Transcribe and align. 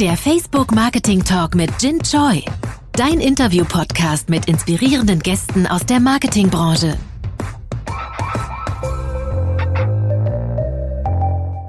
Der 0.00 0.16
Facebook 0.16 0.70
Marketing 0.70 1.24
Talk 1.24 1.56
mit 1.56 1.70
Jin 1.80 2.00
Choi. 2.00 2.44
Dein 2.92 3.18
Interview-Podcast 3.18 4.28
mit 4.28 4.46
inspirierenden 4.46 5.18
Gästen 5.18 5.66
aus 5.66 5.84
der 5.86 5.98
Marketingbranche. 5.98 6.96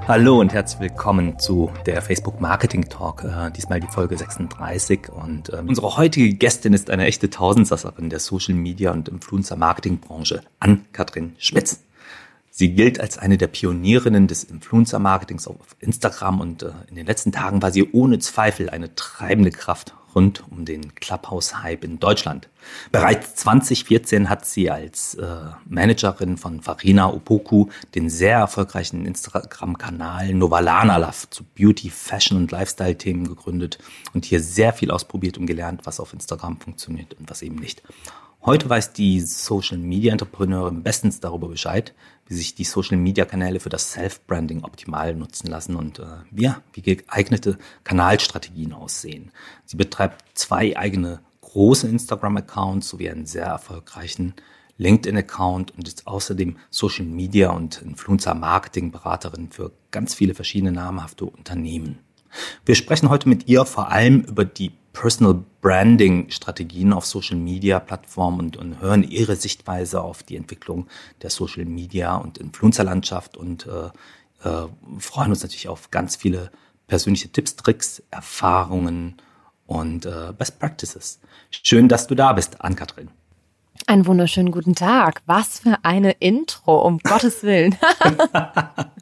Hallo 0.07 0.39
und 0.39 0.53
herzlich 0.53 0.79
willkommen 0.79 1.39
zu 1.39 1.71
der 1.87 2.03
Facebook 2.03 2.39
Marketing 2.39 2.87
Talk, 2.87 3.23
äh, 3.23 3.49
diesmal 3.49 3.79
die 3.79 3.87
Folge 3.87 4.15
36. 4.15 5.09
Und 5.09 5.49
äh, 5.49 5.63
unsere 5.65 5.97
heutige 5.97 6.31
Gästin 6.35 6.73
ist 6.73 6.91
eine 6.91 7.05
echte 7.05 7.31
Tausendsasserin 7.31 8.11
der 8.11 8.19
Social 8.19 8.53
Media 8.53 8.91
und 8.91 9.09
Influencer 9.09 9.55
Marketing 9.55 9.99
Branche, 9.99 10.41
Ann-Kathrin 10.59 11.33
Schmitz. 11.39 11.83
Sie 12.59 12.73
gilt 12.73 12.99
als 12.99 13.17
eine 13.17 13.37
der 13.37 13.47
Pionierinnen 13.47 14.27
des 14.27 14.43
Influencer-Marketings 14.43 15.47
auf 15.47 15.77
Instagram 15.79 16.41
und 16.41 16.63
äh, 16.63 16.71
in 16.89 16.95
den 16.95 17.05
letzten 17.05 17.31
Tagen 17.31 17.61
war 17.61 17.71
sie 17.71 17.89
ohne 17.93 18.19
Zweifel 18.19 18.69
eine 18.69 18.93
treibende 18.95 19.51
Kraft 19.51 19.95
rund 20.13 20.43
um 20.51 20.65
den 20.65 20.93
Clubhouse-Hype 20.93 21.85
in 21.85 21.99
Deutschland. 21.99 22.49
Bereits 22.91 23.35
2014 23.35 24.27
hat 24.27 24.45
sie 24.45 24.69
als 24.69 25.15
äh, 25.15 25.25
Managerin 25.69 26.35
von 26.35 26.59
Farina 26.59 27.07
Opoku 27.13 27.67
den 27.95 28.09
sehr 28.09 28.39
erfolgreichen 28.39 29.05
Instagram-Kanal 29.05 30.33
Novalana 30.33 30.97
Love 30.97 31.29
zu 31.29 31.45
Beauty, 31.45 31.89
Fashion 31.89 32.35
und 32.35 32.51
Lifestyle-Themen 32.51 33.25
gegründet 33.25 33.77
und 34.13 34.25
hier 34.25 34.41
sehr 34.41 34.73
viel 34.73 34.91
ausprobiert 34.91 35.37
und 35.37 35.45
gelernt, 35.45 35.85
was 35.85 36.01
auf 36.01 36.11
Instagram 36.11 36.59
funktioniert 36.59 37.13
und 37.13 37.29
was 37.29 37.41
eben 37.41 37.55
nicht. 37.55 37.83
Heute 38.41 38.69
weiß 38.69 38.93
die 38.93 39.19
Social 39.19 39.77
Media 39.77 40.13
Entrepreneurin 40.13 40.81
bestens 40.81 41.19
darüber 41.19 41.49
Bescheid, 41.49 41.93
wie 42.29 42.35
sich 42.35 42.55
die 42.55 42.63
Social 42.63 42.97
Media 42.97 43.25
Kanäle 43.25 43.59
für 43.59 43.69
das 43.69 43.91
Self-Branding 43.91 44.63
optimal 44.63 45.15
nutzen 45.15 45.47
lassen 45.47 45.75
und 45.75 45.99
äh, 45.99 46.05
ja, 46.31 46.61
wie 46.73 46.81
geeignete 46.81 47.57
Kanalstrategien 47.83 48.71
aussehen. 48.71 49.31
Sie 49.65 49.75
betreibt 49.75 50.23
zwei 50.37 50.77
eigene 50.77 51.19
große 51.41 51.87
Instagram-Accounts 51.87 52.89
sowie 52.89 53.09
einen 53.09 53.25
sehr 53.25 53.45
erfolgreichen 53.45 54.35
LinkedIn-Account 54.77 55.75
und 55.75 55.87
ist 55.87 56.07
außerdem 56.07 56.57
Social 56.69 57.05
Media 57.05 57.49
und 57.49 57.81
Influencer-Marketing-Beraterin 57.81 59.49
für 59.51 59.71
ganz 59.91 60.13
viele 60.13 60.35
verschiedene 60.35 60.71
namhafte 60.71 61.25
Unternehmen. 61.25 61.99
Wir 62.63 62.75
sprechen 62.75 63.09
heute 63.09 63.27
mit 63.27 63.47
ihr 63.47 63.65
vor 63.65 63.91
allem 63.91 64.21
über 64.21 64.45
die 64.45 64.71
Personal 64.93 65.43
Branding 65.61 66.29
Strategien 66.31 66.93
auf 66.93 67.05
Social 67.05 67.37
Media 67.37 67.79
Plattformen 67.79 68.39
und, 68.39 68.57
und 68.57 68.81
hören 68.81 69.03
ihre 69.03 69.35
Sichtweise 69.35 70.01
auf 70.01 70.23
die 70.23 70.35
Entwicklung 70.35 70.87
der 71.21 71.29
Social 71.29 71.65
Media 71.65 72.15
und 72.15 72.37
Influencer 72.37 72.83
Landschaft 72.83 73.37
und 73.37 73.67
äh, 73.67 74.47
äh, 74.47 74.67
freuen 74.97 75.31
uns 75.31 75.43
natürlich 75.43 75.67
auf 75.67 75.91
ganz 75.91 76.15
viele 76.15 76.51
persönliche 76.87 77.29
Tipps, 77.29 77.55
Tricks, 77.55 78.01
Erfahrungen 78.09 79.17
und 79.67 80.05
äh, 80.05 80.33
Best 80.37 80.59
Practices. 80.59 81.19
Schön, 81.51 81.87
dass 81.87 82.07
du 82.07 82.15
da 82.15 82.33
bist, 82.33 82.61
Ann-Kathrin. 82.61 83.09
Einen 83.87 84.05
wunderschönen 84.05 84.51
guten 84.51 84.75
Tag. 84.75 85.21
Was 85.25 85.59
für 85.59 85.77
eine 85.83 86.11
Intro, 86.11 86.85
um 86.85 86.99
Gottes 86.99 87.43
Willen. 87.43 87.77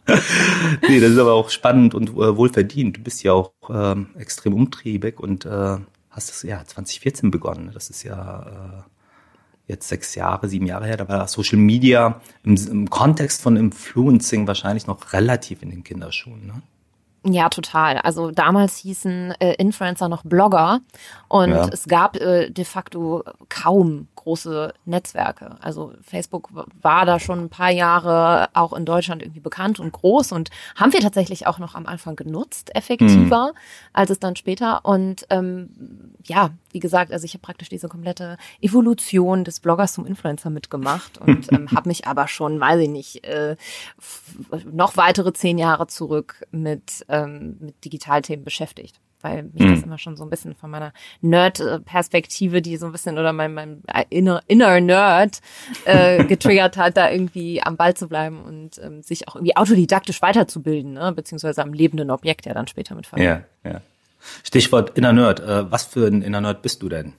nee, 0.90 1.00
das 1.00 1.12
ist 1.12 1.20
aber 1.20 1.34
auch 1.34 1.50
spannend 1.50 1.94
und 1.96 2.10
äh, 2.10 2.38
wohlverdient. 2.38 2.98
Du 2.98 3.02
bist 3.02 3.24
ja 3.24 3.34
auch 3.34 3.54
ähm, 3.70 4.08
extrem 4.18 4.54
umtriebig 4.54 5.20
und 5.20 5.46
äh, 5.46 5.78
hast 6.10 6.30
das 6.30 6.44
ja 6.44 6.64
2014 6.66 7.32
begonnen. 7.32 7.72
Das 7.74 7.90
ist 7.90 8.04
ja 8.04 8.42
äh, 8.42 9.72
jetzt 9.72 9.88
sechs 9.88 10.16
Jahre, 10.16 10.48
sieben 10.48 10.66
Jahre 10.66 10.86
her. 10.86 10.98
Da 10.98 11.08
war 11.08 11.28
Social 11.28 11.60
Media 11.60 12.22
im, 12.44 12.56
im 12.56 12.90
Kontext 12.90 13.42
von 13.42 13.58
Influencing 13.58 14.48
wahrscheinlich 14.48 14.88
noch 14.88 15.14
relativ 15.14 15.62
in 15.62 15.70
den 15.70 15.84
Kinderschuhen. 15.84 16.48
Ne? 16.48 16.62
Ja, 17.34 17.50
total. 17.50 17.98
Also 17.98 18.32
damals 18.32 18.78
hießen 18.78 19.34
äh, 19.40 19.54
Influencer 19.56 20.08
noch 20.08 20.24
Blogger 20.24 20.80
und 21.28 21.50
ja. 21.50 21.68
es 21.68 21.86
gab 21.88 22.16
äh, 22.18 22.50
de 22.50 22.64
facto 22.64 23.24
kaum 23.50 24.08
große 24.28 24.74
Netzwerke. 24.84 25.56
Also 25.62 25.94
Facebook 26.02 26.50
war 26.82 27.06
da 27.06 27.18
schon 27.18 27.46
ein 27.46 27.50
paar 27.50 27.72
Jahre 27.72 28.50
auch 28.54 28.74
in 28.74 28.84
Deutschland 28.84 29.22
irgendwie 29.22 29.40
bekannt 29.40 29.80
und 29.80 29.94
groß 29.94 30.34
und 30.34 30.50
haben 30.76 30.92
wir 30.92 31.00
tatsächlich 31.00 31.48
auch 31.48 31.60
noch 31.60 31.76
am 31.76 31.86
Anfang 31.86 32.18
genutzt, 32.18 32.76
effektiver 32.76 33.54
mhm. 33.54 33.58
als 33.94 34.10
es 34.10 34.20
dann 34.20 34.36
später. 34.36 34.84
Und 34.84 35.26
ähm, 35.30 35.70
ja, 36.26 36.50
wie 36.74 36.82
gesagt, 36.82 37.14
also 37.14 37.24
ich 37.24 37.36
habe 37.36 37.42
praktisch 37.42 37.70
diese 37.70 37.88
komplette 37.88 38.36
Evolution 38.60 39.46
des 39.46 39.62
Bloggers 39.62 39.94
zum 39.94 40.06
Influencer 40.06 40.50
mitgemacht 40.50 41.18
und 41.22 41.50
ähm, 41.54 41.72
habe 41.72 41.88
mich 41.88 42.06
aber 42.06 42.28
schon, 42.28 42.60
weiß 42.60 42.82
ich 42.82 42.90
nicht, 42.90 43.24
äh, 43.24 43.56
noch 44.70 44.98
weitere 44.98 45.32
zehn 45.32 45.58
Jahre 45.58 45.88
zurück 45.88 46.46
mit, 46.52 47.06
ähm, 47.08 47.56
mit 47.62 47.86
Digitalthemen 47.86 48.44
beschäftigt 48.44 49.00
weil 49.28 49.44
mich 49.44 49.64
mhm. 49.64 49.76
das 49.76 49.84
immer 49.84 49.98
schon 49.98 50.18
so 50.18 50.24
ein 50.24 50.30
bisschen 50.30 50.56
von 50.56 50.70
meiner 50.70 50.94
Nerd-Perspektive, 51.22 52.62
die 52.62 52.78
so 52.78 52.86
ein 52.86 52.92
bisschen 52.92 53.18
oder 53.18 53.34
mein, 53.34 53.54
mein 53.54 53.84
inner, 54.10 54.42
inner 54.48 54.80
Nerd 54.80 55.40
äh, 55.86 56.24
getriggert 56.26 56.78
hat, 56.78 56.98
da 56.98 57.10
irgendwie 57.10 57.62
am 57.62 57.78
Ball 57.78 57.96
zu 57.96 58.08
bleiben 58.08 58.42
und 58.42 58.80
ähm, 58.84 59.02
sich 59.02 59.28
auch 59.28 59.36
irgendwie 59.36 59.56
autodidaktisch 59.56 60.22
weiterzubilden, 60.22 60.94
ne? 60.94 61.12
beziehungsweise 61.12 61.62
am 61.62 61.74
lebenden 61.74 62.12
Objekt 62.12 62.46
ja 62.46 62.54
dann 62.54 62.68
später 62.68 62.96
mit 62.96 63.08
Ja, 63.16 63.44
ja. 63.64 63.82
Stichwort 64.44 64.98
Inner 64.98 65.14
Nerd. 65.14 65.40
Äh, 65.40 65.72
was 65.72 65.86
für 65.86 66.08
ein 66.08 66.22
Inner 66.22 66.42
Nerd 66.42 66.62
bist 66.62 66.82
du 66.82 66.90
denn? 66.90 67.14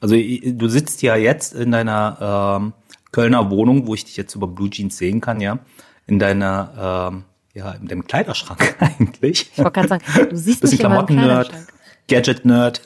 Also 0.00 0.14
du 0.14 0.68
sitzt 0.68 1.02
ja 1.02 1.16
jetzt 1.16 1.54
in 1.54 1.72
deiner 1.72 2.58
ähm, 2.60 2.72
Kölner 3.10 3.50
Wohnung, 3.50 3.86
wo 3.86 3.94
ich 3.94 4.04
dich 4.04 4.16
jetzt 4.16 4.34
über 4.34 4.46
Blue 4.46 4.70
Jeans 4.70 4.96
sehen 4.96 5.20
kann, 5.20 5.40
ja, 5.40 5.58
in 6.06 6.18
deiner 6.18 7.10
ähm, 7.10 7.24
ja, 7.58 7.72
in 7.72 7.88
dem 7.88 8.06
Kleiderschrank 8.06 8.76
eigentlich. 8.80 9.50
Ich 9.52 9.58
wollte 9.58 9.72
gerade 9.72 9.88
sagen, 9.88 10.04
du 10.30 10.36
siehst 10.36 10.62
mich 10.62 10.80
in 10.80 10.88
meinem 10.88 11.06
Kleiderschrank. 11.06 11.68
Gadget-Nerd. 12.08 12.82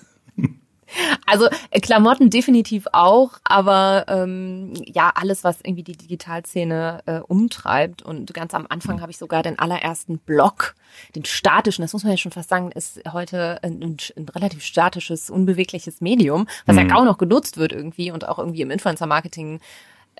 Also 1.27 1.49
äh, 1.71 1.81
Klamotten 1.81 2.29
definitiv 2.29 2.87
auch, 2.93 3.39
aber 3.45 4.05
ähm, 4.09 4.75
ja, 4.85 5.11
alles, 5.15 5.43
was 5.43 5.61
irgendwie 5.63 5.85
die 5.85 5.97
Digitalszene 5.97 7.01
äh, 7.07 7.21
umtreibt. 7.21 8.03
Und 8.03 8.35
ganz 8.35 8.53
am 8.53 8.67
Anfang 8.69 9.01
habe 9.01 9.11
ich 9.11 9.17
sogar 9.17 9.43
den 9.43 9.59
allerersten 9.59 10.19
Blog, 10.19 10.75
den 11.15 11.25
statischen, 11.25 11.83
das 11.83 11.95
muss 11.95 12.03
man 12.03 12.13
ja 12.13 12.19
schon 12.19 12.33
fast 12.33 12.51
sagen, 12.51 12.73
ist 12.73 13.01
heute 13.11 13.59
ein, 13.63 13.83
ein, 13.83 13.97
ein 14.17 14.29
relativ 14.29 14.65
statisches, 14.65 15.31
unbewegliches 15.31 16.03
Medium, 16.03 16.47
was 16.67 16.77
mhm. 16.77 16.83
ja 16.83 16.95
kaum 16.95 17.07
noch 17.07 17.17
genutzt 17.17 17.57
wird 17.57 17.73
irgendwie 17.73 18.11
und 18.11 18.29
auch 18.29 18.39
irgendwie 18.39 18.61
im 18.61 18.71
Influencer-Marketing 18.71 19.61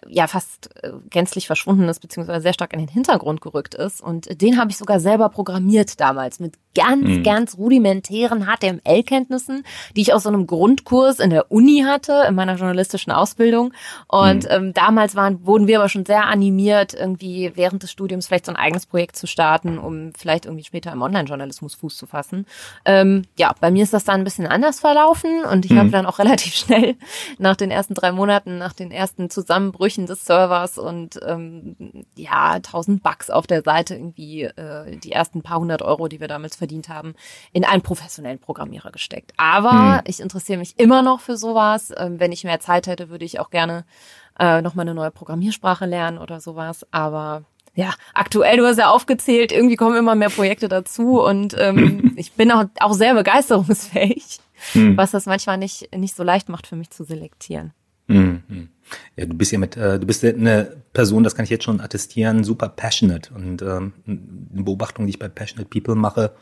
ja 0.09 0.27
fast 0.27 0.71
äh, 0.83 0.93
gänzlich 1.11 1.47
verschwunden 1.47 1.89
ist, 1.89 2.01
beziehungsweise 2.01 2.43
sehr 2.43 2.53
stark 2.53 2.73
in 2.73 2.81
den 2.81 2.89
Hintergrund 2.89 3.41
gerückt 3.41 3.75
ist. 3.75 4.01
Und 4.01 4.41
den 4.41 4.59
habe 4.59 4.71
ich 4.71 4.77
sogar 4.77 5.01
selber 5.01 5.29
programmiert 5.29 6.01
damals 6.01 6.41
mit 6.41 6.55
ganz, 6.75 7.07
mhm. 7.07 7.23
ganz 7.23 7.59
rudimentären 7.59 8.47
HTML-Kenntnissen, 8.47 9.65
die 9.95 10.03
ich 10.03 10.15
aus 10.15 10.23
so 10.23 10.29
einem 10.29 10.47
Grundkurs 10.47 11.21
in 11.21 11.31
der 11.31 11.51
Uni 11.51 11.85
hatte, 11.87 12.25
in 12.29 12.35
meiner 12.35 12.57
journalistischen 12.57 13.13
Ausbildung. 13.13 13.73
Und 14.09 14.45
mhm. 14.45 14.51
ähm, 14.51 14.75
damals 14.75 15.15
waren, 15.15 15.47
wurden 15.47 15.67
wir 15.67 15.79
aber 15.79 15.89
schon 15.89 16.07
sehr 16.07 16.27
animiert, 16.27 16.95
irgendwie 16.95 17.53
während 17.55 17.83
des 17.83 17.91
Studiums 17.91 18.27
vielleicht 18.27 18.47
so 18.47 18.53
ein 18.53 18.57
eigenes 18.57 18.87
Projekt 18.87 19.17
zu 19.17 19.27
starten, 19.27 19.79
um 19.79 20.13
vielleicht 20.17 20.47
irgendwie 20.47 20.65
später 20.65 20.93
im 20.93 21.03
Online-Journalismus 21.03 21.75
Fuß 21.75 21.97
zu 21.97 22.07
fassen. 22.07 22.47
Ähm, 22.85 23.25
ja, 23.39 23.55
bei 23.61 23.71
mir 23.71 23.83
ist 23.83 23.93
das 23.93 24.05
dann 24.05 24.21
ein 24.21 24.25
bisschen 24.25 24.47
anders 24.47 24.81
verlaufen 24.81 25.45
und 25.45 25.65
ich 25.65 25.73
mhm. 25.73 25.79
habe 25.79 25.91
dann 25.91 26.07
auch 26.07 26.19
relativ 26.19 26.55
schnell 26.55 26.97
nach 27.39 27.57
den 27.57 27.71
ersten 27.71 27.95
drei 27.95 28.13
Monaten, 28.13 28.59
nach 28.59 28.73
den 28.73 28.91
ersten 28.91 29.31
Zusammenbrüchen 29.31 29.92
des 29.97 30.25
Servers 30.25 30.79
und 30.79 31.21
ähm, 31.27 31.77
ja, 32.17 32.59
tausend 32.61 33.03
Bugs 33.03 33.31
auf 33.31 33.47
der 33.47 33.63
Seite 33.63 33.95
irgendwie 33.95 34.43
äh, 34.43 34.97
die 34.97 35.13
ersten 35.13 35.43
paar 35.43 35.59
hundert 35.59 35.83
Euro, 35.83 36.09
die 36.09 36.21
wir 36.21 36.29
damals 36.29 36.57
verdient 36.57 36.89
haben, 36.89 37.15
in 37.53 37.65
einen 37.65 37.83
professionellen 37.83 38.39
Programmierer 38.39 38.91
gesteckt. 38.91 39.33
Aber 39.37 39.99
hm. 39.99 40.01
ich 40.07 40.21
interessiere 40.21 40.59
mich 40.59 40.79
immer 40.79 41.03
noch 41.03 41.21
für 41.21 41.37
sowas. 41.37 41.93
Ähm, 41.97 42.19
wenn 42.19 42.33
ich 42.33 42.45
mehr 42.45 42.61
Zeit 42.61 42.87
hätte, 42.87 43.11
würde 43.11 43.25
ich 43.25 43.41
auch 43.41 43.51
gerne 43.51 43.85
äh, 44.39 44.63
nochmal 44.63 44.85
eine 44.85 44.95
neue 44.95 45.11
Programmiersprache 45.11 45.87
lernen 45.87 46.19
oder 46.19 46.41
sowas. 46.41 46.87
Aber 46.91 47.45
ja, 47.75 47.95
aktuell, 48.15 48.59
du 48.59 48.67
hast 48.67 48.79
ja 48.79 48.91
aufgezählt, 48.91 49.53
irgendwie 49.53 49.77
kommen 49.77 49.97
immer 49.97 50.15
mehr 50.15 50.31
Projekte 50.31 50.69
dazu 50.69 51.23
und 51.23 51.57
ähm, 51.59 52.13
ich 52.17 52.33
bin 52.33 52.51
auch, 52.53 52.65
auch 52.81 52.93
sehr 52.93 53.15
begeisterungsfähig, 53.15 54.39
hm. 54.73 54.97
was 54.97 55.11
das 55.11 55.27
manchmal 55.27 55.59
nicht, 55.59 55.95
nicht 55.97 56.15
so 56.15 56.23
leicht 56.23 56.49
macht 56.49 56.67
für 56.67 56.77
mich 56.77 56.91
zu 56.91 57.05
selektieren. 57.05 57.73
Ja, 59.17 59.27
du 59.27 59.35
bist 59.35 59.53
ja 59.53 59.59
mit, 59.59 59.77
äh, 59.77 59.99
du 59.99 60.07
bist 60.07 60.25
eine 60.25 60.77
Person, 60.93 61.23
das 61.23 61.35
kann 61.35 61.45
ich 61.45 61.51
jetzt 61.51 61.65
schon 61.65 61.81
attestieren, 61.81 62.45
super 62.45 62.69
passionate. 62.69 63.33
Und 63.35 63.63
ähm, 63.63 63.93
eine 64.07 64.63
Beobachtung, 64.65 65.07
die 65.07 65.11
ich 65.11 65.19
bei 65.19 65.29
Passionate 65.29 65.69
People 65.69 65.95
mache, 65.95 66.33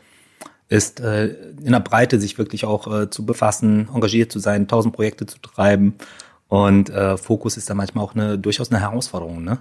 ist 0.67 0.99
äh, 1.01 1.27
in 1.27 1.71
der 1.71 1.79
Breite 1.81 2.19
sich 2.19 2.37
wirklich 2.37 2.65
auch 2.65 2.87
äh, 2.87 3.09
zu 3.09 3.25
befassen, 3.25 3.89
engagiert 3.93 4.31
zu 4.31 4.39
sein, 4.39 4.67
tausend 4.67 4.95
Projekte 4.95 5.25
zu 5.25 5.37
treiben. 5.39 5.95
Und 6.47 6.89
äh, 6.89 7.17
Fokus 7.17 7.57
ist 7.57 7.69
da 7.69 7.73
manchmal 7.73 8.03
auch 8.03 8.15
eine 8.15 8.37
durchaus 8.37 8.71
eine 8.71 8.81
Herausforderung, 8.81 9.43
ne? 9.43 9.59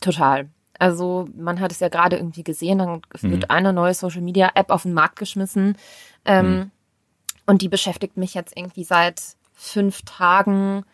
Total. 0.00 0.48
Also 0.78 1.28
man 1.36 1.60
hat 1.60 1.72
es 1.72 1.80
ja 1.80 1.88
gerade 1.88 2.16
irgendwie 2.16 2.44
gesehen, 2.44 2.78
dann 2.78 3.02
wird 3.20 3.42
mhm. 3.42 3.50
eine 3.50 3.72
neue 3.72 3.94
Social 3.94 4.22
Media 4.22 4.50
App 4.54 4.70
auf 4.70 4.82
den 4.82 4.94
Markt 4.94 5.18
geschmissen. 5.18 5.76
Ähm, 6.24 6.50
mhm. 6.50 6.70
Und 7.46 7.62
die 7.62 7.68
beschäftigt 7.68 8.16
mich 8.16 8.34
jetzt 8.34 8.56
irgendwie 8.56 8.84
seit 8.84 9.20
fünf 9.54 10.02
Tagen 10.02 10.84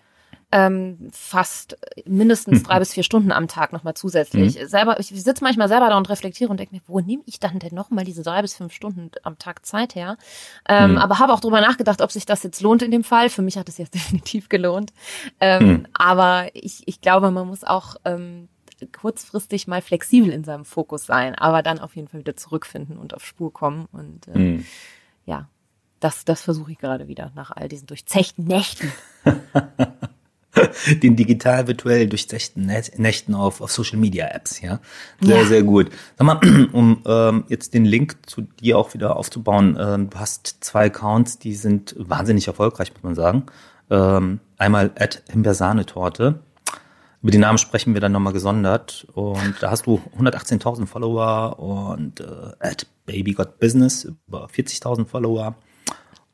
ähm, 0.55 1.09
fast 1.11 1.77
mindestens 2.07 2.63
drei 2.63 2.79
bis 2.79 2.93
vier 2.93 3.03
Stunden 3.03 3.33
am 3.33 3.49
Tag 3.49 3.73
nochmal 3.73 3.95
zusätzlich. 3.95 4.61
Mhm. 4.61 4.69
Selber, 4.69 5.01
ich 5.01 5.09
sitze 5.09 5.43
manchmal 5.43 5.67
selber 5.67 5.89
da 5.89 5.97
und 5.97 6.09
reflektiere 6.09 6.49
und 6.49 6.61
denke 6.61 6.77
mir, 6.77 6.81
wo 6.87 7.01
nehme 7.01 7.25
ich 7.27 7.41
dann 7.41 7.59
denn 7.59 7.75
nochmal 7.75 8.05
diese 8.05 8.23
drei 8.23 8.41
bis 8.41 8.55
fünf 8.55 8.73
Stunden 8.73 9.11
am 9.25 9.37
Tag 9.37 9.67
Zeit 9.67 9.97
her? 9.97 10.17
Ähm, 10.69 10.93
mhm. 10.93 10.99
Aber 10.99 11.19
habe 11.19 11.33
auch 11.33 11.41
drüber 11.41 11.61
nachgedacht, 11.61 12.01
ob 12.01 12.13
sich 12.13 12.25
das 12.25 12.45
jetzt 12.45 12.61
lohnt 12.61 12.83
in 12.83 12.93
dem 12.93 13.03
Fall. 13.03 13.31
Für 13.31 13.43
mich 13.43 13.59
hat 13.59 13.69
es 13.69 13.79
jetzt 13.79 13.95
definitiv 13.95 14.49
gelohnt. 14.49 14.93
Ähm, 15.41 15.67
mhm. 15.67 15.87
Aber 15.93 16.47
ich, 16.53 16.87
ich 16.87 17.01
glaube, 17.01 17.33
man 17.33 17.49
muss 17.49 17.65
auch 17.65 17.97
ähm, 18.05 18.49
kurzfristig 18.97 19.67
mal 19.67 19.83
flexibel 19.83 20.31
in 20.31 20.45
seinem 20.45 20.65
Fokus 20.65 21.05
sein, 21.05 21.35
aber 21.35 21.63
dann 21.63 21.81
auf 21.81 21.97
jeden 21.97 22.07
Fall 22.07 22.21
wieder 22.21 22.37
zurückfinden 22.37 22.97
und 22.97 23.13
auf 23.13 23.27
Spur 23.27 23.53
kommen. 23.53 23.89
Und 23.91 24.29
äh, 24.29 24.39
mhm. 24.39 24.67
ja, 25.27 25.49
das, 25.99 26.25
das 26.25 26.43
versuche 26.43 26.71
ich 26.71 26.79
gerade 26.79 27.09
wieder 27.09 27.33
nach 27.35 27.51
all 27.51 27.69
diesen 27.69 27.89
durchzechten 27.89 28.45
Nächten. 28.45 28.93
den 31.03 31.17
digital 31.17 31.67
virtuell 31.67 32.07
durchzechten 32.07 32.67
Nächten 32.97 33.35
auf, 33.35 33.61
auf 33.61 33.73
Social 33.73 33.99
Media 33.99 34.27
Apps, 34.29 34.61
ja. 34.61 34.81
Sehr, 35.21 35.39
ja. 35.39 35.45
sehr 35.45 35.63
gut. 35.63 35.91
Sag 36.19 36.27
mal, 36.27 36.69
um 36.73 37.03
ähm, 37.07 37.45
jetzt 37.49 37.75
den 37.75 37.85
Link 37.85 38.17
zu 38.27 38.43
dir 38.43 38.79
auch 38.79 38.95
wieder 38.95 39.17
aufzubauen, 39.17 39.77
ähm, 39.81 40.11
du 40.11 40.19
hast 40.19 40.59
zwei 40.61 40.87
Accounts, 40.87 41.39
die 41.39 41.55
sind 41.55 41.95
wahnsinnig 41.99 42.47
erfolgreich, 42.47 42.93
muss 42.93 43.03
man 43.03 43.15
sagen. 43.15 43.45
Ähm, 43.91 44.41
einmal 44.59 44.93
at 44.97 45.23
Himbeersahnetorte. 45.31 46.41
Über 47.23 47.31
die 47.31 47.39
Namen 47.39 47.57
sprechen 47.57 47.95
wir 47.95 48.03
dann 48.03 48.13
nochmal 48.13 48.35
gesondert. 48.35 49.07
Und 49.15 49.57
da 49.61 49.71
hast 49.71 49.87
du 49.87 50.01
118.000 50.19 50.87
Follower 50.87 51.59
und 51.59 52.21
äh, 52.21 52.53
at 52.61 52.87
Baby 53.07 53.33
Got 53.33 53.59
Business 53.59 54.05
über 54.05 54.47
40.000 54.47 55.07
Follower. 55.07 55.55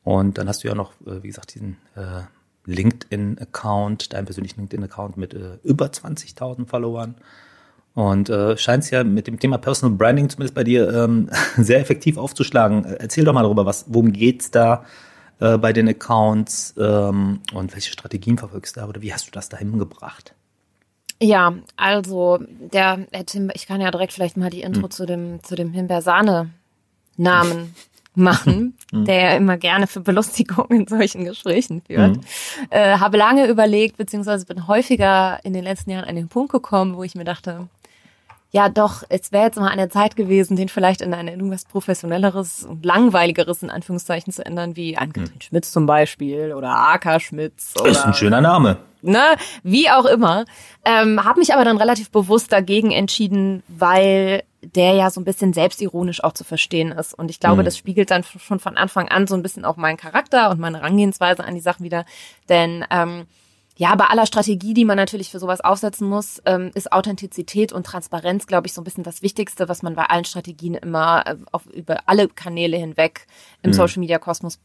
Und 0.03 0.37
dann 0.37 0.47
hast 0.49 0.63
du 0.63 0.67
ja 0.67 0.75
noch, 0.75 0.91
äh, 1.05 1.23
wie 1.23 1.27
gesagt, 1.27 1.53
diesen 1.55 1.77
äh, 1.95 2.23
LinkedIn-Account, 2.65 4.13
deinen 4.13 4.25
persönlichen 4.25 4.59
LinkedIn-Account 4.61 5.17
mit 5.17 5.33
äh, 5.33 5.57
über 5.63 5.87
20.000 5.87 6.67
Followern. 6.67 7.15
Und 7.93 8.29
äh, 8.29 8.57
scheint 8.57 8.83
es 8.83 8.89
ja 8.89 9.03
mit 9.03 9.27
dem 9.27 9.39
Thema 9.39 9.57
Personal 9.57 9.97
Branding 9.97 10.29
zumindest 10.29 10.55
bei 10.55 10.63
dir 10.63 10.91
ähm, 10.93 11.29
sehr 11.57 11.79
effektiv 11.79 12.17
aufzuschlagen. 12.17 12.85
Erzähl 12.85 13.25
doch 13.25 13.33
mal 13.33 13.43
darüber, 13.43 13.65
was, 13.65 13.85
worum 13.87 14.13
geht's 14.13 14.51
da 14.51 14.85
äh, 15.39 15.57
bei 15.57 15.73
den 15.73 15.89
Accounts 15.89 16.73
ähm, 16.77 17.41
und 17.53 17.73
welche 17.73 17.91
Strategien 17.91 18.37
verfolgst 18.37 18.75
du 18.75 18.79
da 18.79 18.87
oder 18.87 19.01
wie 19.01 19.13
hast 19.13 19.27
du 19.27 19.31
das 19.31 19.49
dahin 19.49 19.77
gebracht? 19.77 20.33
Ja, 21.21 21.53
also 21.75 22.39
der, 22.41 23.05
Tim, 23.27 23.51
ich 23.53 23.67
kann 23.67 23.81
ja 23.81 23.91
direkt 23.91 24.13
vielleicht 24.13 24.37
mal 24.37 24.49
die 24.49 24.61
Intro 24.61 24.83
hm. 24.83 24.91
zu 24.91 25.05
dem 25.05 25.43
zu 25.43 25.55
dem 25.55 25.71
Himbeersahne 25.71 26.49
Namen 27.17 27.75
machen, 28.15 28.77
mhm. 28.91 29.05
der 29.05 29.15
ja 29.15 29.35
immer 29.35 29.57
gerne 29.57 29.87
für 29.87 30.01
Belustigung 30.01 30.67
in 30.69 30.87
solchen 30.87 31.25
Gesprächen 31.25 31.81
führt. 31.81 32.17
Mhm. 32.17 32.21
Äh, 32.69 32.97
habe 32.97 33.17
lange 33.17 33.47
überlegt, 33.47 33.97
beziehungsweise 33.97 34.45
bin 34.45 34.67
häufiger 34.67 35.39
in 35.43 35.53
den 35.53 35.63
letzten 35.63 35.91
Jahren 35.91 36.05
an 36.05 36.15
den 36.15 36.27
Punkt 36.27 36.51
gekommen, 36.51 36.95
wo 36.95 37.03
ich 37.03 37.15
mir 37.15 37.23
dachte, 37.23 37.67
ja 38.51 38.67
doch, 38.67 39.03
es 39.07 39.31
wäre 39.31 39.45
jetzt 39.45 39.57
mal 39.57 39.69
eine 39.69 39.89
Zeit 39.89 40.15
gewesen, 40.15 40.57
den 40.57 40.67
vielleicht 40.67 41.01
in 41.01 41.13
ein 41.13 41.29
irgendwas 41.29 41.65
professionelleres 41.65 42.65
und 42.65 42.85
langweiligeres 42.85 43.63
in 43.63 43.69
Anführungszeichen 43.69 44.33
zu 44.33 44.45
ändern, 44.45 44.75
wie 44.75 44.97
Ann-Kathrin 44.97 45.35
mhm. 45.35 45.41
Schmitz 45.41 45.71
zum 45.71 45.85
Beispiel 45.85 46.53
oder 46.53 46.69
AK 46.69 47.21
Schmitz. 47.21 47.73
Oder, 47.79 47.91
ist 47.91 48.05
ein 48.05 48.13
schöner 48.13 48.41
Name. 48.41 48.77
Ne, 49.03 49.35
wie 49.63 49.89
auch 49.89 50.05
immer. 50.05 50.45
Ähm, 50.85 51.23
habe 51.23 51.39
mich 51.39 51.53
aber 51.53 51.65
dann 51.65 51.77
relativ 51.77 52.11
bewusst 52.11 52.51
dagegen 52.51 52.91
entschieden, 52.91 53.63
weil 53.67 54.43
der 54.61 54.93
ja 54.93 55.09
so 55.09 55.19
ein 55.19 55.25
bisschen 55.25 55.53
selbstironisch 55.53 56.23
auch 56.23 56.33
zu 56.33 56.43
verstehen 56.43 56.91
ist. 56.91 57.13
Und 57.13 57.31
ich 57.31 57.39
glaube, 57.39 57.61
mhm. 57.61 57.65
das 57.65 57.77
spiegelt 57.77 58.11
dann 58.11 58.23
schon 58.23 58.59
von 58.59 58.77
Anfang 58.77 59.07
an 59.07 59.25
so 59.25 59.33
ein 59.33 59.41
bisschen 59.41 59.65
auch 59.65 59.77
meinen 59.77 59.97
Charakter 59.97 60.51
und 60.51 60.59
meine 60.59 60.79
Herangehensweise 60.79 61.43
an 61.43 61.55
die 61.55 61.61
Sachen 61.61 61.83
wieder. 61.83 62.05
Denn 62.47 62.85
ähm, 62.91 63.25
ja, 63.81 63.95
bei 63.95 64.05
aller 64.05 64.27
Strategie, 64.27 64.75
die 64.75 64.85
man 64.85 64.95
natürlich 64.95 65.31
für 65.31 65.39
sowas 65.39 65.59
aufsetzen 65.59 66.07
muss, 66.07 66.39
ähm, 66.45 66.69
ist 66.75 66.91
Authentizität 66.91 67.73
und 67.73 67.83
Transparenz, 67.83 68.45
glaube 68.45 68.67
ich, 68.67 68.73
so 68.73 68.81
ein 68.81 68.83
bisschen 68.83 69.03
das 69.03 69.23
Wichtigste, 69.23 69.67
was 69.69 69.81
man 69.81 69.95
bei 69.95 70.03
allen 70.03 70.23
Strategien 70.23 70.75
immer 70.75 71.25
äh, 71.25 71.35
auf, 71.51 71.65
über 71.65 72.03
alle 72.05 72.27
Kanäle 72.27 72.77
hinweg 72.77 73.25
im 73.63 73.71
mhm. 73.71 73.73
Social 73.73 73.99
Media 74.01 74.19
Kosmos 74.19 74.59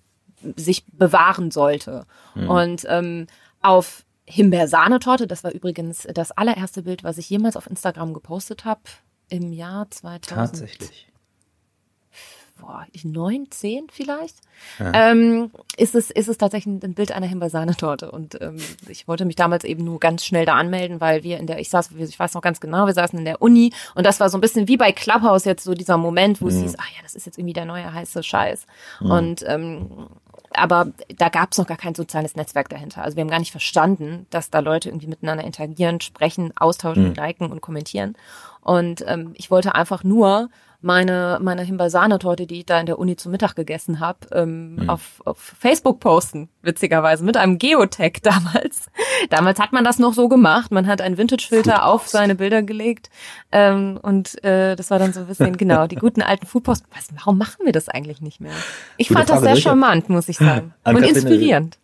sich 0.57 0.85
bewahren 0.93 1.51
sollte. 1.51 2.05
Mhm. 2.35 2.51
Und 2.51 2.87
ähm, 2.91 3.27
auf 3.63 4.05
Himbeersahnetorte, 4.27 5.27
das 5.27 5.45
war 5.45 5.53
übrigens 5.53 6.07
das 6.13 6.31
allererste 6.33 6.83
Bild, 6.83 7.03
was 7.03 7.17
ich 7.17 7.31
jemals 7.31 7.57
auf 7.57 7.71
Instagram 7.71 8.13
gepostet 8.13 8.67
habe, 8.67 8.83
im 9.31 9.51
Jahr 9.51 9.91
2000. 9.91 10.29
Tatsächlich. 10.29 11.07
Boah, 12.59 12.87
ich 12.93 13.05
neun, 13.05 13.51
zehn 13.51 13.87
vielleicht, 13.91 14.37
ja. 14.79 15.11
ähm, 15.11 15.51
ist 15.77 15.95
es 15.95 16.11
ist 16.11 16.29
es 16.29 16.39
tatsächlich 16.39 16.83
ein 16.83 16.95
Bild 16.95 17.13
einer 17.13 17.27
Himbeersahnetorte 17.27 18.11
und 18.11 18.41
ähm, 18.41 18.57
ich 18.89 19.07
wollte 19.07 19.27
mich 19.27 19.37
damals 19.37 19.65
eben 19.65 19.85
nur 19.85 20.01
ganz 20.01 20.25
schnell 20.25 20.47
da 20.47 20.55
anmelden, 20.55 21.01
weil 21.01 21.23
wir 21.23 21.39
in 21.39 21.47
der 21.47 21.59
ich 21.59 21.69
saß, 21.69 21.91
ich 21.93 22.19
weiß 22.19 22.33
noch 22.33 22.41
ganz 22.41 22.61
genau, 22.61 22.87
wir 22.87 22.95
saßen 22.95 23.19
in 23.19 23.27
der 23.27 23.43
Uni 23.43 23.73
und 23.95 24.07
das 24.07 24.21
war 24.21 24.31
so 24.31 24.39
ein 24.39 24.41
bisschen 24.41 24.69
wie 24.69 24.79
bei 24.79 24.93
Clubhouse 24.93 25.45
jetzt 25.45 25.65
so 25.65 25.75
dieser 25.75 25.99
Moment, 25.99 26.41
wo 26.41 26.47
mhm. 26.47 26.51
es 26.51 26.61
hieß, 26.63 26.75
ach 26.79 26.89
ja, 26.97 27.03
das 27.03 27.15
ist 27.15 27.27
jetzt 27.27 27.37
irgendwie 27.37 27.53
der 27.53 27.67
neue 27.67 27.93
heiße 27.93 28.23
Scheiß 28.23 28.67
mhm. 29.01 29.11
und 29.11 29.45
ähm, 29.47 30.09
aber 30.55 30.93
da 31.17 31.29
gab 31.29 31.53
es 31.53 31.59
noch 31.59 31.67
gar 31.67 31.77
kein 31.77 31.95
soziales 31.95 32.37
Netzwerk 32.37 32.69
dahinter. 32.69 33.03
Also 33.03 33.17
wir 33.17 33.23
haben 33.23 33.31
gar 33.31 33.39
nicht 33.39 33.51
verstanden, 33.51 34.27
dass 34.31 34.51
da 34.51 34.61
Leute 34.61 34.89
irgendwie 34.89 35.09
miteinander 35.09 35.45
interagieren, 35.45 36.01
sprechen, 36.01 36.53
austauschen, 36.57 37.11
mhm. 37.11 37.15
liken 37.15 37.51
und 37.51 37.61
kommentieren. 37.61 38.17
Und 38.63 39.05
ähm, 39.07 39.33
ich 39.35 39.51
wollte 39.51 39.75
einfach 39.75 40.03
nur 40.03 40.49
meine, 40.87 41.39
meine 41.43 41.63
Himbeersahnetorte, 41.63 42.47
die 42.47 42.61
ich 42.61 42.67
da 42.67 42.79
in 42.79 42.87
der 42.87 42.99
Uni 43.01 43.17
zum 43.17 43.33
Mittag 43.33 43.57
gegessen 43.57 43.99
habe, 43.99 44.21
ähm, 44.33 44.77
mhm. 44.77 44.89
auf, 44.89 45.21
auf 45.25 45.37
Facebook 45.39 45.99
posten, 45.99 46.49
witzigerweise, 46.63 47.25
mit 47.25 47.37
einem 47.37 47.59
Geotag 47.59 48.19
damals. 48.23 48.87
damals 49.29 49.59
hat 49.59 49.73
man 49.73 49.83
das 49.83 49.99
noch 49.99 50.15
so 50.15 50.29
gemacht. 50.29 50.71
Man 50.71 50.87
hat 50.87 51.01
einen 51.01 51.19
Vintage-Filter 51.19 51.85
auf 51.85 52.07
seine 52.07 52.37
Bilder 52.37 52.63
gelegt 52.63 53.11
ähm, 53.51 53.99
und 54.01 54.43
äh, 54.45 54.77
das 54.77 54.91
war 54.91 55.01
dann 55.01 55.13
so 55.13 55.21
ein 55.21 55.27
bisschen, 55.27 55.57
genau, 55.59 55.89
die 55.89 55.97
guten 55.97 56.23
alten 56.23 56.47
Foodposts. 56.47 56.87
Was, 56.95 57.09
warum 57.17 57.37
machen 57.37 57.65
wir 57.65 57.73
das 57.73 57.89
eigentlich 57.89 58.21
nicht 58.21 58.41
mehr? 58.41 58.53
Ich 58.97 59.09
Gute 59.09 59.19
fand 59.19 59.29
Frage, 59.29 59.45
das 59.45 59.55
sehr 59.55 59.63
charmant, 59.63 60.09
muss 60.09 60.29
ich 60.29 60.39
sagen. 60.39 60.73
und 60.85 61.03
inspirierend. 61.03 61.79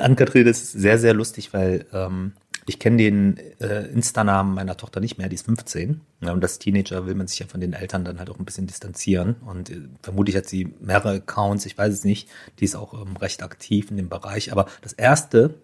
Ann-Kathrin, 0.00 0.46
das 0.46 0.62
ist 0.62 0.72
sehr, 0.72 0.98
sehr 0.98 1.12
lustig, 1.12 1.52
weil 1.52 1.84
ähm, 1.92 2.32
ich 2.68 2.78
kenne 2.78 2.96
den 2.96 3.36
äh, 3.60 3.86
Insta-Namen 3.86 4.54
meiner 4.54 4.76
Tochter 4.76 5.00
nicht 5.00 5.18
mehr, 5.18 5.28
die 5.28 5.36
ist 5.36 5.46
15. 5.46 6.00
Ja, 6.20 6.32
und 6.32 6.42
als 6.42 6.58
Teenager 6.58 7.06
will 7.06 7.14
man 7.14 7.28
sich 7.28 7.38
ja 7.38 7.46
von 7.46 7.60
den 7.60 7.72
Eltern 7.72 8.04
dann 8.04 8.18
halt 8.18 8.28
auch 8.28 8.38
ein 8.38 8.44
bisschen 8.44 8.66
distanzieren. 8.66 9.36
Und 9.46 9.70
äh, 9.70 9.82
vermutlich 10.02 10.36
hat 10.36 10.46
sie 10.46 10.74
mehrere 10.80 11.16
Accounts, 11.16 11.64
ich 11.66 11.78
weiß 11.78 11.92
es 11.94 12.04
nicht. 12.04 12.28
Die 12.58 12.64
ist 12.64 12.74
auch 12.74 12.94
ähm, 12.94 13.16
recht 13.16 13.42
aktiv 13.42 13.90
in 13.90 13.96
dem 13.96 14.08
Bereich. 14.08 14.50
Aber 14.50 14.66
das 14.82 14.92
erste, 14.92 15.54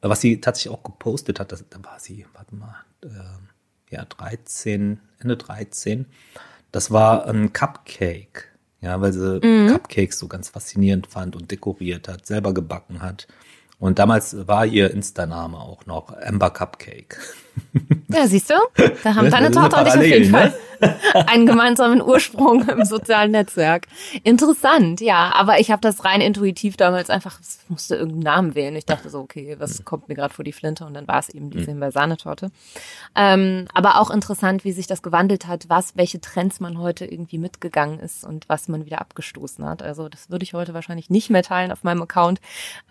äh, 0.00 0.08
was 0.08 0.20
sie 0.20 0.40
tatsächlich 0.40 0.74
auch 0.74 0.82
gepostet 0.82 1.38
hat, 1.38 1.52
das, 1.52 1.64
da 1.70 1.82
war 1.84 2.00
sie, 2.00 2.26
warte 2.34 2.56
mal, 2.56 2.74
äh, 3.04 3.08
ja, 3.90 4.04
13, 4.04 4.98
Ende 5.20 5.36
13. 5.36 6.06
Das 6.72 6.90
war 6.90 7.26
ein 7.26 7.52
Cupcake. 7.52 8.48
Ja, 8.80 9.00
weil 9.00 9.12
sie 9.12 9.38
mhm. 9.44 9.68
Cupcakes 9.68 10.18
so 10.18 10.26
ganz 10.26 10.48
faszinierend 10.48 11.06
fand 11.06 11.36
und 11.36 11.52
dekoriert 11.52 12.08
hat, 12.08 12.26
selber 12.26 12.52
gebacken 12.52 13.00
hat. 13.00 13.28
Und 13.82 13.98
damals 13.98 14.46
war 14.46 14.64
ihr 14.64 14.92
Insta-Name 14.92 15.58
auch 15.58 15.86
noch 15.86 16.16
Amber 16.16 16.50
Cupcake. 16.50 17.18
Ja, 18.08 18.26
siehst 18.26 18.50
du? 18.50 18.54
Da 19.02 19.14
haben 19.14 19.30
deine 19.30 19.50
Tochter 19.50 19.80
und 19.80 19.86
ich 19.86 19.94
auf 19.94 20.04
jeden 20.04 20.30
Fall 20.30 20.50
ne? 20.50 21.28
einen 21.28 21.46
gemeinsamen 21.46 22.02
Ursprung 22.02 22.68
im 22.68 22.84
sozialen 22.84 23.30
Netzwerk. 23.30 23.86
Interessant, 24.22 25.00
ja. 25.00 25.32
Aber 25.34 25.60
ich 25.60 25.70
habe 25.70 25.80
das 25.80 26.04
rein 26.04 26.20
intuitiv 26.20 26.76
damals 26.76 27.10
einfach, 27.10 27.40
ich 27.40 27.70
musste 27.70 27.96
irgendeinen 27.96 28.22
Namen 28.22 28.54
wählen. 28.54 28.76
Ich 28.76 28.86
dachte 28.86 29.08
so, 29.10 29.20
okay, 29.20 29.56
was 29.58 29.84
kommt 29.84 30.08
mir 30.08 30.14
gerade 30.14 30.34
vor 30.34 30.44
die 30.44 30.52
Flinte? 30.52 30.84
Und 30.84 30.94
dann 30.94 31.08
war 31.08 31.18
es 31.18 31.28
eben 31.28 31.50
diese 31.50 31.64
mhm. 31.64 31.74
Himbeersahnetorte. 31.74 32.50
Ähm, 33.14 33.66
aber 33.74 34.00
auch 34.00 34.10
interessant, 34.10 34.64
wie 34.64 34.72
sich 34.72 34.86
das 34.86 35.02
gewandelt 35.02 35.46
hat, 35.46 35.68
was, 35.68 35.96
welche 35.96 36.20
Trends 36.20 36.60
man 36.60 36.78
heute 36.78 37.04
irgendwie 37.04 37.38
mitgegangen 37.38 38.00
ist 38.00 38.24
und 38.24 38.48
was 38.48 38.68
man 38.68 38.84
wieder 38.84 39.00
abgestoßen 39.00 39.64
hat. 39.64 39.82
Also 39.82 40.08
das 40.08 40.30
würde 40.30 40.42
ich 40.42 40.54
heute 40.54 40.74
wahrscheinlich 40.74 41.10
nicht 41.10 41.30
mehr 41.30 41.42
teilen 41.42 41.72
auf 41.72 41.84
meinem 41.84 42.02
Account. 42.02 42.40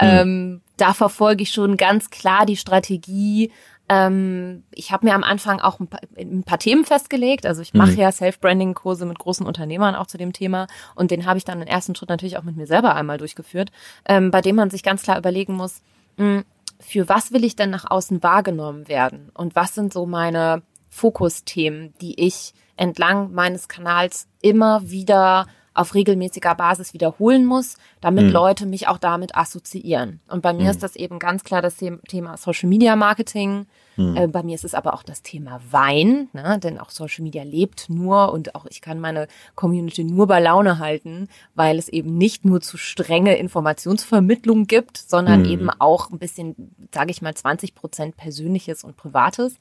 Mhm. 0.01 0.07
Ähm, 0.07 0.61
da 0.77 0.93
verfolge 0.93 1.43
ich 1.43 1.51
schon 1.51 1.77
ganz 1.77 2.09
klar 2.09 2.45
die 2.45 2.57
Strategie, 2.57 3.51
ähm, 3.91 4.63
ich 4.71 4.93
habe 4.93 5.05
mir 5.05 5.13
am 5.13 5.23
Anfang 5.23 5.59
auch 5.59 5.81
ein 5.81 5.87
paar, 5.87 5.99
ein 6.17 6.43
paar 6.43 6.59
Themen 6.59 6.85
festgelegt. 6.85 7.45
Also 7.45 7.61
ich 7.61 7.73
mache 7.73 7.91
mhm. 7.91 7.97
ja 7.97 8.11
Self-Branding-Kurse 8.11 9.05
mit 9.05 9.19
großen 9.19 9.45
Unternehmern 9.45 9.95
auch 9.95 10.07
zu 10.07 10.17
dem 10.17 10.31
Thema 10.31 10.67
und 10.95 11.11
den 11.11 11.25
habe 11.25 11.37
ich 11.37 11.43
dann 11.43 11.61
im 11.61 11.67
ersten 11.67 11.93
Schritt 11.93 12.07
natürlich 12.07 12.37
auch 12.37 12.43
mit 12.43 12.55
mir 12.55 12.67
selber 12.67 12.95
einmal 12.95 13.17
durchgeführt, 13.17 13.69
ähm, 14.05 14.31
bei 14.31 14.39
dem 14.39 14.55
man 14.55 14.69
sich 14.69 14.81
ganz 14.83 15.03
klar 15.03 15.17
überlegen 15.17 15.55
muss, 15.55 15.81
mh, 16.15 16.25
hm, 16.25 16.45
für 16.79 17.09
was 17.09 17.33
will 17.33 17.43
ich 17.43 17.57
denn 17.57 17.69
nach 17.69 17.91
außen 17.91 18.23
wahrgenommen 18.23 18.87
werden 18.87 19.29
und 19.33 19.55
was 19.55 19.75
sind 19.75 19.91
so 19.91 20.05
meine 20.05 20.63
Fokusthemen, 20.89 21.93
die 21.99 22.19
ich 22.19 22.53
entlang 22.77 23.33
meines 23.33 23.67
Kanals 23.67 24.27
immer 24.41 24.89
wieder 24.89 25.47
auf 25.73 25.95
regelmäßiger 25.95 26.53
Basis 26.55 26.93
wiederholen 26.93 27.45
muss, 27.45 27.77
damit 28.01 28.25
mhm. 28.25 28.31
Leute 28.31 28.65
mich 28.65 28.87
auch 28.89 28.97
damit 28.97 29.35
assoziieren. 29.35 30.19
Und 30.27 30.41
bei 30.41 30.51
mir 30.51 30.63
mhm. 30.63 30.69
ist 30.69 30.83
das 30.83 30.97
eben 30.97 31.17
ganz 31.17 31.43
klar 31.43 31.61
das 31.61 31.77
Thema 31.77 32.35
Social 32.35 32.67
Media 32.67 32.95
Marketing. 32.97 33.67
Mhm. 33.95 34.17
Äh, 34.17 34.27
bei 34.27 34.43
mir 34.43 34.55
ist 34.55 34.65
es 34.65 34.73
aber 34.73 34.93
auch 34.93 35.03
das 35.03 35.21
Thema 35.21 35.61
Wein, 35.69 36.27
ne? 36.33 36.59
denn 36.59 36.77
auch 36.77 36.89
Social 36.89 37.23
Media 37.23 37.43
lebt 37.43 37.89
nur 37.89 38.33
und 38.33 38.53
auch 38.55 38.65
ich 38.69 38.81
kann 38.81 38.99
meine 38.99 39.27
Community 39.55 40.03
nur 40.03 40.27
bei 40.27 40.41
Laune 40.41 40.79
halten, 40.79 41.29
weil 41.55 41.79
es 41.79 41.87
eben 41.87 42.17
nicht 42.17 42.43
nur 42.43 42.59
zu 42.59 42.77
strenge 42.77 43.37
Informationsvermittlung 43.37 44.67
gibt, 44.67 44.97
sondern 44.97 45.41
mhm. 45.41 45.49
eben 45.49 45.69
auch 45.69 46.11
ein 46.11 46.19
bisschen, 46.19 46.75
sage 46.93 47.11
ich 47.11 47.21
mal, 47.21 47.33
20 47.33 47.75
Prozent 47.75 48.17
Persönliches 48.17 48.83
und 48.83 48.97
Privates. 48.97 49.55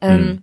Ähm, 0.00 0.20
mhm 0.20 0.42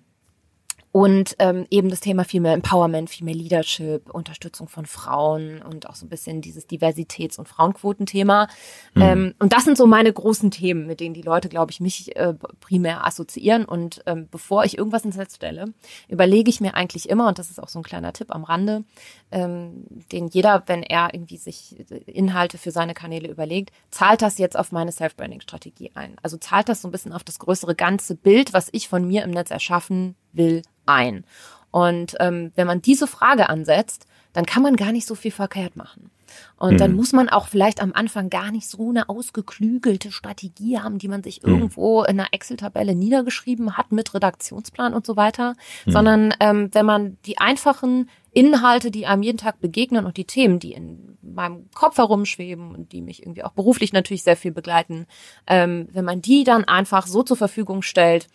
und 0.95 1.35
ähm, 1.39 1.65
eben 1.71 1.89
das 1.89 1.99
Thema 1.99 2.23
Female 2.23 2.53
Empowerment, 2.53 3.09
Female 3.09 3.37
Leadership, 3.37 4.09
Unterstützung 4.09 4.69
von 4.69 4.85
Frauen 4.85 5.61
und 5.61 5.89
auch 5.89 5.95
so 5.95 6.05
ein 6.05 6.09
bisschen 6.09 6.39
dieses 6.39 6.69
Diversitäts- 6.69 7.37
und 7.37 7.49
Frauenquotenthema. 7.49 8.47
Mhm. 8.93 9.01
Ähm, 9.01 9.35
und 9.39 9.51
das 9.51 9.65
sind 9.65 9.75
so 9.75 9.87
meine 9.87 10.13
großen 10.13 10.51
Themen, 10.51 10.87
mit 10.87 11.01
denen 11.01 11.13
die 11.13 11.21
Leute, 11.21 11.49
glaube 11.49 11.69
ich, 11.73 11.81
mich 11.81 12.15
äh, 12.15 12.33
primär 12.61 13.05
assoziieren. 13.05 13.65
Und 13.65 14.03
ähm, 14.05 14.29
bevor 14.31 14.63
ich 14.63 14.77
irgendwas 14.77 15.03
ins 15.03 15.17
Netz 15.17 15.35
stelle, 15.35 15.73
überlege 16.07 16.49
ich 16.49 16.61
mir 16.61 16.75
eigentlich 16.75 17.09
immer, 17.09 17.27
und 17.27 17.39
das 17.39 17.49
ist 17.49 17.61
auch 17.61 17.67
so 17.67 17.79
ein 17.79 17.83
kleiner 17.83 18.13
Tipp 18.13 18.33
am 18.33 18.45
Rande, 18.45 18.85
ähm, 19.31 19.83
den 20.13 20.29
jeder, 20.29 20.63
wenn 20.67 20.81
er 20.81 21.13
irgendwie 21.13 21.35
sich 21.35 21.75
Inhalte 22.07 22.57
für 22.57 22.71
seine 22.71 22.93
Kanäle 22.93 23.27
überlegt, 23.27 23.73
zahlt 23.91 24.21
das 24.21 24.37
jetzt 24.37 24.57
auf 24.57 24.71
meine 24.71 24.93
Self-Branding-Strategie 24.93 25.91
ein. 25.93 26.15
Also 26.23 26.37
zahlt 26.37 26.69
das 26.69 26.81
so 26.81 26.87
ein 26.87 26.91
bisschen 26.91 27.11
auf 27.11 27.25
das 27.25 27.37
größere 27.39 27.75
ganze 27.75 28.15
Bild, 28.15 28.53
was 28.53 28.69
ich 28.71 28.87
von 28.87 29.05
mir 29.05 29.25
im 29.25 29.31
Netz 29.31 29.51
erschaffen 29.51 30.15
will, 30.35 30.61
ein? 30.85 31.25
Und 31.71 32.15
ähm, 32.19 32.51
wenn 32.55 32.67
man 32.67 32.81
diese 32.81 33.07
Frage 33.07 33.49
ansetzt, 33.49 34.07
dann 34.33 34.45
kann 34.45 34.63
man 34.63 34.75
gar 34.75 34.91
nicht 34.91 35.07
so 35.07 35.15
viel 35.15 35.31
verkehrt 35.31 35.75
machen. 35.75 36.11
Und 36.57 36.73
mhm. 36.73 36.77
dann 36.77 36.93
muss 36.93 37.13
man 37.13 37.29
auch 37.29 37.47
vielleicht 37.47 37.81
am 37.81 37.93
Anfang 37.93 38.29
gar 38.29 38.51
nicht 38.51 38.67
so 38.67 38.89
eine 38.89 39.09
ausgeklügelte 39.09 40.11
Strategie 40.11 40.79
haben, 40.79 40.97
die 40.99 41.07
man 41.07 41.23
sich 41.23 41.43
mhm. 41.43 41.53
irgendwo 41.53 42.03
in 42.03 42.19
einer 42.19 42.29
Excel-Tabelle 42.31 42.95
niedergeschrieben 42.95 43.77
hat 43.77 43.91
mit 43.91 44.13
Redaktionsplan 44.13 44.93
und 44.93 45.05
so 45.05 45.15
weiter, 45.15 45.55
mhm. 45.85 45.91
sondern 45.91 46.33
ähm, 46.39 46.69
wenn 46.73 46.85
man 46.85 47.17
die 47.25 47.37
einfachen 47.37 48.09
Inhalte, 48.31 48.91
die 48.91 49.05
einem 49.05 49.23
jeden 49.23 49.37
Tag 49.37 49.61
begegnen 49.61 50.05
und 50.05 50.17
die 50.17 50.25
Themen, 50.25 50.59
die 50.59 50.73
in 50.73 51.17
meinem 51.21 51.69
Kopf 51.73 51.97
herumschweben 51.97 52.75
und 52.75 52.91
die 52.91 53.01
mich 53.01 53.23
irgendwie 53.23 53.43
auch 53.43 53.53
beruflich 53.53 53.93
natürlich 53.93 54.23
sehr 54.23 54.37
viel 54.37 54.51
begleiten, 54.51 55.07
ähm, 55.47 55.87
wenn 55.91 56.05
man 56.05 56.21
die 56.21 56.43
dann 56.43 56.65
einfach 56.65 57.07
so 57.07 57.23
zur 57.23 57.37
Verfügung 57.37 57.81
stellt, 57.81 58.27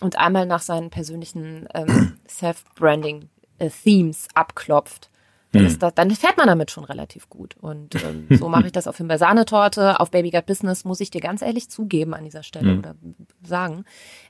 und 0.00 0.18
einmal 0.18 0.46
nach 0.46 0.62
seinen 0.62 0.90
persönlichen 0.90 1.68
ähm, 1.74 2.18
Self-Branding-Themes 2.28 4.26
äh, 4.26 4.28
abklopft, 4.34 5.10
hm. 5.52 5.78
das, 5.78 5.94
dann 5.94 6.10
fährt 6.12 6.36
man 6.36 6.46
damit 6.46 6.70
schon 6.70 6.84
relativ 6.84 7.28
gut. 7.28 7.56
Und 7.60 7.96
ähm, 7.96 8.26
so 8.30 8.48
mache 8.48 8.66
ich 8.66 8.72
das 8.72 8.86
auf 8.86 8.96
Himbeersahnetorte, 8.96 9.98
auf 9.98 10.10
Baby 10.10 10.30
Gut 10.30 10.46
Business, 10.46 10.84
muss 10.84 11.00
ich 11.00 11.10
dir 11.10 11.20
ganz 11.20 11.42
ehrlich 11.42 11.68
zugeben 11.68 12.14
an 12.14 12.24
dieser 12.24 12.42
Stelle 12.42 12.70
hm. 12.70 12.78
oder 12.78 12.94
sagen. 13.42 13.84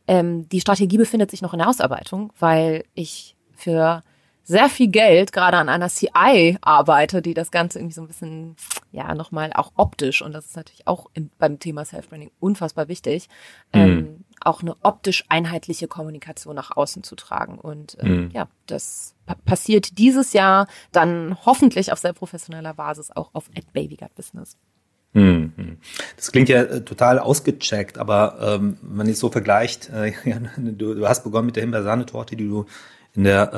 Ähm, 0.06 0.48
die 0.48 0.60
Strategie 0.60 0.98
befindet 0.98 1.30
sich 1.30 1.42
noch 1.42 1.52
in 1.52 1.58
der 1.58 1.68
Ausarbeitung, 1.68 2.32
weil 2.38 2.84
ich 2.94 3.36
für 3.54 4.02
sehr 4.50 4.68
viel 4.68 4.88
Geld 4.88 5.32
gerade 5.32 5.58
an 5.58 5.68
einer 5.68 5.88
CI 5.88 6.58
arbeite, 6.60 7.22
die 7.22 7.34
das 7.34 7.52
Ganze 7.52 7.78
irgendwie 7.78 7.94
so 7.94 8.02
ein 8.02 8.08
bisschen, 8.08 8.56
ja, 8.90 9.14
nochmal 9.14 9.52
auch 9.54 9.70
optisch, 9.76 10.22
und 10.22 10.32
das 10.32 10.46
ist 10.46 10.56
natürlich 10.56 10.88
auch 10.88 11.06
im, 11.14 11.30
beim 11.38 11.60
Thema 11.60 11.84
Self-Branding 11.84 12.32
unfassbar 12.40 12.88
wichtig, 12.88 13.28
mhm. 13.72 13.80
ähm, 13.80 14.24
auch 14.40 14.62
eine 14.62 14.74
optisch 14.82 15.24
einheitliche 15.28 15.86
Kommunikation 15.86 16.56
nach 16.56 16.76
außen 16.76 17.04
zu 17.04 17.14
tragen. 17.14 17.58
Und 17.58 17.96
ähm, 18.00 18.24
mhm. 18.24 18.30
ja, 18.32 18.48
das 18.66 19.14
passiert 19.44 19.98
dieses 19.98 20.32
Jahr 20.32 20.66
dann 20.90 21.36
hoffentlich 21.46 21.92
auf 21.92 22.00
sehr 22.00 22.12
professioneller 22.12 22.74
Basis 22.74 23.12
auch 23.12 23.30
auf 23.34 23.48
At 23.56 23.72
Baby 23.72 23.96
Gut 23.96 24.14
Business. 24.16 24.56
Mhm. 25.12 25.78
Das 26.16 26.32
klingt 26.32 26.48
ja 26.48 26.62
äh, 26.62 26.80
total 26.82 27.20
ausgecheckt, 27.20 27.98
aber 27.98 28.38
ähm, 28.40 28.78
wenn 28.82 28.96
man 28.96 29.08
es 29.08 29.20
so 29.20 29.30
vergleicht, 29.30 29.90
äh, 29.90 30.12
du, 30.56 30.94
du, 30.94 31.08
hast 31.08 31.22
begonnen 31.22 31.46
mit 31.46 31.56
der 31.56 31.62
Himbeersahnetorte, 31.62 32.34
die 32.34 32.48
du 32.48 32.66
in 33.14 33.24
der 33.24 33.52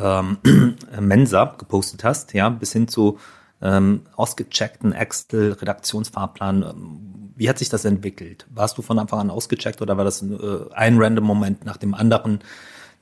ähm, 0.44 0.76
Mensa 1.00 1.44
gepostet 1.58 2.04
hast, 2.04 2.32
ja, 2.34 2.48
bis 2.48 2.72
hin 2.72 2.88
zu 2.88 3.18
ähm, 3.60 4.02
ausgecheckten 4.16 4.92
Excel-Redaktionsfahrplan. 4.92 6.62
Ähm, 6.62 7.32
wie 7.36 7.48
hat 7.48 7.58
sich 7.58 7.68
das 7.68 7.84
entwickelt? 7.84 8.46
Warst 8.50 8.78
du 8.78 8.82
von 8.82 8.98
Anfang 8.98 9.20
an 9.20 9.30
ausgecheckt 9.30 9.82
oder 9.82 9.96
war 9.96 10.04
das 10.04 10.22
äh, 10.22 10.36
ein 10.74 10.98
random 10.98 11.24
Moment 11.24 11.64
nach 11.64 11.76
dem 11.76 11.94
anderen, 11.94 12.40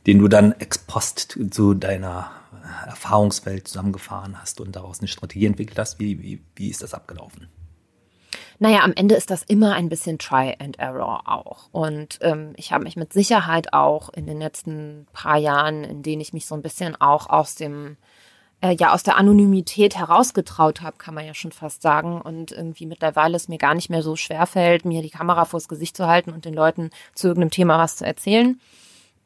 den 0.07 0.19
du 0.19 0.29
dann 0.29 0.53
ex 0.53 0.79
post 0.79 1.39
zu 1.51 1.75
deiner 1.75 2.31
Erfahrungswelt 2.87 3.69
zusammengefahren 3.69 4.41
hast 4.41 4.61
und 4.61 4.77
daraus 4.77 5.01
eine 5.01 5.09
Strategie 5.09 5.47
entwickelt 5.47 5.79
hast? 5.79 5.99
Wie, 5.99 6.23
wie, 6.23 6.43
wie 6.57 6.69
ist 6.69 6.83
das 6.83 6.95
abgelaufen? 6.95 7.49
Naja, 8.63 8.81
am 8.81 8.93
Ende 8.93 9.15
ist 9.15 9.31
das 9.31 9.43
immer 9.43 9.73
ein 9.73 9.89
bisschen 9.89 10.19
Try 10.19 10.55
and 10.59 10.79
Error 10.79 11.23
auch. 11.25 11.71
Und 11.73 12.19
ähm, 12.21 12.53
ich 12.57 12.73
habe 12.73 12.85
mich 12.85 12.95
mit 12.95 13.11
Sicherheit 13.11 13.73
auch 13.73 14.11
in 14.11 14.27
den 14.27 14.39
letzten 14.39 15.07
paar 15.15 15.39
Jahren, 15.39 15.83
in 15.83 16.03
denen 16.03 16.21
ich 16.21 16.35
mich 16.35 16.45
so 16.45 16.55
ein 16.55 16.61
bisschen 16.61 16.95
auch 17.01 17.31
aus 17.31 17.55
dem 17.55 17.97
äh, 18.61 18.77
ja 18.79 18.93
aus 18.93 19.03
der 19.03 19.17
Anonymität 19.17 19.97
herausgetraut 19.97 20.83
habe, 20.83 20.99
kann 20.99 21.15
man 21.15 21.25
ja 21.25 21.33
schon 21.33 21.53
fast 21.53 21.81
sagen. 21.81 22.21
Und 22.21 22.53
irgendwie 22.53 22.85
mittlerweile 22.85 23.35
es 23.35 23.49
mir 23.49 23.57
gar 23.57 23.75
nicht 23.75 23.89
mehr 23.89 24.03
so 24.03 24.15
schwer 24.15 24.45
fällt, 24.45 24.85
mir 24.85 25.01
die 25.01 25.09
Kamera 25.09 25.47
vors 25.47 25.67
Gesicht 25.67 25.97
zu 25.97 26.07
halten 26.07 26.31
und 26.31 26.45
den 26.45 26.53
Leuten 26.53 26.91
zu 27.15 27.29
irgendeinem 27.29 27.53
Thema 27.53 27.79
was 27.79 27.97
zu 27.97 28.05
erzählen 28.05 28.61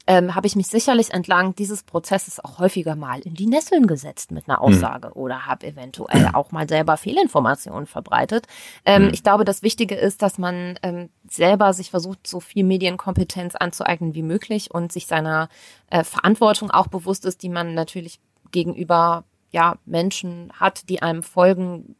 ähm, 0.06 0.34
habe 0.34 0.46
ich 0.46 0.56
mich 0.56 0.66
sicherlich 0.66 1.12
entlang 1.12 1.54
dieses 1.54 1.82
Prozesses 1.82 2.44
auch 2.44 2.58
häufiger 2.58 2.94
mal 2.94 3.20
in 3.20 3.34
die 3.34 3.46
Nesseln 3.46 3.86
gesetzt 3.86 4.32
mit 4.32 4.48
einer 4.48 4.58
hm. 4.58 4.64
Aussage 4.64 5.08
mhm. 5.08 5.14
oder 5.14 5.46
habe 5.46 5.66
eventuell 5.66 6.30
auch 6.34 6.52
mal 6.52 6.68
selber 6.68 6.96
Fehlinformationen 6.96 7.86
verbreitet. 7.86 8.46
Ähm, 8.84 9.04
mhm. 9.04 9.10
Ich 9.14 9.22
glaube, 9.22 9.44
das 9.44 9.62
Wichtige 9.62 9.94
ist, 9.94 10.22
dass 10.22 10.38
man 10.38 10.78
ähm, 10.82 11.08
selber 11.28 11.72
sich 11.72 11.90
versucht, 11.90 12.26
so 12.26 12.40
viel 12.40 12.64
Medienkompetenz 12.64 13.54
anzueignen 13.54 14.14
wie 14.14 14.22
möglich 14.22 14.70
und 14.70 14.92
sich 14.92 15.06
seiner 15.06 15.48
äh, 15.90 16.04
Verantwortung 16.04 16.70
auch 16.70 16.88
bewusst 16.88 17.24
ist, 17.24 17.42
die 17.42 17.48
man 17.48 17.74
natürlich 17.74 18.20
gegenüber 18.50 19.24
ja, 19.50 19.76
Menschen 19.86 20.52
hat, 20.58 20.88
die 20.88 21.00
einem 21.00 21.22
folgen, 21.22 21.96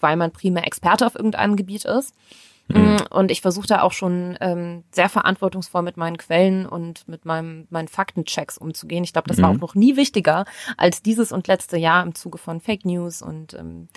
weil 0.00 0.16
man 0.16 0.30
primär 0.30 0.66
Experte 0.66 1.06
auf 1.06 1.16
irgendeinem 1.16 1.56
Gebiet 1.56 1.84
ist. 1.84 2.14
Mhm. 2.68 2.96
Und 3.10 3.30
ich 3.30 3.40
versuche 3.40 3.66
da 3.66 3.82
auch 3.82 3.92
schon 3.92 4.36
ähm, 4.40 4.84
sehr 4.90 5.08
verantwortungsvoll 5.08 5.82
mit 5.82 5.96
meinen 5.96 6.16
Quellen 6.16 6.66
und 6.66 7.06
mit 7.08 7.24
meinem, 7.24 7.66
meinen 7.70 7.88
Faktenchecks 7.88 8.56
umzugehen. 8.56 9.04
Ich 9.04 9.12
glaube, 9.12 9.28
das 9.28 9.38
mhm. 9.38 9.42
war 9.42 9.50
auch 9.50 9.58
noch 9.58 9.74
nie 9.74 9.96
wichtiger 9.96 10.44
als 10.76 11.02
dieses 11.02 11.32
und 11.32 11.48
letzte 11.48 11.76
Jahr 11.76 12.02
im 12.02 12.14
Zuge 12.14 12.38
von 12.38 12.60
Fake 12.60 12.84
News 12.84 13.22
und 13.22 13.54
ähm, 13.54 13.88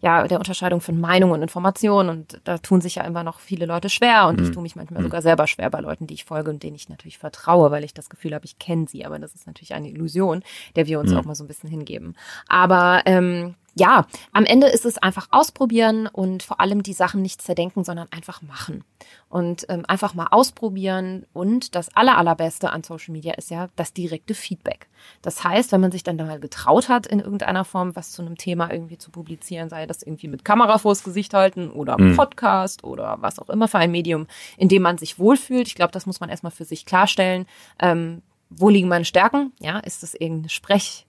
ja, 0.00 0.26
der 0.26 0.38
Unterscheidung 0.38 0.80
von 0.80 1.00
Meinung 1.00 1.30
und 1.30 1.42
Information. 1.42 2.08
Und 2.08 2.40
da 2.44 2.58
tun 2.58 2.80
sich 2.80 2.96
ja 2.96 3.04
immer 3.04 3.22
noch 3.22 3.40
viele 3.40 3.66
Leute 3.66 3.88
schwer 3.88 4.26
und 4.26 4.38
mhm. 4.38 4.46
ich 4.46 4.52
tue 4.52 4.62
mich 4.62 4.76
manchmal 4.76 5.00
mhm. 5.00 5.06
sogar 5.06 5.22
selber 5.22 5.46
schwer 5.46 5.70
bei 5.70 5.80
Leuten, 5.80 6.06
die 6.06 6.14
ich 6.14 6.24
folge 6.24 6.50
und 6.50 6.62
denen 6.62 6.76
ich 6.76 6.88
natürlich 6.88 7.18
vertraue, 7.18 7.70
weil 7.70 7.84
ich 7.84 7.94
das 7.94 8.10
Gefühl 8.10 8.34
habe, 8.34 8.44
ich 8.44 8.58
kenne 8.58 8.86
sie. 8.88 9.04
Aber 9.04 9.18
das 9.18 9.34
ist 9.34 9.46
natürlich 9.46 9.74
eine 9.74 9.88
Illusion, 9.88 10.42
der 10.76 10.86
wir 10.86 10.98
uns 11.00 11.12
mhm. 11.12 11.18
auch 11.18 11.24
mal 11.24 11.34
so 11.34 11.44
ein 11.44 11.48
bisschen 11.48 11.70
hingeben. 11.70 12.16
Aber 12.48 13.02
ähm, 13.06 13.54
ja, 13.76 14.06
am 14.32 14.44
Ende 14.44 14.68
ist 14.68 14.84
es 14.84 14.98
einfach 14.98 15.28
ausprobieren 15.30 16.06
und 16.06 16.42
vor 16.42 16.60
allem 16.60 16.82
die 16.82 16.92
Sachen 16.92 17.22
nicht 17.22 17.42
zerdenken, 17.42 17.84
sondern 17.84 18.08
einfach 18.10 18.40
machen. 18.42 18.84
Und 19.28 19.66
ähm, 19.68 19.84
einfach 19.86 20.14
mal 20.14 20.28
ausprobieren. 20.30 21.26
Und 21.32 21.74
das 21.74 21.94
aller, 21.96 22.16
allerbeste 22.16 22.70
an 22.70 22.84
Social 22.84 23.12
Media 23.12 23.34
ist 23.34 23.50
ja 23.50 23.68
das 23.74 23.92
direkte 23.92 24.34
Feedback. 24.34 24.88
Das 25.22 25.42
heißt, 25.42 25.72
wenn 25.72 25.80
man 25.80 25.90
sich 25.90 26.04
dann 26.04 26.16
da 26.16 26.24
mal 26.24 26.38
getraut 26.38 26.88
hat, 26.88 27.06
in 27.06 27.20
irgendeiner 27.20 27.64
Form 27.64 27.96
was 27.96 28.12
zu 28.12 28.22
einem 28.22 28.38
Thema 28.38 28.70
irgendwie 28.70 28.96
zu 28.96 29.10
publizieren, 29.10 29.68
sei 29.68 29.86
das 29.86 30.02
irgendwie 30.02 30.28
mit 30.28 30.44
Kamera 30.44 30.78
vors 30.78 31.02
Gesicht 31.02 31.34
halten 31.34 31.70
oder 31.70 32.00
mhm. 32.00 32.16
Podcast 32.16 32.84
oder 32.84 33.16
was 33.20 33.38
auch 33.38 33.50
immer 33.50 33.66
für 33.66 33.78
ein 33.78 33.90
Medium, 33.90 34.26
in 34.56 34.68
dem 34.68 34.82
man 34.82 34.98
sich 34.98 35.18
wohlfühlt. 35.18 35.66
Ich 35.66 35.74
glaube, 35.74 35.92
das 35.92 36.06
muss 36.06 36.20
man 36.20 36.30
erstmal 36.30 36.52
für 36.52 36.64
sich 36.64 36.86
klarstellen. 36.86 37.46
Ähm, 37.80 38.22
wo 38.50 38.68
liegen 38.68 38.88
meine 38.88 39.04
Stärken? 39.04 39.52
Ja, 39.58 39.80
ist 39.80 40.02
das 40.04 40.14
irgendeine 40.14 40.48
Sprech- 40.48 41.06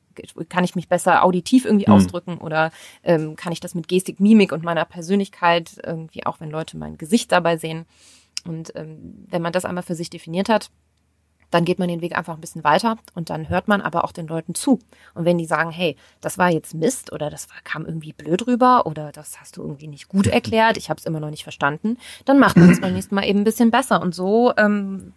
kann 0.49 0.63
ich 0.63 0.75
mich 0.75 0.87
besser 0.87 1.23
auditiv 1.23 1.65
irgendwie 1.65 1.89
mhm. 1.89 1.93
ausdrücken 1.93 2.37
oder 2.37 2.71
ähm, 3.03 3.35
kann 3.35 3.53
ich 3.53 3.59
das 3.59 3.75
mit 3.75 3.87
Gestik, 3.87 4.19
Mimik 4.19 4.51
und 4.51 4.63
meiner 4.63 4.85
Persönlichkeit 4.85 5.79
irgendwie 5.83 6.25
auch, 6.25 6.39
wenn 6.39 6.51
Leute 6.51 6.77
mein 6.77 6.97
Gesicht 6.97 7.31
dabei 7.31 7.57
sehen. 7.57 7.85
Und 8.45 8.75
ähm, 8.75 9.25
wenn 9.29 9.41
man 9.41 9.53
das 9.53 9.65
einmal 9.65 9.83
für 9.83 9.95
sich 9.95 10.09
definiert 10.09 10.49
hat, 10.49 10.69
dann 11.51 11.65
geht 11.65 11.79
man 11.79 11.87
den 11.87 12.01
Weg 12.01 12.17
einfach 12.17 12.33
ein 12.33 12.41
bisschen 12.41 12.63
weiter 12.63 12.97
und 13.13 13.29
dann 13.29 13.49
hört 13.49 13.67
man 13.67 13.81
aber 13.81 14.03
auch 14.03 14.11
den 14.11 14.27
Leuten 14.27 14.55
zu. 14.55 14.79
Und 15.13 15.25
wenn 15.25 15.37
die 15.37 15.45
sagen, 15.45 15.71
hey, 15.71 15.95
das 16.19 16.37
war 16.37 16.49
jetzt 16.49 16.73
Mist 16.73 17.13
oder 17.13 17.29
das 17.29 17.49
war, 17.49 17.57
kam 17.63 17.85
irgendwie 17.85 18.13
blöd 18.13 18.45
rüber 18.47 18.85
oder 18.85 19.11
das 19.11 19.39
hast 19.39 19.57
du 19.57 19.61
irgendwie 19.61 19.87
nicht 19.87 20.09
gut 20.09 20.27
erklärt, 20.27 20.77
ich 20.77 20.89
habe 20.89 20.99
es 20.99 21.05
immer 21.05 21.19
noch 21.19 21.29
nicht 21.29 21.43
verstanden, 21.43 21.97
dann 22.25 22.39
macht 22.39 22.57
man 22.57 22.69
es 22.69 22.81
beim 22.81 22.93
nächsten 22.93 23.15
Mal 23.15 23.25
eben 23.25 23.39
ein 23.39 23.45
bisschen 23.45 23.71
besser. 23.71 24.01
Und 24.01 24.13
so 24.13 24.53
ähm, 24.57 25.13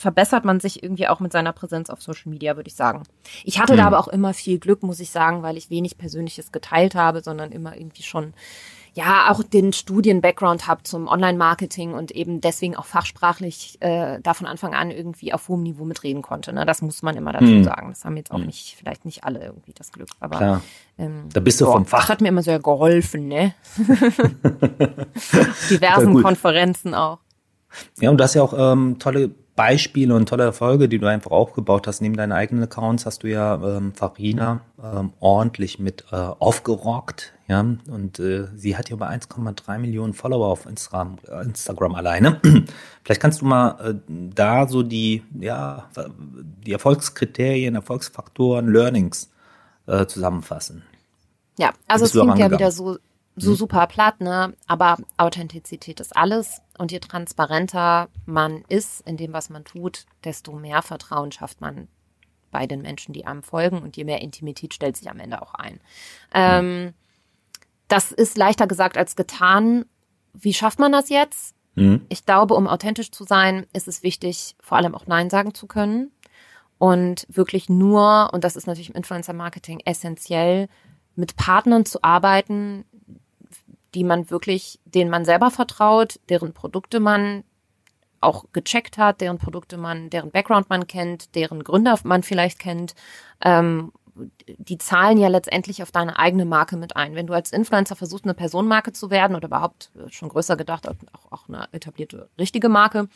verbessert 0.00 0.46
man 0.46 0.60
sich 0.60 0.82
irgendwie 0.82 1.08
auch 1.08 1.20
mit 1.20 1.30
seiner 1.30 1.52
Präsenz 1.52 1.90
auf 1.90 2.00
Social 2.00 2.30
Media, 2.30 2.56
würde 2.56 2.68
ich 2.68 2.74
sagen. 2.74 3.02
Ich 3.44 3.60
hatte 3.60 3.74
mhm. 3.74 3.76
da 3.76 3.82
hm. 3.86 3.94
aber 3.94 4.00
auch 4.00 4.08
immer 4.08 4.32
viel 4.32 4.58
Glück, 4.58 4.82
muss 4.82 4.98
ich 4.98 5.10
sagen, 5.10 5.42
weil 5.42 5.58
ich 5.58 5.68
wenig 5.68 5.98
Persönliches 5.98 6.52
geteilt 6.52 6.94
habe, 6.94 7.20
sondern 7.20 7.52
immer 7.52 7.76
irgendwie 7.76 8.02
schon 8.02 8.32
ja 8.94 9.30
auch 9.30 9.42
den 9.42 9.72
Studien-Background 9.72 10.66
habe 10.66 10.82
zum 10.82 11.06
Online-Marketing 11.06 11.92
und 11.92 12.10
eben 12.10 12.40
deswegen 12.40 12.74
auch 12.76 12.86
fachsprachlich 12.86 13.76
äh, 13.80 14.18
da 14.22 14.34
von 14.34 14.46
Anfang 14.48 14.74
an 14.74 14.90
irgendwie 14.90 15.32
auf 15.32 15.48
hohem 15.48 15.62
Niveau 15.62 15.84
mitreden 15.84 16.22
konnte. 16.22 16.52
Ne? 16.52 16.66
Das 16.66 16.82
muss 16.82 17.02
man 17.02 17.16
immer 17.16 17.32
dazu 17.32 17.46
hm. 17.46 17.62
sagen. 17.62 17.90
Das 17.90 18.04
haben 18.04 18.16
jetzt 18.16 18.32
auch 18.32 18.38
hm. 18.38 18.46
nicht, 18.46 18.76
vielleicht 18.78 19.04
nicht 19.04 19.22
alle 19.24 19.44
irgendwie 19.44 19.74
das 19.74 19.92
Glück. 19.92 20.08
Aber 20.18 20.38
Klar. 20.38 20.62
Ähm, 20.98 21.28
da 21.32 21.40
bist 21.40 21.60
du 21.60 21.66
boah, 21.66 21.74
vom 21.74 21.86
Fach. 21.86 22.00
Das 22.00 22.08
hat 22.08 22.20
mir 22.22 22.28
immer 22.28 22.42
sehr 22.42 22.58
geholfen, 22.58 23.28
ne? 23.28 23.54
Diversen 25.70 26.22
Konferenzen 26.22 26.94
auch. 26.94 27.18
Ja, 28.00 28.10
und 28.10 28.18
du 28.18 28.24
hast 28.24 28.34
ja 28.34 28.42
auch 28.42 28.54
ähm, 28.56 28.98
tolle 28.98 29.30
Beispiele 29.60 30.14
und 30.14 30.26
tolle 30.26 30.44
Erfolge, 30.44 30.88
die 30.88 30.98
du 30.98 31.06
einfach 31.06 31.32
aufgebaut 31.32 31.86
hast. 31.86 32.00
Neben 32.00 32.16
deinen 32.16 32.32
eigenen 32.32 32.64
Accounts 32.64 33.04
hast 33.04 33.22
du 33.22 33.26
ja 33.26 33.56
ähm, 33.62 33.92
Farina 33.92 34.62
ähm, 34.82 35.12
ordentlich 35.20 35.78
mit 35.78 36.06
äh, 36.12 36.16
aufgerockt. 36.16 37.34
Ja, 37.46 37.60
und 37.60 38.18
äh, 38.20 38.46
sie 38.54 38.78
hat 38.78 38.88
ja 38.88 38.96
über 38.96 39.10
1,3 39.10 39.78
Millionen 39.78 40.14
Follower 40.14 40.46
auf 40.46 40.64
Instagram, 40.64 41.18
äh, 41.28 41.42
Instagram 41.44 41.94
alleine. 41.94 42.40
Vielleicht 43.04 43.20
kannst 43.20 43.42
du 43.42 43.44
mal 43.44 43.76
äh, 43.80 43.94
da 44.08 44.66
so 44.66 44.82
die, 44.82 45.24
ja, 45.38 45.90
die 46.64 46.72
Erfolgskriterien, 46.72 47.74
Erfolgsfaktoren, 47.74 48.72
Learnings 48.72 49.30
äh, 49.86 50.06
zusammenfassen. 50.06 50.84
Ja, 51.58 51.72
also 51.86 52.06
es 52.06 52.12
klingt 52.12 52.38
ja 52.38 52.50
wieder 52.50 52.70
so 52.70 52.96
so 53.36 53.50
mhm. 53.50 53.56
super 53.56 53.86
platt, 53.86 54.20
ne? 54.20 54.54
Aber 54.66 54.96
Authentizität 55.16 56.00
ist 56.00 56.16
alles. 56.16 56.60
Und 56.80 56.92
je 56.92 56.98
transparenter 56.98 58.08
man 58.24 58.64
ist 58.68 59.06
in 59.06 59.18
dem, 59.18 59.34
was 59.34 59.50
man 59.50 59.66
tut, 59.66 60.06
desto 60.24 60.52
mehr 60.52 60.80
Vertrauen 60.80 61.30
schafft 61.30 61.60
man 61.60 61.88
bei 62.50 62.66
den 62.66 62.80
Menschen, 62.80 63.12
die 63.12 63.26
einem 63.26 63.42
folgen. 63.42 63.82
Und 63.82 63.98
je 63.98 64.04
mehr 64.04 64.22
Intimität 64.22 64.72
stellt 64.72 64.96
sich 64.96 65.10
am 65.10 65.20
Ende 65.20 65.42
auch 65.42 65.52
ein. 65.52 65.78
Ähm, 66.32 66.94
das 67.88 68.12
ist 68.12 68.38
leichter 68.38 68.66
gesagt 68.66 68.96
als 68.96 69.14
getan. 69.14 69.84
Wie 70.32 70.54
schafft 70.54 70.78
man 70.78 70.90
das 70.90 71.10
jetzt? 71.10 71.54
Mhm. 71.74 72.06
Ich 72.08 72.24
glaube, 72.24 72.54
um 72.54 72.66
authentisch 72.66 73.10
zu 73.10 73.24
sein, 73.24 73.66
ist 73.74 73.86
es 73.86 74.02
wichtig, 74.02 74.56
vor 74.58 74.78
allem 74.78 74.94
auch 74.94 75.06
Nein 75.06 75.28
sagen 75.28 75.52
zu 75.52 75.66
können. 75.66 76.10
Und 76.78 77.26
wirklich 77.28 77.68
nur, 77.68 78.30
und 78.32 78.42
das 78.42 78.56
ist 78.56 78.66
natürlich 78.66 78.88
im 78.88 78.96
Influencer-Marketing 78.96 79.82
essentiell, 79.84 80.66
mit 81.14 81.36
Partnern 81.36 81.84
zu 81.84 82.02
arbeiten, 82.02 82.86
die 83.94 84.04
man 84.04 84.30
wirklich, 84.30 84.80
denen 84.84 85.10
man 85.10 85.24
selber 85.24 85.50
vertraut, 85.50 86.20
deren 86.28 86.52
Produkte 86.52 87.00
man 87.00 87.44
auch 88.20 88.44
gecheckt 88.52 88.98
hat, 88.98 89.20
deren 89.20 89.38
Produkte 89.38 89.76
man, 89.76 90.10
deren 90.10 90.30
Background 90.30 90.68
man 90.68 90.86
kennt, 90.86 91.34
deren 91.34 91.64
Gründer 91.64 91.98
man 92.04 92.22
vielleicht 92.22 92.58
kennt, 92.58 92.94
ähm, 93.42 93.92
die 94.58 94.76
zahlen 94.78 95.18
ja 95.18 95.28
letztendlich 95.28 95.82
auf 95.82 95.92
deine 95.92 96.18
eigene 96.18 96.44
Marke 96.44 96.76
mit 96.76 96.96
ein. 96.96 97.14
Wenn 97.14 97.26
du 97.26 97.32
als 97.32 97.52
Influencer 97.52 97.96
versuchst, 97.96 98.24
eine 98.24 98.34
Personenmarke 98.34 98.92
zu 98.92 99.10
werden 99.10 99.36
oder 99.36 99.48
überhaupt 99.48 99.90
äh, 99.96 100.10
schon 100.10 100.28
größer 100.28 100.56
gedacht, 100.56 100.88
auch, 100.88 100.94
auch 101.30 101.48
eine 101.48 101.68
etablierte 101.72 102.28
richtige 102.38 102.68
Marke, 102.68 103.08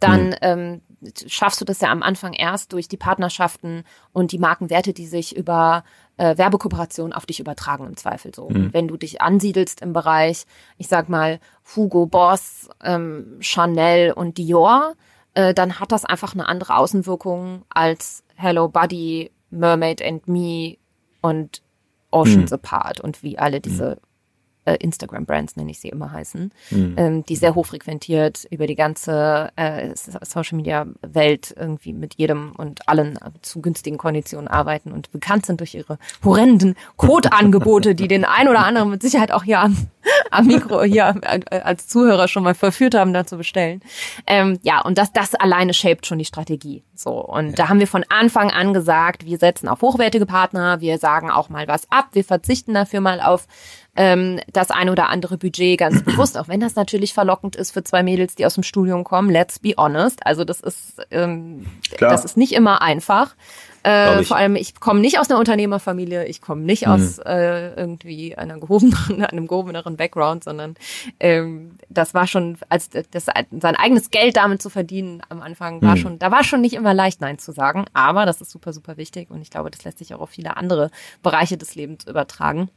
dann 0.00 0.28
mhm. 0.28 0.34
ähm, 0.42 0.80
schaffst 1.26 1.60
du 1.60 1.64
das 1.64 1.80
ja 1.80 1.90
am 1.90 2.02
Anfang 2.02 2.32
erst 2.32 2.72
durch 2.72 2.88
die 2.88 2.96
Partnerschaften 2.96 3.84
und 4.12 4.32
die 4.32 4.38
Markenwerte, 4.38 4.92
die 4.92 5.06
sich 5.06 5.36
über 5.36 5.84
äh, 6.16 6.36
Werbekooperationen 6.36 7.12
auf 7.12 7.26
dich 7.26 7.40
übertragen 7.40 7.86
im 7.86 7.96
Zweifel 7.96 8.34
so. 8.34 8.48
Mhm. 8.48 8.72
Wenn 8.72 8.88
du 8.88 8.96
dich 8.96 9.22
ansiedelst 9.22 9.80
im 9.82 9.92
Bereich, 9.92 10.44
ich 10.78 10.88
sag 10.88 11.08
mal, 11.08 11.40
Hugo 11.74 12.06
Boss, 12.06 12.68
ähm, 12.82 13.36
Chanel 13.40 14.12
und 14.12 14.38
Dior, 14.38 14.94
äh, 15.34 15.54
dann 15.54 15.80
hat 15.80 15.92
das 15.92 16.04
einfach 16.04 16.34
eine 16.34 16.48
andere 16.48 16.76
Außenwirkung 16.76 17.62
als 17.68 18.24
Hello 18.34 18.68
Buddy, 18.68 19.30
Mermaid 19.50 20.02
and 20.02 20.28
Me 20.28 20.76
und 21.20 21.62
Oceans 22.10 22.50
mhm. 22.50 22.54
Apart 22.54 23.00
und 23.00 23.22
wie 23.22 23.38
alle 23.38 23.60
diese 23.60 23.98
äh, 24.66 24.76
Instagram-Brands, 24.76 25.56
nenne 25.56 25.70
ich 25.70 25.80
sie 25.80 25.88
immer 25.88 26.12
heißen, 26.12 26.52
mhm. 26.70 26.94
ähm, 26.96 27.24
die 27.24 27.36
sehr 27.36 27.54
hochfrequentiert 27.54 28.46
über 28.50 28.66
die 28.66 28.74
ganze 28.74 29.50
äh, 29.56 29.94
Social-Media-Welt 29.94 31.54
irgendwie 31.58 31.92
mit 31.92 32.14
jedem 32.14 32.52
und 32.56 32.88
allen 32.88 33.18
zu 33.42 33.62
günstigen 33.62 33.96
Konditionen 33.96 34.48
arbeiten 34.48 34.92
und 34.92 35.10
bekannt 35.12 35.46
sind 35.46 35.60
durch 35.60 35.74
ihre 35.74 35.98
horrenden 36.24 36.74
Code-Angebote, 36.96 37.94
die 37.94 38.08
den 38.08 38.24
ein 38.24 38.48
oder 38.48 38.66
anderen 38.66 38.90
mit 38.90 39.02
Sicherheit 39.02 39.32
auch 39.32 39.44
hier 39.44 39.60
am, 39.60 39.76
am 40.30 40.46
Mikro 40.46 40.82
hier 40.82 41.14
äh, 41.22 41.60
als 41.60 41.88
Zuhörer 41.88 42.28
schon 42.28 42.42
mal 42.42 42.54
verführt 42.54 42.94
haben, 42.94 43.12
da 43.12 43.26
zu 43.26 43.36
bestellen. 43.36 43.80
Ähm, 44.26 44.58
ja, 44.62 44.80
und 44.82 44.98
das, 44.98 45.12
das 45.12 45.34
alleine 45.34 45.72
shaped 45.72 46.06
schon 46.06 46.18
die 46.18 46.24
Strategie. 46.24 46.82
So, 46.94 47.12
und 47.24 47.50
ja. 47.50 47.52
da 47.52 47.68
haben 47.68 47.80
wir 47.80 47.86
von 47.86 48.04
Anfang 48.08 48.50
an 48.50 48.74
gesagt, 48.74 49.24
wir 49.24 49.38
setzen 49.38 49.68
auf 49.68 49.82
hochwertige 49.82 50.26
Partner, 50.26 50.80
wir 50.80 50.98
sagen 50.98 51.30
auch 51.30 51.48
mal 51.48 51.68
was 51.68 51.90
ab, 51.90 52.08
wir 52.12 52.24
verzichten 52.24 52.74
dafür 52.74 53.00
mal 53.00 53.20
auf 53.20 53.46
ähm, 53.96 54.40
das 54.52 54.70
ein 54.70 54.88
oder 54.88 55.08
andere 55.08 55.38
Budget 55.38 55.78
ganz 55.78 56.02
bewusst, 56.04 56.38
auch 56.38 56.48
wenn 56.48 56.60
das 56.60 56.74
natürlich 56.76 57.14
verlockend 57.14 57.56
ist 57.56 57.72
für 57.72 57.84
zwei 57.84 58.02
Mädels, 58.02 58.34
die 58.34 58.46
aus 58.46 58.54
dem 58.54 58.62
Studium 58.62 59.04
kommen. 59.04 59.30
Let's 59.30 59.58
be 59.58 59.74
honest. 59.76 60.24
Also 60.24 60.44
das 60.44 60.60
ist, 60.60 61.06
ähm, 61.10 61.66
das 61.98 62.24
ist 62.24 62.36
nicht 62.36 62.52
immer 62.52 62.82
einfach. 62.82 63.34
Äh, 63.86 64.24
vor 64.24 64.36
allem, 64.36 64.56
ich 64.56 64.80
komme 64.80 64.98
nicht 64.98 65.20
aus 65.20 65.30
einer 65.30 65.38
Unternehmerfamilie, 65.38 66.26
ich 66.26 66.40
komme 66.40 66.62
nicht 66.62 66.86
mhm. 66.86 66.92
aus 66.92 67.18
äh, 67.18 67.72
irgendwie 67.76 68.36
einer 68.36 68.58
gehobeneren, 68.58 69.24
einem 69.24 69.46
gehobeneren 69.46 69.96
Background, 69.96 70.42
sondern 70.42 70.74
ähm, 71.20 71.78
das 71.88 72.12
war 72.12 72.26
schon, 72.26 72.58
als 72.68 72.90
das, 72.90 73.26
sein 73.26 73.76
eigenes 73.76 74.10
Geld 74.10 74.38
damit 74.38 74.60
zu 74.60 74.70
verdienen 74.70 75.22
am 75.28 75.40
Anfang 75.40 75.82
war 75.82 75.94
mhm. 75.94 76.00
schon, 76.00 76.18
da 76.18 76.32
war 76.32 76.42
schon 76.42 76.62
nicht 76.62 76.74
immer 76.74 76.94
leicht, 76.94 77.20
Nein 77.20 77.38
zu 77.38 77.52
sagen. 77.52 77.84
Aber 77.92 78.26
das 78.26 78.40
ist 78.40 78.50
super, 78.50 78.72
super 78.72 78.96
wichtig 78.96 79.30
und 79.30 79.40
ich 79.40 79.50
glaube, 79.50 79.70
das 79.70 79.84
lässt 79.84 79.98
sich 79.98 80.12
auch 80.14 80.20
auf 80.20 80.30
viele 80.30 80.56
andere 80.56 80.90
Bereiche 81.22 81.56
des 81.56 81.76
Lebens 81.76 82.08
übertragen. 82.08 82.70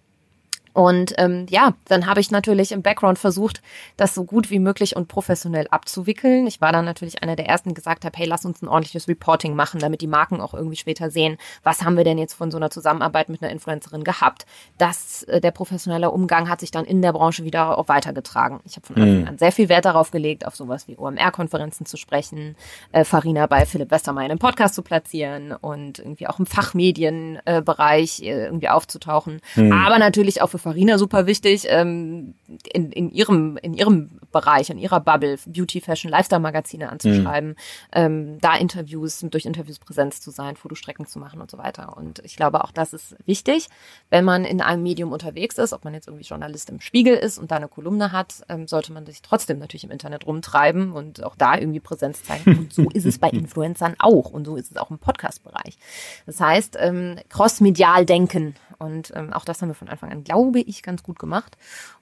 Und 0.73 1.13
ähm, 1.17 1.45
ja, 1.49 1.73
dann 1.85 2.05
habe 2.05 2.19
ich 2.19 2.31
natürlich 2.31 2.71
im 2.71 2.81
Background 2.81 3.19
versucht, 3.19 3.61
das 3.97 4.13
so 4.13 4.23
gut 4.23 4.51
wie 4.51 4.59
möglich 4.59 4.95
und 4.95 5.07
professionell 5.07 5.67
abzuwickeln. 5.69 6.47
Ich 6.47 6.61
war 6.61 6.71
dann 6.71 6.85
natürlich 6.85 7.23
einer 7.23 7.35
der 7.35 7.47
ersten, 7.47 7.69
die 7.69 7.75
gesagt 7.75 8.05
habe, 8.05 8.17
hey, 8.17 8.27
lass 8.27 8.45
uns 8.45 8.61
ein 8.61 8.67
ordentliches 8.67 9.07
Reporting 9.07 9.55
machen, 9.55 9.79
damit 9.79 10.01
die 10.01 10.07
Marken 10.07 10.41
auch 10.41 10.53
irgendwie 10.53 10.77
später 10.77 11.09
sehen, 11.09 11.37
was 11.63 11.83
haben 11.83 11.97
wir 11.97 12.03
denn 12.03 12.17
jetzt 12.17 12.33
von 12.33 12.51
so 12.51 12.57
einer 12.57 12.69
Zusammenarbeit 12.69 13.29
mit 13.29 13.41
einer 13.41 13.51
Influencerin 13.51 14.03
gehabt. 14.03 14.45
Das, 14.77 15.23
äh, 15.23 15.41
der 15.41 15.51
professionelle 15.51 16.11
Umgang 16.11 16.49
hat 16.49 16.59
sich 16.59 16.71
dann 16.71 16.85
in 16.85 17.01
der 17.01 17.13
Branche 17.13 17.43
wieder 17.43 17.77
auch 17.77 17.87
weitergetragen. 17.87 18.59
Ich 18.65 18.75
habe 18.75 18.85
von 18.85 18.95
Anfang 18.95 19.21
mhm. 19.21 19.27
an 19.27 19.37
sehr 19.37 19.51
viel 19.51 19.69
Wert 19.69 19.85
darauf 19.85 20.11
gelegt, 20.11 20.45
auf 20.45 20.55
sowas 20.55 20.87
wie 20.87 20.97
OMR-Konferenzen 20.97 21.85
zu 21.85 21.97
sprechen, 21.97 22.55
äh, 22.91 23.03
Farina 23.03 23.47
bei 23.47 23.65
Philipp 23.65 23.91
Westermeier 23.91 24.25
in 24.25 24.31
einem 24.31 24.39
Podcast 24.39 24.75
zu 24.75 24.83
platzieren 24.83 25.51
und 25.51 25.99
irgendwie 25.99 26.27
auch 26.27 26.39
im 26.39 26.45
Fachmedienbereich 26.45 28.21
äh, 28.21 28.45
irgendwie 28.45 28.69
aufzutauchen. 28.69 29.41
Mhm. 29.55 29.71
Aber 29.71 29.97
natürlich 29.97 30.41
auch 30.41 30.47
für 30.47 30.58
Farina 30.59 30.97
super 30.97 31.25
wichtig, 31.25 31.65
ähm, 31.69 32.35
in, 32.71 32.91
in, 32.91 33.09
ihrem, 33.09 33.57
in 33.57 33.73
ihrem 33.73 34.19
Bereich, 34.31 34.69
in 34.69 34.77
ihrer 34.77 34.99
Bubble, 34.99 35.37
Beauty, 35.47 35.81
Fashion, 35.81 36.11
Lifestyle-Magazine 36.11 36.89
anzuschreiben, 36.89 37.49
mhm. 37.49 37.55
ähm, 37.93 38.37
da 38.41 38.55
Interviews, 38.55 39.25
durch 39.29 39.45
Interviews 39.45 39.79
Präsenz 39.79 40.21
zu 40.21 40.31
sein, 40.31 40.55
Fotostrecken 40.55 41.07
zu 41.07 41.19
machen 41.19 41.41
und 41.41 41.49
so 41.49 41.57
weiter. 41.57 41.97
Und 41.97 42.19
ich 42.19 42.35
glaube, 42.35 42.63
auch 42.63 42.71
das 42.71 42.93
ist 42.93 43.15
wichtig, 43.25 43.67
wenn 44.09 44.25
man 44.25 44.45
in 44.45 44.61
einem 44.61 44.83
Medium 44.83 45.11
unterwegs 45.11 45.57
ist, 45.57 45.73
ob 45.73 45.83
man 45.83 45.93
jetzt 45.93 46.07
irgendwie 46.07 46.25
Journalist 46.25 46.69
im 46.69 46.79
Spiegel 46.79 47.15
ist 47.15 47.37
und 47.37 47.51
da 47.51 47.55
eine 47.55 47.67
Kolumne 47.67 48.11
hat, 48.11 48.41
ähm, 48.49 48.67
sollte 48.67 48.93
man 48.93 49.05
sich 49.05 49.21
trotzdem 49.21 49.59
natürlich 49.59 49.83
im 49.83 49.91
Internet 49.91 50.27
rumtreiben 50.27 50.91
und 50.91 51.23
auch 51.23 51.35
da 51.35 51.57
irgendwie 51.57 51.79
Präsenz 51.79 52.23
zeigen. 52.23 52.57
Und 52.57 52.73
so 52.73 52.89
ist 52.93 53.05
es 53.05 53.17
bei 53.17 53.29
Influencern 53.31 53.95
auch 53.99 54.31
und 54.31 54.45
so 54.45 54.55
ist 54.55 54.71
es 54.71 54.77
auch 54.77 54.91
im 54.91 54.99
Podcast-Bereich. 54.99 55.77
Das 56.25 56.39
heißt, 56.39 56.77
ähm, 56.79 57.17
crossmedial 57.29 58.05
denken 58.05 58.55
und 58.79 59.11
ähm, 59.15 59.31
auch 59.33 59.45
das 59.45 59.61
haben 59.61 59.69
wir 59.69 59.75
von 59.75 59.89
Anfang 59.89 60.11
an, 60.11 60.23
glaube 60.23 60.61
ich, 60.61 60.81
ganz 60.81 61.03
gut 61.03 61.19
gemacht. 61.19 61.55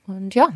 Und 0.06 0.34
ja, 0.36 0.48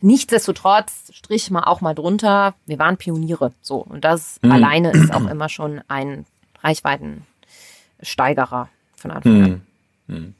nichtsdestotrotz 0.00 1.10
strich 1.12 1.50
mal 1.50 1.64
auch 1.64 1.80
mal 1.80 1.94
drunter. 1.94 2.54
Wir 2.66 2.78
waren 2.78 2.98
Pioniere. 2.98 3.52
So. 3.62 3.78
Und 3.78 4.04
das 4.04 4.38
mhm. 4.42 4.52
alleine 4.52 4.92
ist 4.92 5.12
auch 5.12 5.26
immer 5.26 5.48
schon 5.48 5.80
ein 5.88 6.26
Reichweitensteigerer 6.62 8.68
von 8.94 9.10
Anfang 9.10 9.32
mhm. 9.32 9.44
an. 9.44 9.62
Mhm. 10.06 10.34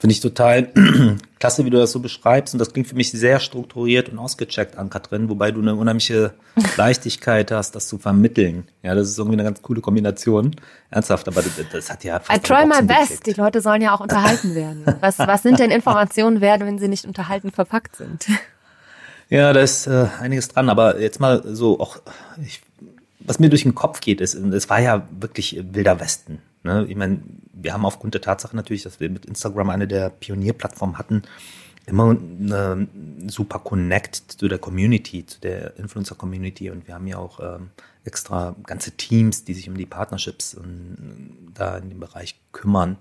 Finde 0.00 0.12
ich 0.12 0.20
total 0.20 0.68
klasse, 1.40 1.64
wie 1.64 1.70
du 1.70 1.76
das 1.76 1.90
so 1.90 1.98
beschreibst. 1.98 2.54
Und 2.54 2.60
das 2.60 2.72
klingt 2.72 2.86
für 2.86 2.94
mich 2.94 3.10
sehr 3.10 3.40
strukturiert 3.40 4.08
und 4.08 4.20
ausgecheckt 4.20 4.78
an 4.78 4.90
Katrin, 4.90 5.28
wobei 5.28 5.50
du 5.50 5.60
eine 5.60 5.74
unheimliche 5.74 6.34
Leichtigkeit 6.76 7.50
hast, 7.50 7.74
das 7.74 7.88
zu 7.88 7.98
vermitteln. 7.98 8.68
Ja, 8.84 8.94
das 8.94 9.08
ist 9.08 9.18
irgendwie 9.18 9.34
eine 9.34 9.42
ganz 9.42 9.60
coole 9.60 9.80
Kombination. 9.80 10.54
Ernsthaft, 10.90 11.26
aber 11.26 11.42
das, 11.72 11.90
hat 11.90 12.04
ja. 12.04 12.20
I 12.32 12.38
try 12.38 12.64
my 12.64 12.80
best. 12.80 13.26
Die 13.26 13.32
Leute 13.32 13.60
sollen 13.60 13.82
ja 13.82 13.92
auch 13.92 14.00
unterhalten 14.00 14.54
werden. 14.54 14.84
Was, 15.00 15.18
was 15.18 15.42
sind 15.42 15.58
denn 15.58 15.70
Informationen 15.70 16.40
wert, 16.40 16.60
wenn 16.60 16.78
sie 16.78 16.88
nicht 16.88 17.04
unterhalten 17.04 17.50
verpackt 17.50 17.96
sind? 17.96 18.26
Ja, 19.30 19.52
da 19.52 19.60
ist 19.60 19.86
äh, 19.86 20.06
einiges 20.20 20.48
dran, 20.48 20.70
aber 20.70 21.02
jetzt 21.02 21.20
mal 21.20 21.42
so 21.44 21.80
auch, 21.80 21.98
ich, 22.42 22.62
was 23.20 23.38
mir 23.38 23.50
durch 23.50 23.64
den 23.64 23.74
Kopf 23.74 24.00
geht, 24.00 24.22
ist, 24.22 24.32
es 24.32 24.70
war 24.70 24.80
ja 24.80 25.06
wirklich 25.10 25.62
wilder 25.70 26.00
Westen. 26.00 26.40
Ne? 26.62 26.86
Ich 26.88 26.96
meine, 26.96 27.20
wir 27.52 27.72
haben 27.72 27.84
aufgrund 27.84 28.14
der 28.14 28.20
Tatsache 28.20 28.56
natürlich, 28.56 28.82
dass 28.82 29.00
wir 29.00 29.10
mit 29.10 29.26
Instagram 29.26 29.70
eine 29.70 29.88
der 29.88 30.10
Pionierplattformen 30.10 30.98
hatten, 30.98 31.22
immer 31.86 32.10
eine 32.10 32.86
super 33.28 33.58
Connect 33.60 34.16
zu 34.16 34.48
der 34.48 34.58
Community, 34.58 35.24
zu 35.24 35.40
der 35.40 35.76
Influencer-Community 35.78 36.70
und 36.70 36.86
wir 36.86 36.94
haben 36.94 37.06
ja 37.06 37.18
auch 37.18 37.40
ähm, 37.40 37.70
extra 38.04 38.54
ganze 38.64 38.92
Teams, 38.92 39.44
die 39.44 39.54
sich 39.54 39.68
um 39.68 39.76
die 39.76 39.86
Partnerships 39.86 40.54
und, 40.54 41.52
da 41.54 41.78
in 41.78 41.88
dem 41.88 42.00
Bereich 42.00 42.38
kümmern 42.52 42.98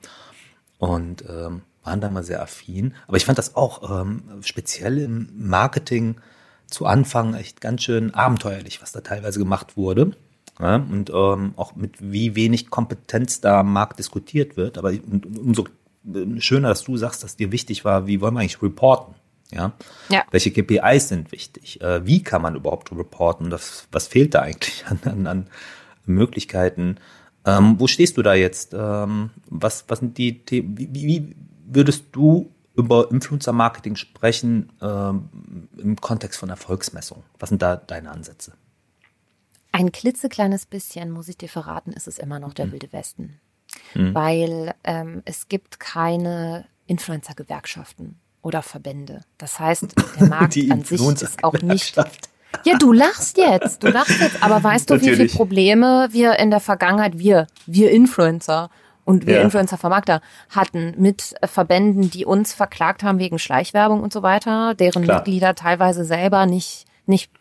und 0.78 1.24
ähm, 1.30 1.62
waren 1.84 2.02
da 2.02 2.10
mal 2.10 2.24
sehr 2.24 2.42
affin. 2.42 2.96
Aber 3.08 3.18
ich 3.18 3.26
fand 3.26 3.38
das 3.38 3.56
auch 3.56 4.02
ähm, 4.02 4.24
speziell 4.42 4.98
im 4.98 5.30
Marketing 5.38 6.16
zu 6.68 6.86
Anfang 6.86 7.34
echt 7.34 7.62
ganz 7.62 7.84
schön 7.84 8.14
abenteuerlich, 8.14 8.82
was 8.82 8.92
da 8.92 9.02
teilweise 9.02 9.40
gemacht 9.40 9.78
wurde. 9.78 10.12
Ja, 10.60 10.78
und 10.78 11.12
ähm, 11.12 11.54
auch 11.56 11.76
mit 11.76 11.96
wie 12.00 12.36
wenig 12.36 12.70
Kompetenz 12.70 13.42
da 13.42 13.60
am 13.60 13.74
Markt 13.74 14.00
diskutiert 14.00 14.58
wird. 14.58 14.78
Aber 14.78 14.92
umso 15.14 15.66
schöner, 16.40 16.70
dass 16.70 16.84
du 16.84 16.98
sagst, 16.98 17.24
dass 17.24 17.36
dir 17.36 17.52
wichtig 17.52 17.86
war, 17.86 18.08
wie 18.08 18.22
wollen 18.22 18.34
wir 18.34 18.40
eigentlich 18.40 18.62
reporten? 18.62 19.16
Ja? 19.52 19.74
ja. 20.10 20.24
Welche 20.32 20.52
KPIs 20.52 21.10
sind 21.10 21.32
wichtig? 21.32 21.82
Äh, 21.82 22.06
wie 22.06 22.24
kann 22.24 22.42
man 22.42 22.56
überhaupt 22.56 22.92
reporten? 22.92 23.50
Das, 23.50 23.88
was 23.92 24.08
fehlt 24.08 24.34
da 24.34 24.42
eigentlich 24.42 24.86
an, 24.88 25.00
an, 25.06 25.28
an 25.28 25.48
Möglichkeiten? 26.06 26.98
Ähm, 27.46 27.76
wo 27.80 27.88
stehst 27.88 28.18
du 28.18 28.24
da 28.24 28.34
jetzt? 28.34 28.74
Ähm, 28.74 29.30
was, 29.50 29.86
was 29.88 30.00
sind 30.00 30.18
die 30.18 30.44
Themen? 30.44 30.78
Wie, 30.78 30.90
wie 30.94 31.36
würdest 31.66 32.06
du 32.12 32.52
über 32.76 33.10
Influencer-Marketing 33.12 33.96
sprechen 33.96 34.72
ähm, 34.82 35.30
im 35.78 35.96
Kontext 35.96 36.40
von 36.40 36.50
Erfolgsmessung? 36.50 37.24
Was 37.40 37.50
sind 37.50 37.62
da 37.62 37.76
deine 37.76 38.12
Ansätze? 38.12 38.54
Ein 39.78 39.92
klitzekleines 39.92 40.66
bisschen, 40.66 41.12
muss 41.12 41.28
ich 41.28 41.38
dir 41.38 41.50
verraten, 41.50 41.92
ist 41.92 42.08
es 42.08 42.18
immer 42.18 42.40
noch 42.40 42.56
der 42.56 42.66
mhm. 42.66 42.72
Wilde 42.72 42.92
Westen. 42.94 43.40
Mhm. 43.94 44.16
Weil 44.16 44.74
ähm, 44.84 45.22
es 45.26 45.50
gibt 45.50 45.80
keine 45.80 46.66
Influencer-Gewerkschaften 46.88 48.20
oder 48.42 48.64
Verbände. 48.64 49.22
Das 49.38 49.60
heißt, 49.60 49.94
der 50.20 50.28
Markt 50.30 50.58
an 50.72 50.84
sich 50.84 51.00
ist 51.00 51.44
auch 51.44 51.54
nicht. 51.62 51.96
Ja, 52.66 52.78
du 52.78 52.94
lachst 52.94 53.38
jetzt, 53.38 53.84
du 53.84 53.88
lachst 53.90 54.20
jetzt, 54.22 54.42
aber 54.42 54.64
weißt 54.64 54.90
du, 54.90 54.96
Natürlich. 54.96 55.20
wie 55.20 55.28
viele 55.28 55.38
Probleme 55.38 56.08
wir 56.12 56.40
in 56.40 56.50
der 56.50 56.62
Vergangenheit, 56.62 57.20
wir, 57.20 57.46
wir 57.66 57.92
Influencer 57.92 58.70
und 59.04 59.28
wir 59.28 59.36
ja. 59.36 59.42
Influencer-Vermarkter 59.42 60.22
hatten 60.50 60.96
mit 60.98 61.36
Verbänden, 61.44 62.10
die 62.10 62.26
uns 62.26 62.54
verklagt 62.54 63.04
haben 63.04 63.20
wegen 63.20 63.38
Schleichwerbung 63.38 64.02
und 64.02 64.14
so 64.14 64.24
weiter, 64.24 64.74
deren 64.76 65.04
Klar. 65.04 65.18
Mitglieder 65.18 65.56
teilweise 65.56 66.06
selber 66.06 66.46
nicht 66.46 66.88
nicht 67.08 67.32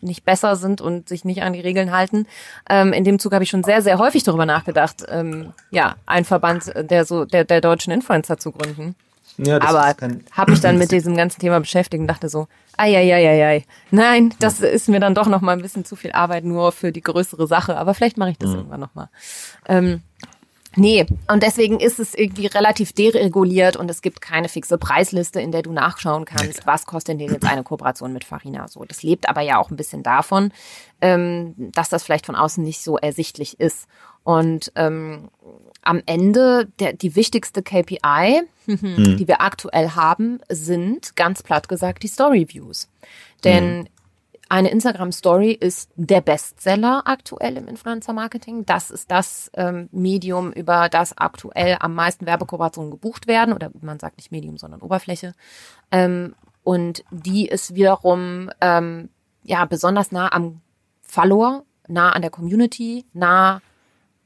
nicht 0.00 0.24
besser 0.24 0.56
sind 0.56 0.80
und 0.80 1.08
sich 1.08 1.24
nicht 1.24 1.42
an 1.42 1.52
die 1.52 1.60
Regeln 1.60 1.92
halten. 1.92 2.26
Ähm, 2.68 2.92
in 2.92 3.04
dem 3.04 3.18
Zug 3.18 3.32
habe 3.32 3.44
ich 3.44 3.50
schon 3.50 3.64
sehr, 3.64 3.82
sehr 3.82 3.98
häufig 3.98 4.22
darüber 4.22 4.46
nachgedacht, 4.46 5.04
ähm, 5.08 5.52
ja, 5.70 5.96
ein 6.06 6.24
Verband 6.24 6.72
der 6.76 7.04
so 7.04 7.24
der, 7.24 7.44
der 7.44 7.60
deutschen 7.60 7.92
Influencer 7.92 8.38
zu 8.38 8.52
gründen. 8.52 8.94
Ja, 9.36 9.58
das 9.58 9.68
Aber 9.68 9.94
habe 10.32 10.50
mich 10.52 10.60
dann 10.60 10.78
mit 10.78 10.92
diesem 10.92 11.16
ganzen 11.16 11.40
Thema 11.40 11.58
beschäftigt 11.58 12.00
und 12.00 12.06
dachte 12.06 12.28
so, 12.28 12.46
ei, 12.76 12.96
ei, 12.96 13.14
ei, 13.14 13.28
ei, 13.28 13.46
ei. 13.46 13.64
nein, 13.90 14.32
das 14.38 14.60
ja. 14.60 14.68
ist 14.68 14.88
mir 14.88 15.00
dann 15.00 15.14
doch 15.14 15.26
noch 15.26 15.40
mal 15.40 15.52
ein 15.52 15.62
bisschen 15.62 15.84
zu 15.84 15.96
viel 15.96 16.12
Arbeit 16.12 16.44
nur 16.44 16.70
für 16.72 16.92
die 16.92 17.00
größere 17.00 17.46
Sache. 17.46 17.76
Aber 17.76 17.94
vielleicht 17.94 18.16
mache 18.16 18.30
ich 18.30 18.38
das 18.38 18.50
mhm. 18.50 18.56
irgendwann 18.56 18.80
noch 18.80 18.94
mal. 18.94 19.08
Ähm, 19.66 20.02
Nee, 20.76 21.06
und 21.30 21.42
deswegen 21.42 21.80
ist 21.80 21.98
es 21.98 22.14
irgendwie 22.14 22.46
relativ 22.46 22.92
dereguliert 22.92 23.76
und 23.76 23.90
es 23.90 24.02
gibt 24.02 24.20
keine 24.20 24.48
fixe 24.48 24.78
Preisliste, 24.78 25.40
in 25.40 25.52
der 25.52 25.62
du 25.62 25.72
nachschauen 25.72 26.24
kannst, 26.24 26.66
was 26.66 26.86
kostet 26.86 27.20
denn 27.20 27.30
jetzt 27.30 27.46
eine 27.46 27.62
Kooperation 27.62 28.12
mit 28.12 28.24
Farina. 28.24 28.68
So, 28.68 28.84
das 28.84 29.02
lebt 29.02 29.28
aber 29.28 29.40
ja 29.40 29.58
auch 29.58 29.70
ein 29.70 29.76
bisschen 29.76 30.02
davon, 30.02 30.52
ähm, 31.00 31.54
dass 31.56 31.88
das 31.88 32.02
vielleicht 32.02 32.26
von 32.26 32.36
außen 32.36 32.62
nicht 32.62 32.80
so 32.80 32.98
ersichtlich 32.98 33.60
ist. 33.60 33.86
Und 34.24 34.72
ähm, 34.74 35.28
am 35.82 36.02
Ende 36.06 36.66
der, 36.80 36.94
die 36.94 37.14
wichtigste 37.14 37.62
KPI, 37.62 38.42
hm. 38.64 39.16
die 39.18 39.28
wir 39.28 39.42
aktuell 39.42 39.90
haben, 39.90 40.40
sind 40.48 41.14
ganz 41.14 41.42
platt 41.42 41.68
gesagt 41.68 42.02
die 42.02 42.08
Story 42.08 42.46
Views. 42.48 42.88
Denn 43.44 43.80
hm. 43.80 43.88
Eine 44.48 44.70
Instagram 44.70 45.12
Story 45.12 45.52
ist 45.52 45.90
der 45.96 46.20
Bestseller 46.20 47.02
aktuell 47.06 47.56
im 47.56 47.66
Influencer 47.66 48.12
Marketing. 48.12 48.66
Das 48.66 48.90
ist 48.90 49.10
das 49.10 49.50
ähm, 49.54 49.88
Medium, 49.90 50.52
über 50.52 50.88
das 50.88 51.16
aktuell 51.16 51.76
am 51.80 51.94
meisten 51.94 52.26
Werbekooperationen 52.26 52.90
gebucht 52.90 53.26
werden. 53.26 53.54
Oder 53.54 53.70
man 53.80 53.98
sagt 53.98 54.18
nicht 54.18 54.32
Medium, 54.32 54.58
sondern 54.58 54.82
Oberfläche. 54.82 55.32
Ähm, 55.90 56.34
und 56.62 57.04
die 57.10 57.46
ist 57.46 57.74
wiederum 57.74 58.50
ähm, 58.60 59.08
ja 59.42 59.64
besonders 59.64 60.12
nah 60.12 60.32
am 60.32 60.60
Follower, 61.02 61.64
nah 61.88 62.10
an 62.12 62.22
der 62.22 62.30
Community, 62.30 63.06
nah 63.12 63.60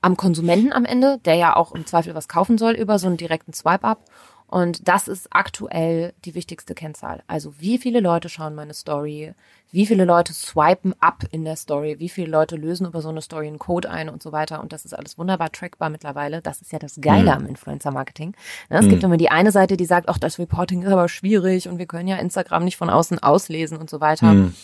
am 0.00 0.16
Konsumenten 0.16 0.72
am 0.72 0.85
Ende, 0.85 1.18
der 1.18 1.35
ja 1.35 1.57
auch 1.57 1.74
im 1.74 1.87
Zweifel 1.87 2.14
was 2.14 2.28
kaufen 2.28 2.59
soll 2.59 2.72
über 2.72 2.98
so 2.98 3.09
einen 3.09 3.16
direkten 3.16 3.52
Swipe-up. 3.52 4.04
Und 4.48 4.88
das 4.88 5.08
ist 5.08 5.28
aktuell 5.30 6.14
die 6.24 6.34
wichtigste 6.34 6.74
Kennzahl. 6.74 7.22
Also 7.26 7.52
wie 7.58 7.76
viele 7.76 8.00
Leute 8.00 8.30
schauen 8.30 8.54
meine 8.54 8.72
Story, 8.72 9.34
wie 9.70 9.84
viele 9.84 10.06
Leute 10.06 10.32
swipen 10.32 10.94
up 11.00 11.24
in 11.30 11.44
der 11.44 11.56
Story, 11.56 11.96
wie 11.98 12.08
viele 12.08 12.30
Leute 12.30 12.56
lösen 12.56 12.87
über 12.87 13.02
so 13.02 13.11
eine 13.11 13.20
Story 13.20 13.46
einen 13.46 13.58
Code 13.58 13.90
ein 13.90 14.08
und 14.08 14.22
so 14.22 14.32
weiter. 14.32 14.62
Und 14.62 14.72
das 14.72 14.87
ist 14.87 14.94
alles 14.94 15.18
wunderbar 15.18 15.52
trackbar 15.52 15.90
mittlerweile. 15.90 16.40
Das 16.40 16.62
ist 16.62 16.72
ja 16.72 16.78
das 16.78 16.98
Geile 16.98 17.24
mhm. 17.24 17.44
am 17.44 17.46
Influencer-Marketing. 17.46 18.34
Ne, 18.70 18.78
es 18.78 18.87
mhm. 18.87 18.90
gibt 18.90 19.04
immer 19.04 19.18
die 19.18 19.30
eine 19.30 19.52
Seite, 19.52 19.76
die 19.76 19.84
sagt, 19.84 20.08
ach, 20.08 20.18
das 20.18 20.38
Reporting 20.38 20.82
ist 20.82 20.92
aber 20.92 21.11
schwierig 21.11 21.68
und 21.68 21.76
wir 21.76 21.87
können 21.87 22.08
ja 22.08 22.16
Instagram 22.16 22.64
nicht 22.64 22.78
von 22.78 22.88
außen 22.88 23.18
auslesen 23.18 23.76
und 23.76 23.90
so 23.90 24.00
weiter. 24.00 24.32
Mhm. 24.32 24.54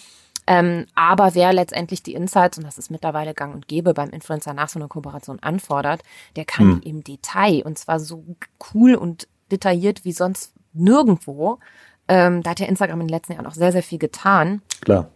Ähm, 0.47 0.87
aber 0.94 1.35
wer 1.35 1.53
letztendlich 1.53 2.03
die 2.03 2.14
Insights, 2.14 2.59
und 2.59 2.64
das 2.64 2.79
ist 2.79 2.90
mittlerweile 2.90 3.35
gang 3.35 3.55
und 3.55 3.68
gäbe 3.68 3.94
beim 3.94 4.11
Influencer 4.11 4.53
nach 4.53 4.68
so 4.68 4.79
einer 4.79 4.88
Kooperation 4.88 5.38
anfordert, 5.40 6.03
der 6.37 6.44
kann 6.44 6.73
hm. 6.73 6.81
im 6.85 7.05
Detail 7.05 7.62
und 7.64 7.79
zwar 7.79 7.99
so 7.99 8.25
cool 8.75 8.94
und 8.94 9.27
detailliert 9.55 10.05
wie 10.05 10.12
sonst 10.12 10.53
nirgendwo. 10.73 11.59
Ähm, 12.09 12.43
da 12.43 12.51
hat 12.51 12.61
ja 12.61 12.67
Instagram 12.67 13.01
in 13.01 13.07
den 13.07 13.14
letzten 13.14 13.33
Jahren 13.33 13.47
auch 13.47 13.55
sehr, 13.55 13.73
sehr 13.73 13.83
viel 13.83 13.99
getan. 13.99 14.62
Klar 14.81 15.09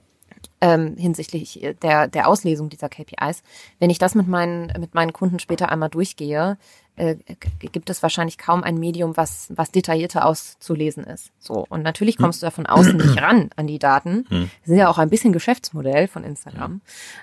ähm, 0.61 0.96
hinsichtlich 0.96 1.61
der, 1.83 2.09
der 2.09 2.29
Auslesung 2.29 2.68
dieser 2.68 2.88
KPIs. 2.88 3.42
Wenn 3.79 3.90
ich 3.90 3.98
das 3.98 4.14
mit 4.14 4.29
meinen, 4.29 4.72
mit 4.79 4.94
meinen 4.94 5.12
Kunden 5.12 5.38
später 5.38 5.70
einmal 5.70 5.88
durchgehe, 5.88 6.59
äh, 6.98 7.16
gibt 7.61 7.90
es 7.90 8.02
wahrscheinlich 8.02 8.38
kaum 8.38 8.62
ein 8.62 8.78
Medium, 8.78 9.16
was, 9.16 9.48
was 9.54 9.70
detaillierter 9.70 10.26
auszulesen 10.26 11.04
ist. 11.04 11.32
So. 11.38 11.64
Und 11.68 11.82
natürlich 11.82 12.16
hm. 12.16 12.24
kommst 12.24 12.42
du 12.42 12.46
da 12.46 12.50
von 12.50 12.66
außen 12.66 12.96
nicht 12.96 13.16
ran 13.22 13.50
an 13.56 13.66
die 13.66 13.78
Daten. 13.78 14.26
Hm. 14.28 14.50
Das 14.61 14.70
ist 14.70 14.78
ja 14.78 14.88
auch 14.88 14.98
ein 14.98 15.11
bisschen 15.11 15.32
Geschäftsmodell 15.32 16.08
von 16.08 16.24
Instagram. 16.24 16.80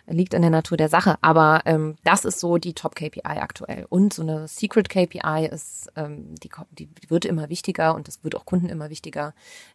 Liegt 0.08 0.34
in 0.34 0.42
der 0.42 0.52
Natur 0.52 0.78
der 0.78 0.90
Sache. 0.90 1.18
Aber 1.22 1.62
ähm, 1.66 1.96
das 2.04 2.26
ist 2.26 2.40
so 2.40 2.58
die 2.58 2.74
Top-KPI 2.74 3.22
aktuell. 3.24 3.86
Und 3.90 4.14
so 4.14 4.22
eine 4.22 4.48
Secret-KPI 4.48 5.50
ist, 5.52 5.92
ähm, 5.96 6.36
die, 6.36 6.50
die 6.72 6.90
wird 7.08 7.26
immer 7.26 7.50
wichtiger 7.50 7.96
und 7.96 8.08
das 8.08 8.24
wird 8.24 8.36
auch 8.36 8.46
Kunden 8.46 8.70
immer 8.70 8.90
wichtiger, 8.90 9.34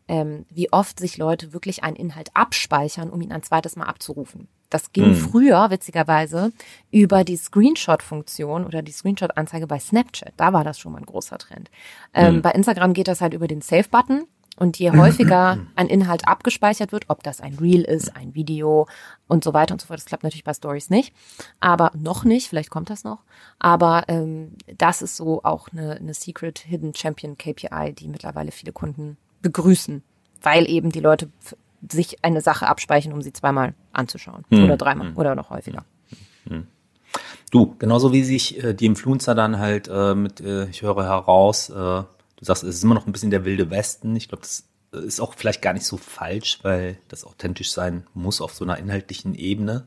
ähm, 0.09 0.47
wie 0.51 0.73
oft 0.73 0.99
sich 0.99 1.19
Leute 1.19 1.53
wirklich 1.53 1.85
einen 1.85 1.97
Inhalt 1.97 2.31
abspeichern, 2.35 3.11
um 3.11 3.21
ihn 3.21 3.33
ein 3.33 3.43
zweites 3.43 3.77
Mal 3.77 3.87
abzurufen. 3.87 4.49
Das 4.71 4.93
ging 4.93 5.09
mhm. 5.09 5.17
früher, 5.17 5.71
witzigerweise, 5.71 6.53
über 6.91 7.25
die 7.25 7.37
Screenshot-Funktion 7.37 8.65
oder 8.65 8.83
die 8.83 8.93
Screenshot-Anzeige 8.93 9.67
bei 9.67 9.79
Snapchat. 9.79 10.33
Da 10.37 10.53
war 10.53 10.65
das 10.65 10.79
schon 10.79 10.93
mal 10.93 10.99
ein 10.99 11.07
großer 11.07 11.39
Trend. 11.39 11.71
Ähm, 12.15 12.37
mhm. 12.37 12.43
Bei 12.43 12.53
Instagram 12.53 12.95
geht 12.95 13.09
das 13.09 13.21
halt 13.21 13.35
über 13.35 13.49
den 13.49 13.61
Save-Button. 13.61 14.27
Und 14.57 14.79
je 14.79 14.91
häufiger 14.91 15.59
ein 15.75 15.87
Inhalt 15.87 16.29
abgespeichert 16.29 16.93
wird, 16.93 17.07
ob 17.09 17.23
das 17.23 17.41
ein 17.41 17.55
Reel 17.55 17.81
ist, 17.81 18.15
ein 18.15 18.35
Video 18.35 18.87
und 19.27 19.43
so 19.43 19.55
weiter 19.55 19.73
und 19.73 19.81
so 19.81 19.87
fort, 19.87 19.99
das 19.99 20.05
klappt 20.05 20.23
natürlich 20.23 20.45
bei 20.45 20.53
Stories 20.53 20.91
nicht, 20.91 21.15
aber 21.61 21.93
noch 21.95 22.25
nicht, 22.25 22.49
vielleicht 22.49 22.69
kommt 22.69 22.91
das 22.91 23.03
noch. 23.03 23.21
Aber 23.59 24.05
ähm, 24.09 24.53
das 24.77 25.01
ist 25.01 25.17
so 25.17 25.43
auch 25.45 25.69
eine, 25.73 25.97
eine 25.97 26.13
Secret 26.13 26.59
Hidden 26.59 26.95
Champion 26.95 27.39
KPI, 27.39 27.95
die 27.95 28.09
mittlerweile 28.09 28.51
viele 28.51 28.73
Kunden 28.73 29.17
begrüßen, 29.41 30.03
weil 30.43 30.69
eben 30.69 30.91
die 30.93 31.01
Leute 31.01 31.31
sich 31.89 32.25
eine 32.25 32.41
Sache 32.41 32.67
abspeichern, 32.67 33.13
um 33.13 33.23
sie 33.23 33.33
zweimal 33.33 33.75
anzuschauen 33.93 34.45
hm. 34.51 34.65
oder 34.65 34.77
dreimal 34.77 35.09
hm. 35.09 35.17
oder 35.17 35.35
noch 35.35 35.51
häufiger. 35.51 35.85
Hm. 36.47 36.67
Du, 37.51 37.75
genauso 37.79 38.13
wie 38.13 38.23
sich 38.23 38.63
äh, 38.63 38.75
die 38.75 38.87
Influencer 38.87 39.35
dann 39.35 39.59
halt 39.59 39.89
äh, 39.89 40.15
mit, 40.15 40.41
äh, 40.41 40.67
ich 40.67 40.83
höre 40.83 41.03
heraus, 41.05 41.71
äh, 41.71 41.75
du 41.75 42.07
sagst, 42.41 42.63
es 42.63 42.77
ist 42.77 42.85
immer 42.85 42.95
noch 42.95 43.07
ein 43.07 43.13
bisschen 43.13 43.31
der 43.31 43.45
wilde 43.45 43.71
Westen. 43.71 44.15
Ich 44.15 44.29
glaube, 44.29 44.43
das 44.43 44.65
ist 44.93 45.21
auch 45.21 45.35
vielleicht 45.35 45.63
gar 45.63 45.73
nicht 45.73 45.87
so 45.87 45.97
falsch, 45.97 46.61
weil 46.63 46.99
das 47.09 47.25
authentisch 47.25 47.73
sein 47.73 48.07
muss 48.15 48.41
auf 48.41 48.55
so 48.55 48.65
einer 48.65 48.79
inhaltlichen 48.79 49.35
Ebene 49.35 49.87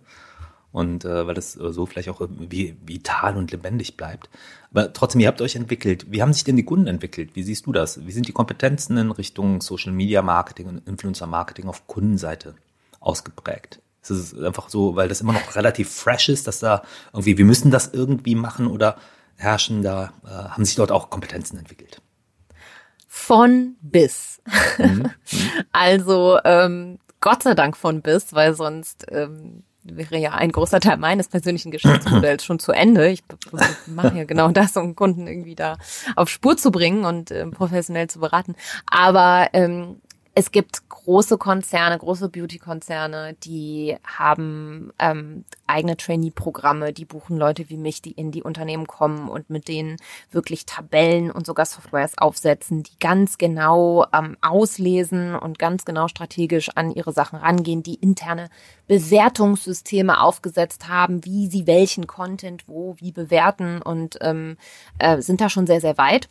und 0.72 1.06
äh, 1.06 1.28
weil 1.28 1.36
das 1.36 1.56
äh, 1.56 1.72
so 1.72 1.86
vielleicht 1.86 2.10
auch 2.10 2.22
wie, 2.30 2.76
vital 2.86 3.38
und 3.38 3.52
lebendig 3.52 3.96
bleibt. 3.96 4.30
Aber 4.74 4.92
trotzdem, 4.92 5.22
ihr 5.22 5.28
habt 5.28 5.42
euch 5.42 5.56
entwickelt. 5.56 6.08
Wie 6.10 6.22
haben 6.22 6.34
sich 6.34 6.44
denn 6.44 6.56
die 6.56 6.66
Kunden 6.66 6.88
entwickelt? 6.88 7.36
Wie 7.36 7.44
siehst 7.44 7.68
du 7.68 7.72
das? 7.72 8.06
Wie 8.06 8.12
sind 8.12 8.28
die 8.28 8.32
Kompetenzen 8.32 8.98
in 8.98 9.12
Richtung 9.12 9.62
Social 9.62 9.92
Media 9.92 10.24
Marketing 10.24 10.68
und 10.68 10.88
Influencer 10.88 11.28
Marketing 11.28 11.68
auf 11.68 11.86
Kundenseite 11.86 12.56
ausgeprägt? 13.00 13.82
Ist 14.02 14.10
es 14.10 14.38
einfach 14.38 14.70
so, 14.70 14.96
weil 14.96 15.08
das 15.08 15.22
immer 15.22 15.34
noch 15.34 15.56
relativ 15.56 15.92
fresh 15.92 16.28
ist, 16.30 16.48
dass 16.48 16.60
da 16.60 16.82
irgendwie, 17.14 17.38
wir 17.38 17.46
müssen 17.46 17.72
das 17.72 17.94
irgendwie 17.94 18.36
machen 18.36 18.68
oder 18.68 18.98
herrschen 19.36 19.84
da, 19.84 20.12
äh, 20.26 20.30
haben 20.30 20.66
sich 20.66 20.76
dort 20.76 20.92
auch 20.92 21.10
Kompetenzen 21.10 21.58
entwickelt? 21.58 22.02
Von 23.08 23.76
bis. 23.82 24.42
Mhm. 24.80 25.12
also 25.72 26.40
ähm, 26.44 27.00
Gott 27.22 27.44
sei 27.44 27.54
Dank 27.54 27.78
von 27.78 28.02
bis, 28.02 28.34
weil 28.34 28.56
sonst 28.56 29.06
ähm, 29.10 29.64
wäre 29.84 30.18
ja 30.18 30.32
ein 30.32 30.52
großer 30.52 30.80
Teil 30.80 30.98
meines 30.98 31.28
persönlichen 31.28 31.72
Geschäftsmodells 31.72 32.44
schon 32.44 32.60
zu 32.60 32.72
Ende. 32.72 33.10
Ich 33.10 33.24
mache 33.88 34.18
ja 34.18 34.24
genau 34.24 34.50
das, 34.52 34.76
um 34.78 34.96
Kunden 34.96 35.28
irgendwie 35.28 35.56
da 35.56 35.78
auf 36.16 36.30
Spur 36.30 36.58
zu 36.58 36.72
bringen 36.72 37.06
und 37.06 37.32
äh, 37.32 37.46
professionell 37.48 38.10
zu 38.10 38.20
beraten. 38.20 38.56
Aber 38.86 39.50
ähm, 39.54 40.02
es 40.36 40.52
gibt 40.52 40.90
große 40.90 41.38
Konzerne, 41.38 42.00
große 42.00 42.28
Beauty-Konzerne, 42.28 43.36
die 43.44 43.98
haben 44.04 44.92
ähm, 44.98 45.46
eigene 45.68 45.96
Trainee-Programme, 45.96 46.92
die 46.92 47.06
buchen 47.06 47.38
Leute 47.38 47.70
wie 47.70 47.78
mich, 47.78 48.02
die 48.02 48.14
in 48.14 48.32
die 48.32 48.42
Unternehmen 48.42 48.88
kommen 48.88 49.30
und 49.30 49.52
mit 49.52 49.68
denen 49.68 49.98
wirklich 50.32 50.66
Tabellen 50.66 51.30
und 51.30 51.46
sogar 51.46 51.68
Softwares 51.68 52.18
aufsetzen, 52.18 52.82
die 52.82 52.98
ganz 53.00 53.38
genau 53.38 54.08
ähm, 54.12 54.36
auslesen 54.42 55.36
und 55.36 55.60
ganz 55.60 55.86
genau 55.86 56.08
strategisch 56.08 56.70
an 56.74 56.90
ihre 56.90 57.14
Sachen 57.14 57.38
rangehen, 57.38 57.84
die 57.84 57.96
interne 57.96 58.50
Bewertungssysteme 58.88 60.20
aufgesetzt 60.20 60.88
haben, 60.88 61.26
wie 61.26 61.48
sie 61.48 61.68
welchen 61.68 62.08
Content 62.08 62.68
wo 62.68 62.96
wie 62.98 63.12
bewerten 63.12 63.84
und 63.84 64.18
ähm, 64.22 64.58
äh, 64.98 65.22
sind 65.22 65.42
da 65.42 65.50
schon 65.50 65.68
sehr, 65.68 65.82
sehr 65.82 66.00
weit. 66.00 66.28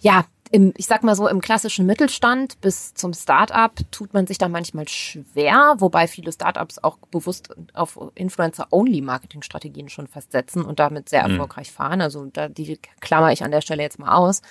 Ja, 0.00 0.24
im, 0.50 0.72
ich 0.76 0.86
sag 0.86 1.02
mal 1.02 1.14
so, 1.14 1.28
im 1.28 1.40
klassischen 1.40 1.86
Mittelstand 1.86 2.60
bis 2.60 2.94
zum 2.94 3.12
Start-up 3.12 3.80
tut 3.90 4.14
man 4.14 4.26
sich 4.26 4.38
da 4.38 4.48
manchmal 4.48 4.88
schwer, 4.88 5.76
wobei 5.78 6.06
viele 6.06 6.32
Startups 6.32 6.78
auch 6.82 6.98
bewusst 7.10 7.54
auf 7.74 7.98
Influencer-Only-Marketing-Strategien 8.14 9.88
schon 9.88 10.06
festsetzen 10.06 10.64
und 10.64 10.78
damit 10.78 11.08
sehr 11.08 11.26
mhm. 11.26 11.32
erfolgreich 11.32 11.72
fahren. 11.72 12.00
Also 12.00 12.26
da, 12.26 12.48
die 12.48 12.78
klammer 13.00 13.32
ich 13.32 13.44
an 13.44 13.50
der 13.50 13.60
Stelle 13.60 13.82
jetzt 13.82 13.98
mal 13.98 14.14
aus. 14.14 14.42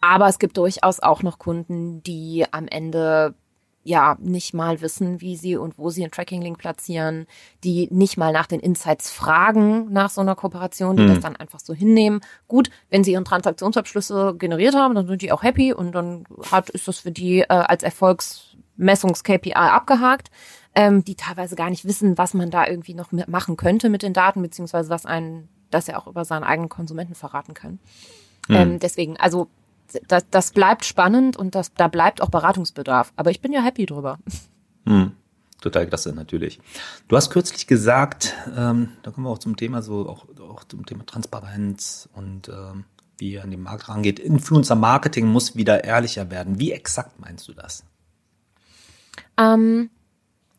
Aber 0.00 0.28
es 0.28 0.38
gibt 0.38 0.56
durchaus 0.56 1.00
auch 1.00 1.22
noch 1.22 1.38
Kunden, 1.38 2.02
die 2.02 2.44
am 2.50 2.68
Ende 2.68 3.34
ja 3.86 4.16
nicht 4.20 4.52
mal 4.52 4.80
wissen, 4.80 5.20
wie 5.20 5.36
sie 5.36 5.56
und 5.56 5.78
wo 5.78 5.90
sie 5.90 6.02
einen 6.02 6.10
Tracking-Link 6.10 6.58
platzieren, 6.58 7.26
die 7.64 7.88
nicht 7.90 8.16
mal 8.16 8.32
nach 8.32 8.46
den 8.46 8.60
Insights 8.60 9.10
fragen 9.10 9.92
nach 9.92 10.10
so 10.10 10.20
einer 10.20 10.34
Kooperation, 10.34 10.96
die 10.96 11.04
mhm. 11.04 11.08
das 11.08 11.20
dann 11.20 11.36
einfach 11.36 11.60
so 11.60 11.72
hinnehmen. 11.72 12.20
Gut, 12.48 12.70
wenn 12.90 13.04
sie 13.04 13.12
ihren 13.12 13.24
Transaktionsabschlüsse 13.24 14.34
generiert 14.38 14.74
haben, 14.74 14.94
dann 14.94 15.06
sind 15.06 15.22
die 15.22 15.32
auch 15.32 15.42
happy 15.42 15.72
und 15.72 15.92
dann 15.92 16.24
hat 16.50 16.70
ist 16.70 16.88
das 16.88 17.00
für 17.00 17.12
die 17.12 17.40
äh, 17.40 17.46
als 17.46 17.82
Erfolgsmessungs-KPI 17.82 19.54
abgehakt. 19.54 20.30
Ähm, 20.74 21.04
die 21.04 21.14
teilweise 21.14 21.56
gar 21.56 21.70
nicht 21.70 21.86
wissen, 21.86 22.18
was 22.18 22.34
man 22.34 22.50
da 22.50 22.66
irgendwie 22.66 22.92
noch 22.92 23.10
machen 23.10 23.56
könnte 23.56 23.88
mit 23.88 24.02
den 24.02 24.12
Daten, 24.12 24.42
beziehungsweise 24.42 24.90
was 24.90 25.06
einen, 25.06 25.48
das 25.70 25.88
er 25.88 25.98
auch 25.98 26.06
über 26.06 26.26
seinen 26.26 26.44
eigenen 26.44 26.68
Konsumenten 26.68 27.14
verraten 27.14 27.54
kann. 27.54 27.78
Mhm. 28.48 28.54
Ähm, 28.54 28.78
deswegen, 28.78 29.16
also 29.16 29.48
das, 30.08 30.28
das 30.30 30.52
bleibt 30.52 30.84
spannend 30.84 31.36
und 31.36 31.54
das, 31.54 31.72
da 31.74 31.88
bleibt 31.88 32.22
auch 32.22 32.30
Beratungsbedarf. 32.30 33.12
Aber 33.16 33.30
ich 33.30 33.40
bin 33.40 33.52
ja 33.52 33.62
happy 33.62 33.86
drüber. 33.86 34.18
Hm. 34.86 35.12
Total 35.60 35.86
klasse, 35.86 36.12
natürlich. 36.12 36.60
Du 37.08 37.16
hast 37.16 37.30
kürzlich 37.30 37.66
gesagt, 37.66 38.34
ähm, 38.56 38.90
da 39.02 39.10
kommen 39.10 39.26
wir 39.26 39.30
auch 39.30 39.38
zum 39.38 39.56
Thema 39.56 39.82
so, 39.82 40.08
auch, 40.08 40.26
auch 40.38 40.64
zum 40.64 40.84
Thema 40.84 41.06
Transparenz 41.06 42.08
und 42.14 42.48
ähm, 42.48 42.84
wie 43.18 43.32
ihr 43.32 43.42
an 43.42 43.50
den 43.50 43.62
Markt 43.62 43.88
rangeht. 43.88 44.18
Influencer 44.18 44.74
Marketing 44.74 45.26
muss 45.26 45.56
wieder 45.56 45.84
ehrlicher 45.84 46.30
werden. 46.30 46.58
Wie 46.58 46.72
exakt 46.72 47.18
meinst 47.18 47.48
du 47.48 47.54
das? 47.54 47.84
Ähm, 49.38 49.90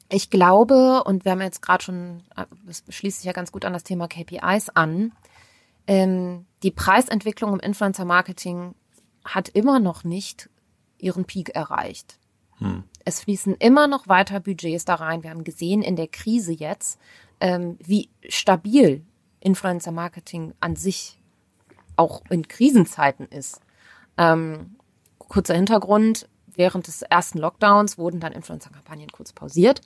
ich 0.10 0.30
glaube, 0.30 1.04
und 1.04 1.26
wir 1.26 1.34
haben 1.34 1.41
jetzt 1.41 1.62
gerade 1.62 1.84
schon, 1.84 2.23
das 2.65 2.84
schließt 2.89 3.19
sich 3.19 3.26
ja 3.26 3.34
ganz 3.34 3.52
gut 3.52 3.65
an 3.65 3.73
das 3.73 3.84
Thema 3.84 4.08
KPIs 4.08 4.69
an, 4.69 5.12
ähm, 5.86 6.45
die 6.63 6.71
Preisentwicklung 6.71 7.54
im 7.54 7.60
Influencer 7.60 8.06
Marketing 8.06 8.73
hat 9.27 9.49
immer 9.49 9.79
noch 9.79 10.03
nicht 10.03 10.49
ihren 10.97 11.25
Peak 11.25 11.49
erreicht. 11.49 12.17
Hm. 12.57 12.83
Es 13.05 13.21
fließen 13.21 13.55
immer 13.55 13.87
noch 13.87 14.07
weiter 14.07 14.39
Budgets 14.39 14.85
da 14.85 14.95
rein. 14.95 15.23
Wir 15.23 15.29
haben 15.29 15.43
gesehen 15.43 15.81
in 15.81 15.95
der 15.95 16.07
Krise 16.07 16.53
jetzt, 16.53 16.99
ähm, 17.39 17.77
wie 17.79 18.09
stabil 18.27 19.05
Influencer 19.39 19.91
Marketing 19.91 20.53
an 20.59 20.75
sich 20.75 21.19
auch 21.95 22.21
in 22.29 22.47
Krisenzeiten 22.47 23.27
ist. 23.27 23.61
Ähm, 24.17 24.75
kurzer 25.17 25.55
Hintergrund. 25.55 26.27
Während 26.55 26.87
des 26.87 27.03
ersten 27.03 27.37
Lockdowns 27.37 27.99
wurden 27.99 28.19
dann 28.19 28.33
Influencer-Kampagnen 28.33 29.11
kurz 29.11 29.31
pausiert. 29.31 29.81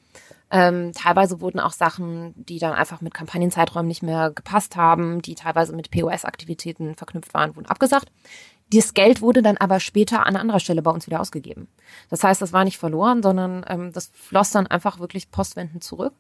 Ähm, 0.49 0.93
teilweise 0.93 1.41
wurden 1.41 1.59
auch 1.59 1.73
Sachen, 1.73 2.33
die 2.37 2.59
dann 2.59 2.71
einfach 2.71 3.01
mit 3.01 3.13
Kampagnenzeiträumen 3.13 3.89
nicht 3.89 4.03
mehr 4.03 4.31
gepasst 4.31 4.77
haben, 4.77 5.21
die 5.21 5.35
teilweise 5.35 5.75
mit 5.75 5.91
POS-Aktivitäten 5.91 6.95
verknüpft 6.95 7.33
waren, 7.33 7.57
wurden 7.57 7.65
abgesagt. 7.65 8.09
Das 8.73 8.93
Geld 8.93 9.21
wurde 9.21 9.41
dann 9.41 9.57
aber 9.57 9.79
später 9.79 10.25
an 10.25 10.35
anderer 10.35 10.59
Stelle 10.59 10.81
bei 10.81 10.91
uns 10.91 11.05
wieder 11.05 11.19
ausgegeben. 11.19 11.67
Das 12.09 12.23
heißt, 12.23 12.41
das 12.41 12.53
war 12.53 12.63
nicht 12.63 12.77
verloren, 12.77 13.21
sondern 13.21 13.65
ähm, 13.67 13.91
das 13.91 14.11
floss 14.13 14.51
dann 14.51 14.67
einfach 14.67 14.99
wirklich 14.99 15.29
postwendend 15.29 15.83
zurück. 15.83 16.13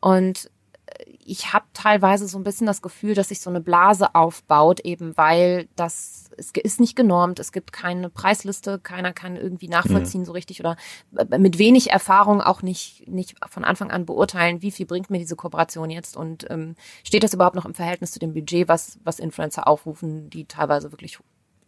Und 0.00 0.50
äh, 0.86 1.04
ich 1.24 1.52
habe 1.52 1.64
teilweise 1.74 2.26
so 2.26 2.38
ein 2.38 2.44
bisschen 2.44 2.66
das 2.66 2.82
Gefühl, 2.82 3.14
dass 3.14 3.28
sich 3.28 3.40
so 3.40 3.50
eine 3.50 3.60
Blase 3.60 4.14
aufbaut, 4.16 4.80
eben 4.80 5.16
weil 5.16 5.68
das 5.76 6.22
es 6.36 6.50
ist 6.50 6.80
nicht 6.80 6.96
genormt, 6.96 7.38
es 7.38 7.52
gibt 7.52 7.72
keine 7.72 8.08
Preisliste, 8.08 8.78
keiner 8.78 9.12
kann 9.12 9.36
irgendwie 9.36 9.68
nachvollziehen 9.68 10.22
mhm. 10.22 10.26
so 10.26 10.32
richtig 10.32 10.60
oder 10.60 10.76
äh, 11.16 11.38
mit 11.38 11.58
wenig 11.58 11.90
Erfahrung 11.90 12.40
auch 12.40 12.62
nicht 12.62 13.06
nicht 13.06 13.36
von 13.48 13.64
Anfang 13.64 13.90
an 13.90 14.06
beurteilen, 14.06 14.62
wie 14.62 14.70
viel 14.70 14.86
bringt 14.86 15.10
mir 15.10 15.18
diese 15.18 15.36
Kooperation 15.36 15.90
jetzt 15.90 16.16
und 16.16 16.50
ähm, 16.50 16.74
steht 17.04 17.22
das 17.22 17.34
überhaupt 17.34 17.54
noch 17.54 17.66
im 17.66 17.74
Verhältnis 17.74 18.12
zu 18.12 18.18
dem 18.18 18.34
Budget, 18.34 18.66
was 18.66 18.98
was 19.04 19.20
Influencer 19.20 19.68
aufrufen, 19.68 20.30
die 20.30 20.46
teilweise 20.46 20.90
wirklich 20.90 21.18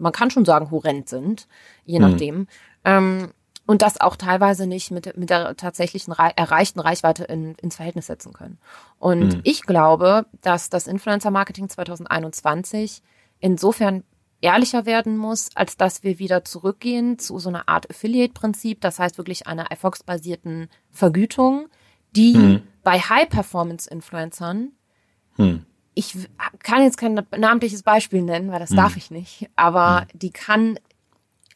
man 0.04 0.12
kann 0.12 0.30
schon 0.30 0.44
sagen, 0.44 0.70
horrend 0.70 1.08
sind, 1.08 1.48
je 1.84 1.98
mhm. 1.98 2.10
nachdem. 2.10 2.46
Ähm, 2.84 3.32
und 3.66 3.80
das 3.80 3.98
auch 3.98 4.16
teilweise 4.16 4.66
nicht 4.66 4.90
mit, 4.90 5.16
mit 5.16 5.30
der 5.30 5.56
tatsächlichen 5.56 6.12
erreichten 6.12 6.80
Reichweite 6.80 7.24
in, 7.24 7.54
ins 7.54 7.76
Verhältnis 7.76 8.06
setzen 8.06 8.34
können. 8.34 8.58
Und 8.98 9.36
mhm. 9.36 9.40
ich 9.42 9.62
glaube, 9.62 10.26
dass 10.42 10.68
das 10.68 10.86
Influencer-Marketing 10.86 11.70
2021 11.70 13.02
insofern 13.40 14.04
ehrlicher 14.42 14.84
werden 14.84 15.16
muss, 15.16 15.48
als 15.54 15.78
dass 15.78 16.02
wir 16.02 16.18
wieder 16.18 16.44
zurückgehen 16.44 17.18
zu 17.18 17.38
so 17.38 17.48
einer 17.48 17.66
Art 17.66 17.88
Affiliate-Prinzip, 17.88 18.82
das 18.82 18.98
heißt 18.98 19.16
wirklich 19.16 19.46
einer 19.46 19.70
erfolgsbasierten 19.70 20.68
Vergütung, 20.90 21.68
die 22.14 22.36
mhm. 22.36 22.62
bei 22.82 22.98
High-Performance-Influencern 22.98 24.72
mhm 25.38 25.64
ich 25.94 26.28
kann 26.62 26.82
jetzt 26.82 26.98
kein 26.98 27.20
namentliches 27.36 27.82
Beispiel 27.82 28.22
nennen, 28.22 28.50
weil 28.50 28.60
das 28.60 28.70
mhm. 28.70 28.76
darf 28.76 28.96
ich 28.96 29.10
nicht, 29.10 29.48
aber 29.56 30.02
mhm. 30.02 30.18
die 30.18 30.30
kann 30.30 30.78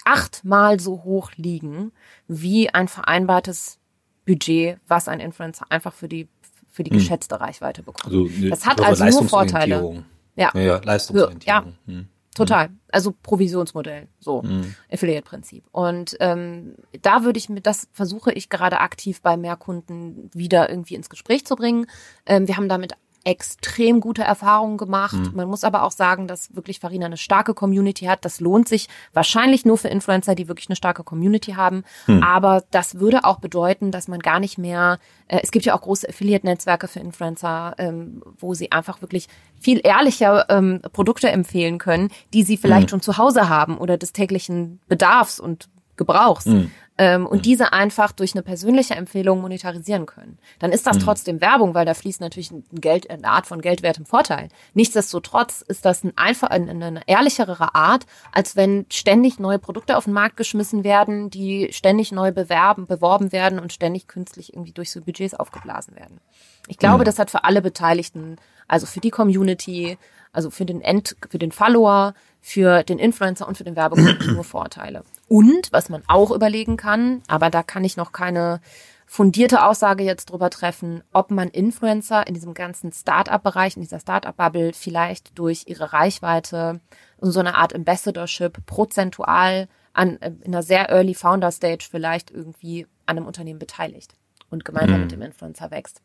achtmal 0.05 0.81
so 0.81 1.05
hoch 1.05 1.33
liegen 1.37 1.93
wie 2.29 2.71
ein 2.71 2.89
vereinbartes 2.89 3.79
Budget, 4.27 4.79
was 4.87 5.09
ein 5.09 5.21
Influencer 5.21 5.67
einfach 5.71 5.93
für 5.93 6.09
die 6.09 6.29
für 6.71 6.85
die 6.85 6.93
mhm. 6.93 6.99
geschätzte 6.99 7.41
Reichweite 7.41 7.83
bekommt. 7.83 8.15
Also, 8.15 8.49
das 8.49 8.65
hat 8.65 8.81
also 8.81 9.05
nur 9.05 9.29
Vorteile. 9.29 10.05
Ja, 10.37 10.53
ja, 10.55 10.61
ja 10.61 10.81
Leistungsorientierung. 10.85 11.75
Ja, 11.87 11.93
mhm. 11.93 12.09
total. 12.35 12.71
Also 12.93 13.13
Provisionsmodell, 13.21 14.07
so 14.21 14.43
mhm. 14.43 14.77
Affiliate-Prinzip. 14.93 15.65
Und 15.73 16.17
ähm, 16.21 16.77
da 17.03 17.25
würde 17.25 17.39
ich 17.39 17.49
mit 17.49 17.67
das 17.67 17.89
versuche 17.93 18.33
ich 18.33 18.49
gerade 18.49 18.79
aktiv 18.79 19.21
bei 19.23 19.37
mehr 19.37 19.57
Kunden 19.57 20.31
wieder 20.33 20.71
irgendwie 20.71 20.95
ins 20.95 21.11
Gespräch 21.11 21.45
zu 21.45 21.57
bringen. 21.57 21.87
Ähm, 22.27 22.47
wir 22.47 22.57
haben 22.57 22.69
damit 22.69 22.95
extrem 23.25 24.01
gute 24.01 24.23
Erfahrungen 24.23 24.79
gemacht. 24.79 25.17
Mhm. 25.17 25.33
Man 25.35 25.49
muss 25.49 25.65
aber 25.65 25.83
auch 25.83 25.93
sagen, 25.93 26.27
dass 26.27 26.55
wirklich 26.55 26.81
Farina 26.81 27.07
eine 27.07 27.17
starke 27.17 27.55
Community 27.55 28.07
hat. 28.07 28.25
Das 28.25 28.41
lohnt 28.41 28.69
sich 28.69 28.89
wahrscheinlich 29.13 29.65
nur 29.65 29.79
für 29.79 29.89
Influencer, 29.89 30.35
die 30.35 30.49
wirklich 30.49 30.69
eine 30.69 30.77
starke 30.77 31.05
Community 31.05 31.53
haben. 31.53 31.85
Mhm. 32.07 32.23
Aber 32.23 32.65
das 32.71 32.99
würde 32.99 33.25
auch 33.25 33.41
bedeuten, 33.41 33.91
dass 33.91 34.09
man 34.09 34.21
gar 34.21 34.41
nicht 34.41 34.59
mehr, 34.59 34.99
äh, 35.27 35.41
es 35.43 35.51
gibt 35.51 35.65
ja 35.65 35.75
auch 35.75 35.83
große 35.83 36.09
Affiliate-Netzwerke 36.09 36.89
für 36.89 37.01
Influencer, 37.01 37.75
ähm, 37.79 38.23
wo 38.39 38.55
sie 38.55 38.73
einfach 38.73 39.01
wirklich 39.03 39.29
viel 39.61 39.81
ehrlicher 39.83 40.49
ähm, 40.49 40.81
Produkte 40.93 41.29
empfehlen 41.31 41.79
können, 41.79 42.11
die 42.33 42.43
sie 42.43 42.57
vielleicht 42.57 42.89
mhm. 42.89 42.91
schon 42.91 43.03
zu 43.03 43.19
Hause 43.19 43.49
haben 43.49 43.79
oder 43.79 43.99
des 43.99 44.13
täglichen 44.13 44.81
Bedarfs 44.89 45.41
und 45.41 45.69
Gebrauchs. 45.97 46.47
Mhm 46.47 46.71
ähm, 46.99 47.27
und 47.27 47.39
mhm. 47.39 47.43
diese 47.43 47.73
einfach 47.73 48.13
durch 48.13 48.35
eine 48.35 48.43
persönliche 48.43 48.95
Empfehlung 48.95 49.41
monetarisieren 49.41 50.05
können. 50.05 50.39
Dann 50.59 50.73
ist 50.73 50.87
das 50.87 50.97
mhm. 50.97 51.03
trotzdem 51.03 51.41
Werbung, 51.41 51.75
weil 51.75 51.87
da 51.87 51.95
fließt 51.95 52.21
natürlich 52.21 52.51
ein 52.51 52.65
Geld, 52.73 53.09
eine 53.09 53.29
Art 53.29 53.47
von 53.47 53.61
geldwertem 53.61 54.05
Vorteil. 54.05 54.49
Nichtsdestotrotz 54.75 55.63
ist 55.63 55.85
das 55.85 56.03
ein 56.03 56.13
einfach, 56.17 56.49
eine, 56.51 56.71
eine 56.71 57.03
ehrlichere 57.07 57.75
Art, 57.75 58.05
als 58.33 58.57
wenn 58.57 58.85
ständig 58.91 59.39
neue 59.39 59.61
Produkte 59.61 59.97
auf 59.97 60.05
den 60.05 60.13
Markt 60.13 60.37
geschmissen 60.37 60.83
werden, 60.83 61.31
die 61.31 61.69
ständig 61.73 62.11
neu 62.11 62.33
bewerben, 62.33 62.87
beworben 62.87 63.31
werden 63.31 63.61
und 63.61 63.73
ständig 63.73 64.09
künstlich 64.09 64.53
irgendwie 64.53 64.73
durch 64.73 64.91
so 64.91 65.01
Budgets 65.01 65.35
aufgeblasen 65.35 65.95
werden. 65.95 66.21
Ich 66.67 66.79
glaube, 66.79 66.99
mhm. 66.99 67.05
das 67.05 67.21
hat 67.21 67.31
für 67.31 67.45
alle 67.45 67.63
Beteiligten, 67.63 68.37
also 68.67 68.87
für 68.87 69.01
die 69.01 69.11
Community, 69.11 69.97
also 70.33 70.51
für 70.51 70.67
den 70.67 70.81
End, 70.81 71.17
für 71.31 71.39
den 71.39 71.53
Follower, 71.53 72.15
für 72.41 72.83
den 72.83 72.99
Influencer 72.99 73.47
und 73.47 73.57
für 73.57 73.65
den 73.65 73.77
Werbekunden 73.77 74.27
nur 74.35 74.45
Vorteile. 74.45 75.05
Und 75.29 75.73
was 75.73 75.89
man 75.89 76.03
auch 76.09 76.31
überlegen 76.31 76.77
kann, 76.77 77.23
aber 77.29 77.51
da 77.51 77.63
kann 77.63 77.85
ich 77.85 77.97
noch 77.97 78.13
keine 78.13 78.61
fundierte 79.07 79.65
Aussage 79.65 80.05
jetzt 80.05 80.31
drüber 80.31 80.51
treffen, 80.51 81.03
ob 81.13 81.31
man 81.31 81.49
Influencer 81.49 82.27
in 82.27 82.35
diesem 82.35 82.53
ganzen 82.53 82.93
Startup-Bereich, 82.93 83.77
in 83.77 83.83
dieser 83.83 84.01
Startup-Bubble 84.01 84.73
vielleicht 84.75 85.39
durch 85.39 85.65
ihre 85.67 85.93
Reichweite 85.93 86.81
und 87.17 87.31
so 87.31 87.41
eine 87.41 87.55
Art 87.55 87.75
Ambassadorship 87.75 88.65
prozentual 88.67 89.69
an, 89.95 90.17
in 90.17 90.45
einer 90.47 90.63
sehr 90.63 90.91
early 90.91 91.15
Founder 91.15 91.51
Stage 91.51 91.89
vielleicht 91.91 92.31
irgendwie 92.31 92.87
an 93.07 93.17
einem 93.17 93.27
Unternehmen 93.27 93.59
beteiligt. 93.59 94.15
und 94.51 94.65
gemeinsam 94.65 94.97
mhm. 94.97 95.03
mit 95.03 95.13
dem 95.13 95.23
Influencer 95.23 95.71
wächst. 95.71 96.03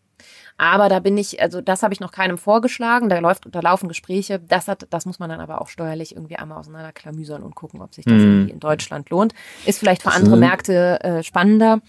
Aber 0.57 0.89
da 0.89 0.99
bin 0.99 1.17
ich, 1.17 1.41
also 1.41 1.61
das 1.61 1.83
habe 1.83 1.93
ich 1.93 1.99
noch 1.99 2.11
keinem 2.11 2.37
vorgeschlagen. 2.37 3.09
Da 3.09 3.19
läuft, 3.19 3.43
da 3.49 3.59
laufen 3.59 3.87
Gespräche. 3.87 4.39
Das 4.39 4.67
hat, 4.67 4.87
das 4.89 5.05
muss 5.05 5.19
man 5.19 5.29
dann 5.29 5.39
aber 5.39 5.61
auch 5.61 5.67
steuerlich 5.67 6.15
irgendwie 6.15 6.35
einmal 6.35 6.57
auseinanderklamüsern 6.57 7.43
und 7.43 7.55
gucken, 7.55 7.81
ob 7.81 7.93
sich 7.93 8.05
das 8.05 8.13
mhm. 8.13 8.19
irgendwie 8.19 8.51
in 8.51 8.59
Deutschland 8.59 9.09
lohnt. 9.09 9.33
Ist 9.65 9.79
vielleicht 9.79 10.03
für 10.03 10.11
andere 10.11 10.37
Märkte 10.37 11.03
äh, 11.03 11.23
spannender. 11.23 11.81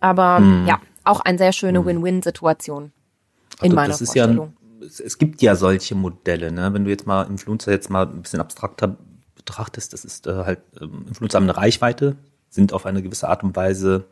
Aber 0.00 0.40
mhm. 0.40 0.66
ja, 0.66 0.80
auch 1.04 1.20
eine 1.20 1.38
sehr 1.38 1.52
schöne 1.52 1.80
mhm. 1.80 1.86
Win-Win-Situation 1.86 2.92
in 3.60 3.62
also, 3.62 3.74
meiner 3.76 3.88
das 3.88 3.98
Vorstellung. 3.98 4.54
Ja, 4.80 4.86
es, 4.86 5.00
es 5.00 5.18
gibt 5.18 5.42
ja 5.42 5.54
solche 5.54 5.94
Modelle, 5.94 6.52
ne? 6.52 6.72
Wenn 6.72 6.84
du 6.84 6.90
jetzt 6.90 7.06
mal 7.06 7.22
Influencer 7.24 7.72
jetzt 7.72 7.90
mal 7.90 8.06
ein 8.06 8.22
bisschen 8.22 8.40
abstrakter 8.40 8.96
betrachtest, 9.36 9.92
das 9.92 10.04
ist 10.04 10.26
äh, 10.26 10.44
halt 10.44 10.60
ähm, 10.80 11.04
Influencer 11.08 11.36
haben 11.36 11.44
eine 11.44 11.56
Reichweite, 11.56 12.16
sind 12.50 12.72
auf 12.72 12.86
eine 12.86 13.02
gewisse 13.02 13.28
Art 13.28 13.44
und 13.44 13.54
Weise 13.56 14.04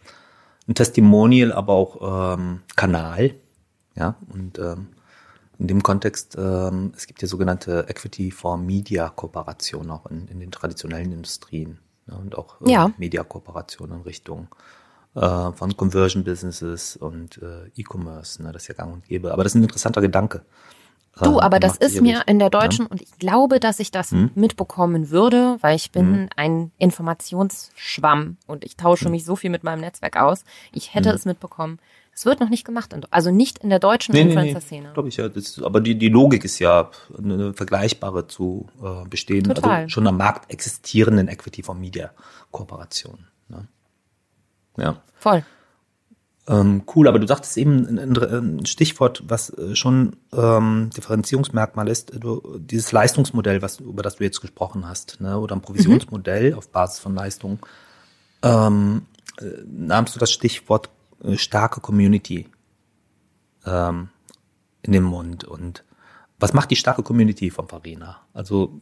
ein 0.68 0.74
Testimonial, 0.74 1.52
aber 1.52 1.72
auch 1.72 2.36
ähm, 2.36 2.60
Kanal. 2.76 3.34
Ja, 3.94 4.16
und 4.32 4.58
ähm, 4.58 4.88
in 5.58 5.68
dem 5.68 5.82
Kontext, 5.82 6.36
ähm, 6.38 6.92
es 6.96 7.06
gibt 7.06 7.22
ja 7.22 7.28
sogenannte 7.28 7.86
Equity 7.88 8.30
for 8.30 8.56
Media 8.56 9.08
Kooperationen 9.08 9.90
auch 9.90 10.06
in, 10.06 10.26
in 10.28 10.40
den 10.40 10.50
traditionellen 10.50 11.12
Industrien 11.12 11.78
ja, 12.08 12.16
und 12.16 12.36
auch 12.36 12.60
äh, 12.62 12.70
ja. 12.70 12.90
Media 12.98 13.22
Kooperationen 13.22 13.98
in 13.98 14.02
Richtung 14.02 14.48
äh, 15.14 15.52
von 15.52 15.76
Conversion 15.76 16.24
Businesses 16.24 16.96
und 16.96 17.38
äh, 17.42 17.68
E-Commerce, 17.76 18.42
ne, 18.42 18.52
das 18.52 18.62
ist 18.62 18.68
ja 18.68 18.74
gang 18.74 18.92
und 18.92 19.04
gäbe. 19.04 19.32
Aber 19.32 19.44
das 19.44 19.52
ist 19.52 19.56
ein 19.56 19.62
interessanter 19.62 20.00
Gedanke. 20.00 20.42
Du, 21.20 21.38
äh, 21.38 21.42
aber 21.42 21.60
das 21.60 21.76
ist 21.76 22.00
mir 22.00 22.22
in 22.26 22.38
der 22.38 22.48
deutschen, 22.48 22.86
ja? 22.86 22.90
und 22.90 23.02
ich 23.02 23.18
glaube, 23.18 23.60
dass 23.60 23.80
ich 23.80 23.90
das 23.90 24.12
hm? 24.12 24.30
mitbekommen 24.34 25.10
würde, 25.10 25.58
weil 25.60 25.76
ich 25.76 25.92
bin 25.92 26.14
hm. 26.14 26.28
ein 26.36 26.72
Informationsschwamm 26.78 28.38
und 28.46 28.64
ich 28.64 28.76
tausche 28.76 29.04
hm. 29.04 29.12
mich 29.12 29.24
so 29.24 29.36
viel 29.36 29.50
mit 29.50 29.62
meinem 29.62 29.80
Netzwerk 29.80 30.16
aus. 30.16 30.44
Ich 30.72 30.94
hätte 30.94 31.10
hm. 31.10 31.16
es 31.16 31.24
mitbekommen. 31.26 31.78
Es 32.14 32.26
wird 32.26 32.40
noch 32.40 32.50
nicht 32.50 32.66
gemacht, 32.66 32.94
also 33.10 33.30
nicht 33.30 33.58
in 33.58 33.70
der 33.70 33.78
deutschen 33.78 34.14
nee, 34.14 34.20
Influencer-Szene. 34.20 34.88
Nee, 34.88 34.94
Glaube 34.94 35.08
ich 35.08 35.16
ja. 35.16 35.28
Das, 35.28 35.60
aber 35.62 35.80
die, 35.80 35.96
die 35.96 36.10
Logik 36.10 36.44
ist 36.44 36.58
ja 36.58 36.90
eine 37.16 37.54
vergleichbare 37.54 38.26
zu 38.26 38.68
äh, 38.82 39.08
bestehen, 39.08 39.48
also 39.48 39.62
Total. 39.62 39.82
also 39.82 39.88
schon 39.88 40.06
am 40.06 40.18
Markt 40.18 40.50
existierenden 40.52 41.28
Equity 41.28 41.62
von 41.62 41.80
Media 41.80 42.10
Kooperationen. 42.50 43.28
Ne? 43.48 43.66
Ja. 44.76 45.02
Voll. 45.16 45.42
Ähm, 46.48 46.82
cool, 46.94 47.06
aber 47.06 47.20
du 47.20 47.26
sagtest 47.26 47.56
eben 47.56 47.98
ein, 47.98 48.18
ein 48.18 48.66
Stichwort, 48.66 49.22
was 49.28 49.50
äh, 49.50 49.76
schon 49.76 50.16
ähm, 50.32 50.90
Differenzierungsmerkmal 50.94 51.88
ist, 51.88 52.12
du, 52.18 52.58
dieses 52.58 52.90
Leistungsmodell, 52.90 53.62
was, 53.62 53.78
über 53.78 54.02
das 54.02 54.16
du 54.16 54.24
jetzt 54.24 54.40
gesprochen 54.40 54.88
hast, 54.88 55.20
ne, 55.20 55.38
oder 55.38 55.54
ein 55.54 55.62
Provisionsmodell 55.62 56.50
mhm. 56.50 56.58
auf 56.58 56.68
Basis 56.68 56.98
von 56.98 57.14
Leistung. 57.14 57.60
Ähm, 58.42 59.06
äh, 59.40 59.44
nahmst 59.64 60.16
du 60.16 60.18
das 60.18 60.32
Stichwort 60.32 60.90
starke 61.34 61.80
Community 61.80 62.48
ähm, 63.66 64.08
in 64.82 64.92
den 64.92 65.02
Mund 65.02 65.44
und 65.44 65.84
was 66.38 66.52
macht 66.52 66.72
die 66.72 66.76
starke 66.76 67.04
Community 67.04 67.50
von 67.50 67.68
Farina? 67.68 68.20
Also 68.34 68.80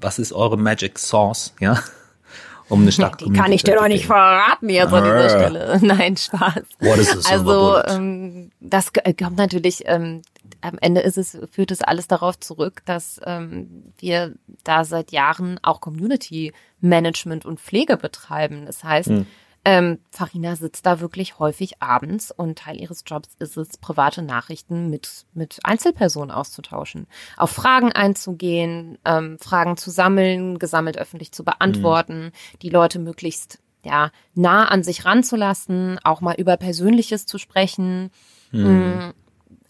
was 0.00 0.20
ist 0.20 0.32
eure 0.32 0.56
Magic 0.56 0.98
Sauce, 0.98 1.52
ja? 1.58 1.82
um 2.68 2.82
eine 2.82 2.92
starke 2.92 3.24
Die 3.24 3.32
kann 3.32 3.52
ich 3.52 3.64
dir 3.64 3.74
doch 3.74 3.88
nicht 3.88 4.06
verraten 4.06 4.68
jetzt 4.68 4.92
an 4.92 5.04
dieser 5.04 5.28
Stelle. 5.28 5.78
Nein, 5.82 6.16
Spaß. 6.16 6.62
What 6.80 6.98
is 6.98 7.10
this 7.10 7.26
also 7.26 7.82
ähm, 7.84 8.50
das 8.60 8.90
äh, 9.02 9.14
kommt 9.14 9.36
natürlich, 9.36 9.82
ähm, 9.86 10.22
am 10.60 10.78
Ende 10.80 11.00
ist 11.00 11.18
es, 11.18 11.36
führt 11.50 11.70
es 11.72 11.82
alles 11.82 12.06
darauf 12.06 12.38
zurück, 12.38 12.82
dass 12.84 13.20
ähm, 13.24 13.92
wir 13.98 14.34
da 14.64 14.84
seit 14.84 15.10
Jahren 15.10 15.58
auch 15.62 15.80
Community 15.80 16.52
Management 16.80 17.44
und 17.44 17.60
Pflege 17.60 17.96
betreiben. 17.96 18.66
Das 18.66 18.84
heißt, 18.84 19.08
hm. 19.08 19.26
Ähm, 19.64 19.98
Farina 20.10 20.56
sitzt 20.56 20.86
da 20.86 20.98
wirklich 20.98 21.38
häufig 21.38 21.80
abends 21.80 22.32
und 22.32 22.58
Teil 22.58 22.80
ihres 22.80 23.04
Jobs 23.06 23.30
ist 23.38 23.56
es, 23.56 23.76
private 23.76 24.20
Nachrichten 24.22 24.90
mit, 24.90 25.26
mit 25.34 25.60
Einzelpersonen 25.62 26.32
auszutauschen, 26.32 27.06
auf 27.36 27.50
Fragen 27.50 27.92
einzugehen, 27.92 28.98
ähm, 29.04 29.38
Fragen 29.38 29.76
zu 29.76 29.90
sammeln, 29.90 30.58
gesammelt 30.58 30.98
öffentlich 30.98 31.30
zu 31.30 31.44
beantworten, 31.44 32.24
mhm. 32.24 32.58
die 32.62 32.70
Leute 32.70 32.98
möglichst 32.98 33.60
ja, 33.84 34.10
nah 34.34 34.66
an 34.66 34.82
sich 34.82 35.04
ranzulassen, 35.04 35.98
auch 36.02 36.20
mal 36.20 36.34
über 36.34 36.56
Persönliches 36.56 37.26
zu 37.26 37.38
sprechen. 37.38 38.10
Mhm. 38.50 38.64
Mm, 38.64 39.12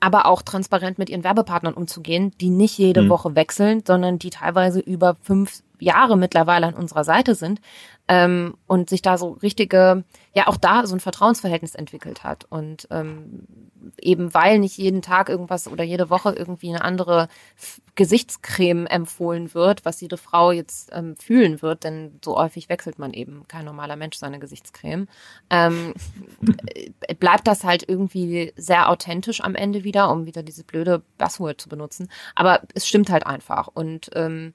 aber 0.00 0.26
auch 0.26 0.42
transparent 0.42 0.98
mit 0.98 1.10
ihren 1.10 1.22
Werbepartnern 1.22 1.74
umzugehen, 1.74 2.32
die 2.40 2.50
nicht 2.50 2.76
jede 2.76 3.02
mhm. 3.02 3.08
Woche 3.08 3.36
wechseln, 3.36 3.84
sondern 3.86 4.18
die 4.18 4.30
teilweise 4.30 4.80
über 4.80 5.16
fünf 5.22 5.62
Jahre 5.78 6.16
mittlerweile 6.16 6.66
an 6.66 6.74
unserer 6.74 7.04
Seite 7.04 7.34
sind 7.34 7.60
ähm, 8.08 8.54
und 8.66 8.90
sich 8.90 9.02
da 9.02 9.16
so 9.16 9.30
richtige, 9.30 10.04
ja 10.34 10.48
auch 10.48 10.56
da 10.56 10.86
so 10.86 10.94
ein 10.94 11.00
Vertrauensverhältnis 11.00 11.74
entwickelt 11.74 12.24
hat. 12.24 12.44
Und 12.48 12.88
ähm, 12.90 13.46
eben 14.00 14.34
weil 14.34 14.58
nicht 14.58 14.76
jeden 14.76 15.02
Tag 15.02 15.28
irgendwas 15.28 15.68
oder 15.68 15.84
jede 15.84 16.10
Woche 16.10 16.32
irgendwie 16.32 16.68
eine 16.68 16.82
andere 16.84 17.28
Gesichtscreme 17.94 18.86
empfohlen 18.86 19.54
wird, 19.54 19.84
was 19.84 20.00
jede 20.00 20.16
Frau 20.16 20.50
jetzt 20.50 20.90
ähm, 20.92 21.16
fühlen 21.16 21.62
wird, 21.62 21.84
denn 21.84 22.18
so 22.24 22.36
häufig 22.36 22.68
wechselt 22.68 22.98
man 22.98 23.12
eben 23.12 23.46
kein 23.48 23.64
normaler 23.64 23.96
Mensch 23.96 24.16
seine 24.16 24.38
Gesichtscreme, 24.38 25.08
ähm, 25.50 25.94
äh, 26.74 27.14
bleibt 27.14 27.46
das 27.46 27.64
halt 27.64 27.88
irgendwie 27.88 28.52
sehr 28.56 28.88
authentisch 28.88 29.42
am 29.42 29.54
Ende 29.54 29.84
wieder, 29.84 30.10
um 30.10 30.26
wieder 30.26 30.42
diese 30.42 30.64
blöde 30.64 31.02
Buzzword 31.18 31.60
zu 31.60 31.68
benutzen. 31.68 32.08
Aber 32.34 32.62
es 32.74 32.88
stimmt 32.88 33.10
halt 33.10 33.26
einfach. 33.26 33.68
Und 33.68 34.10
ähm, 34.14 34.54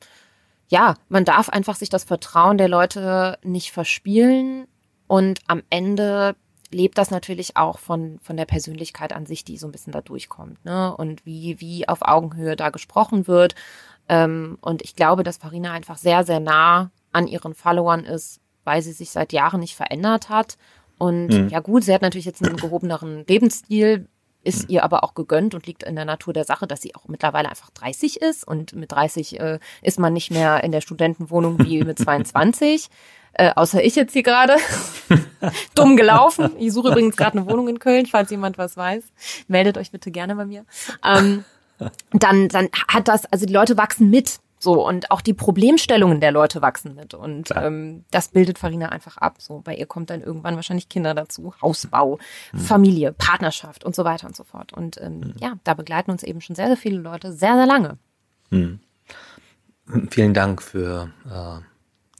ja, 0.69 0.95
man 1.10 1.25
darf 1.25 1.49
einfach 1.49 1.75
sich 1.75 1.89
das 1.89 2.03
Vertrauen 2.03 2.58
der 2.58 2.67
Leute 2.67 3.38
nicht 3.43 3.71
verspielen 3.71 4.67
und 5.08 5.39
am 5.47 5.63
Ende 5.69 6.36
lebt 6.71 6.97
das 6.97 7.12
natürlich 7.12 7.56
auch 7.56 7.80
von, 7.80 8.19
von 8.21 8.36
der 8.36 8.45
Persönlichkeit 8.45 9.13
an 9.13 9.25
sich, 9.25 9.45
die 9.45 9.58
so 9.58 9.67
ein 9.67 9.71
bisschen 9.71 9.93
da 9.93 10.01
durchkommt, 10.01 10.63
ne? 10.65 10.95
Und 10.95 11.25
wie, 11.25 11.60
wie 11.62 11.88
auf 11.88 12.01
Augenhöhe 12.01 12.58
da 12.58 12.69
gesprochen 12.69 13.27
wird. 13.27 13.56
Ähm, 14.10 14.58
und 14.62 14.82
ich 14.82 14.95
glaube, 14.95 15.23
dass 15.23 15.38
Farina 15.38 15.71
einfach 15.71 15.97
sehr, 15.97 16.25
sehr 16.25 16.41
nah 16.41 16.91
an 17.13 17.27
ihren 17.27 17.53
Followern 17.53 18.03
ist, 18.03 18.41
weil 18.65 18.82
sie 18.82 18.91
sich 18.91 19.12
seit 19.12 19.32
Jahren 19.32 19.62
nicht 19.62 19.75
verändert 19.75 20.27
hat. 20.27 20.58
Und 20.97 21.27
mhm. 21.27 21.47
ja 21.49 21.62
gut, 21.62 21.84
sie 21.84 21.93
hat 21.93 22.01
natürlich 22.01 22.25
jetzt 22.25 22.43
einen 22.43 22.58
gehobeneren 22.58 23.25
Lebensstil, 23.27 24.08
ist 24.47 24.63
hm. 24.63 24.69
ihr 24.69 24.83
aber 24.83 25.03
auch 25.03 25.13
gegönnt 25.13 25.53
und 25.53 25.67
liegt 25.67 25.83
in 25.83 25.95
der 25.95 26.05
Natur 26.05 26.33
der 26.33 26.45
Sache, 26.45 26.65
dass 26.65 26.81
sie 26.81 26.95
auch 26.95 27.07
mittlerweile 27.07 27.49
einfach 27.49 27.69
30 27.71 28.21
ist 28.21 28.47
und 28.47 28.73
mit 28.73 28.91
30 28.91 29.39
äh, 29.39 29.60
ist 29.81 29.99
man 29.99 30.13
nicht 30.13 30.31
mehr 30.31 30.63
in 30.63 30.71
der 30.71 30.81
Studentenwohnung 30.81 31.60
wie 31.60 31.83
mit 31.83 31.99
22. 31.99 32.89
Äh, 33.33 33.51
außer 33.55 33.83
ich 33.83 33.95
jetzt 33.95 34.13
hier 34.13 34.23
gerade. 34.23 34.55
Dumm 35.75 35.95
gelaufen. 35.95 36.51
Ich 36.57 36.73
suche 36.73 36.89
übrigens 36.89 37.17
gerade 37.17 37.38
eine 37.38 37.47
Wohnung 37.47 37.67
in 37.67 37.77
Köln, 37.77 38.07
falls 38.07 38.31
jemand 38.31 38.57
was 38.57 38.75
weiß. 38.77 39.03
Meldet 39.47 39.77
euch 39.77 39.91
bitte 39.91 40.10
gerne 40.10 40.36
bei 40.36 40.45
mir. 40.45 40.65
Ähm, 41.05 41.45
dann, 42.12 42.47
dann 42.47 42.69
hat 42.88 43.07
das, 43.07 43.25
also 43.31 43.45
die 43.45 43.53
Leute 43.53 43.77
wachsen 43.77 44.10
mit. 44.10 44.39
So, 44.59 44.85
und 44.85 45.11
auch 45.11 45.21
die 45.21 45.33
Problemstellungen 45.33 46.19
der 46.19 46.31
Leute 46.31 46.61
wachsen 46.61 46.95
mit. 46.95 47.13
Und 47.13 47.49
ähm, 47.55 48.05
das 48.09 48.29
bildet 48.29 48.57
Farina 48.57 48.89
einfach 48.89 49.17
ab. 49.17 49.35
So, 49.39 49.59
bei 49.59 49.75
ihr 49.75 49.85
kommt 49.85 50.09
dann 50.09 50.21
irgendwann 50.21 50.55
wahrscheinlich 50.55 50.89
Kinder 50.89 51.13
dazu, 51.13 51.53
Hausbau, 51.61 52.17
mhm. 52.51 52.57
Familie, 52.57 53.13
Partnerschaft 53.13 53.83
und 53.83 53.95
so 53.95 54.03
weiter 54.03 54.27
und 54.27 54.35
so 54.35 54.43
fort. 54.43 54.73
Und 54.73 54.99
ähm, 54.99 55.19
mhm. 55.19 55.33
ja, 55.39 55.53
da 55.63 55.73
begleiten 55.75 56.11
uns 56.11 56.23
eben 56.23 56.41
schon 56.41 56.55
sehr, 56.55 56.67
sehr 56.67 56.77
viele 56.77 56.99
Leute 56.99 57.31
sehr, 57.33 57.55
sehr 57.55 57.67
lange. 57.67 57.97
Mhm. 58.49 58.79
Vielen 60.09 60.33
Dank 60.33 60.61
für 60.61 61.11
äh, 61.29 61.61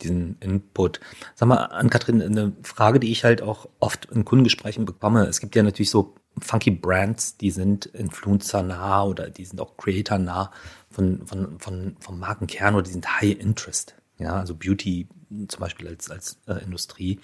diesen 0.02 0.38
Input. 0.40 1.00
Sag 1.36 1.50
mal, 1.50 1.58
an 1.58 1.90
Kathrin, 1.90 2.22
eine 2.22 2.54
Frage, 2.64 3.00
die 3.00 3.12
ich 3.12 3.24
halt 3.24 3.42
auch 3.42 3.68
oft 3.80 4.06
in 4.06 4.26
Kundengesprächen 4.26 4.86
bekomme. 4.86 5.26
Es 5.26 5.40
gibt 5.40 5.56
ja 5.56 5.64
natürlich 5.64 5.90
so 5.90 6.16
funky 6.40 6.72
Brands, 6.72 7.38
die 7.38 7.52
sind 7.52 7.86
Influencer 7.88 8.64
nah 8.64 9.04
oder 9.04 9.30
die 9.30 9.46
sind 9.46 9.60
auch 9.60 9.78
Creator 9.78 10.18
nah 10.18 10.52
von, 10.90 11.26
von, 11.26 11.60
von, 11.60 11.96
vom 12.00 12.20
Markenkern 12.20 12.76
oder 12.76 12.84
die 12.84 12.92
sind 12.92 13.22
High 13.22 13.40
Interest. 13.40 13.96
Ja, 14.20 14.36
also 14.36 14.56
Beauty 14.56 15.08
zum 15.48 15.60
Beispiel 15.60 15.88
als, 15.88 16.10
als 16.10 16.40
äh, 16.48 16.64
Industrie. 16.64 17.20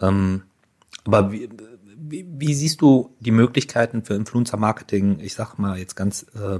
Ähm, 0.00 0.42
aber 1.04 1.32
wie, 1.32 1.48
wie, 1.96 2.26
wie 2.28 2.54
siehst 2.54 2.80
du 2.80 3.14
die 3.20 3.30
Möglichkeiten 3.30 4.04
für 4.04 4.14
Influencer-Marketing, 4.14 5.20
ich 5.20 5.34
sag 5.34 5.58
mal 5.58 5.78
jetzt 5.78 5.94
ganz 5.94 6.26
äh, 6.34 6.58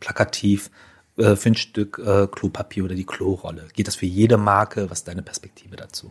plakativ, 0.00 0.70
äh, 1.16 1.36
für 1.36 1.50
ein 1.50 1.54
Stück 1.54 1.98
äh, 1.98 2.26
Klopapier 2.26 2.84
oder 2.84 2.94
die 2.94 3.06
Klorolle? 3.06 3.68
Geht 3.74 3.88
das 3.88 3.96
für 3.96 4.06
jede 4.06 4.36
Marke? 4.36 4.90
Was 4.90 5.00
ist 5.00 5.08
deine 5.08 5.22
Perspektive 5.22 5.76
dazu? 5.76 6.10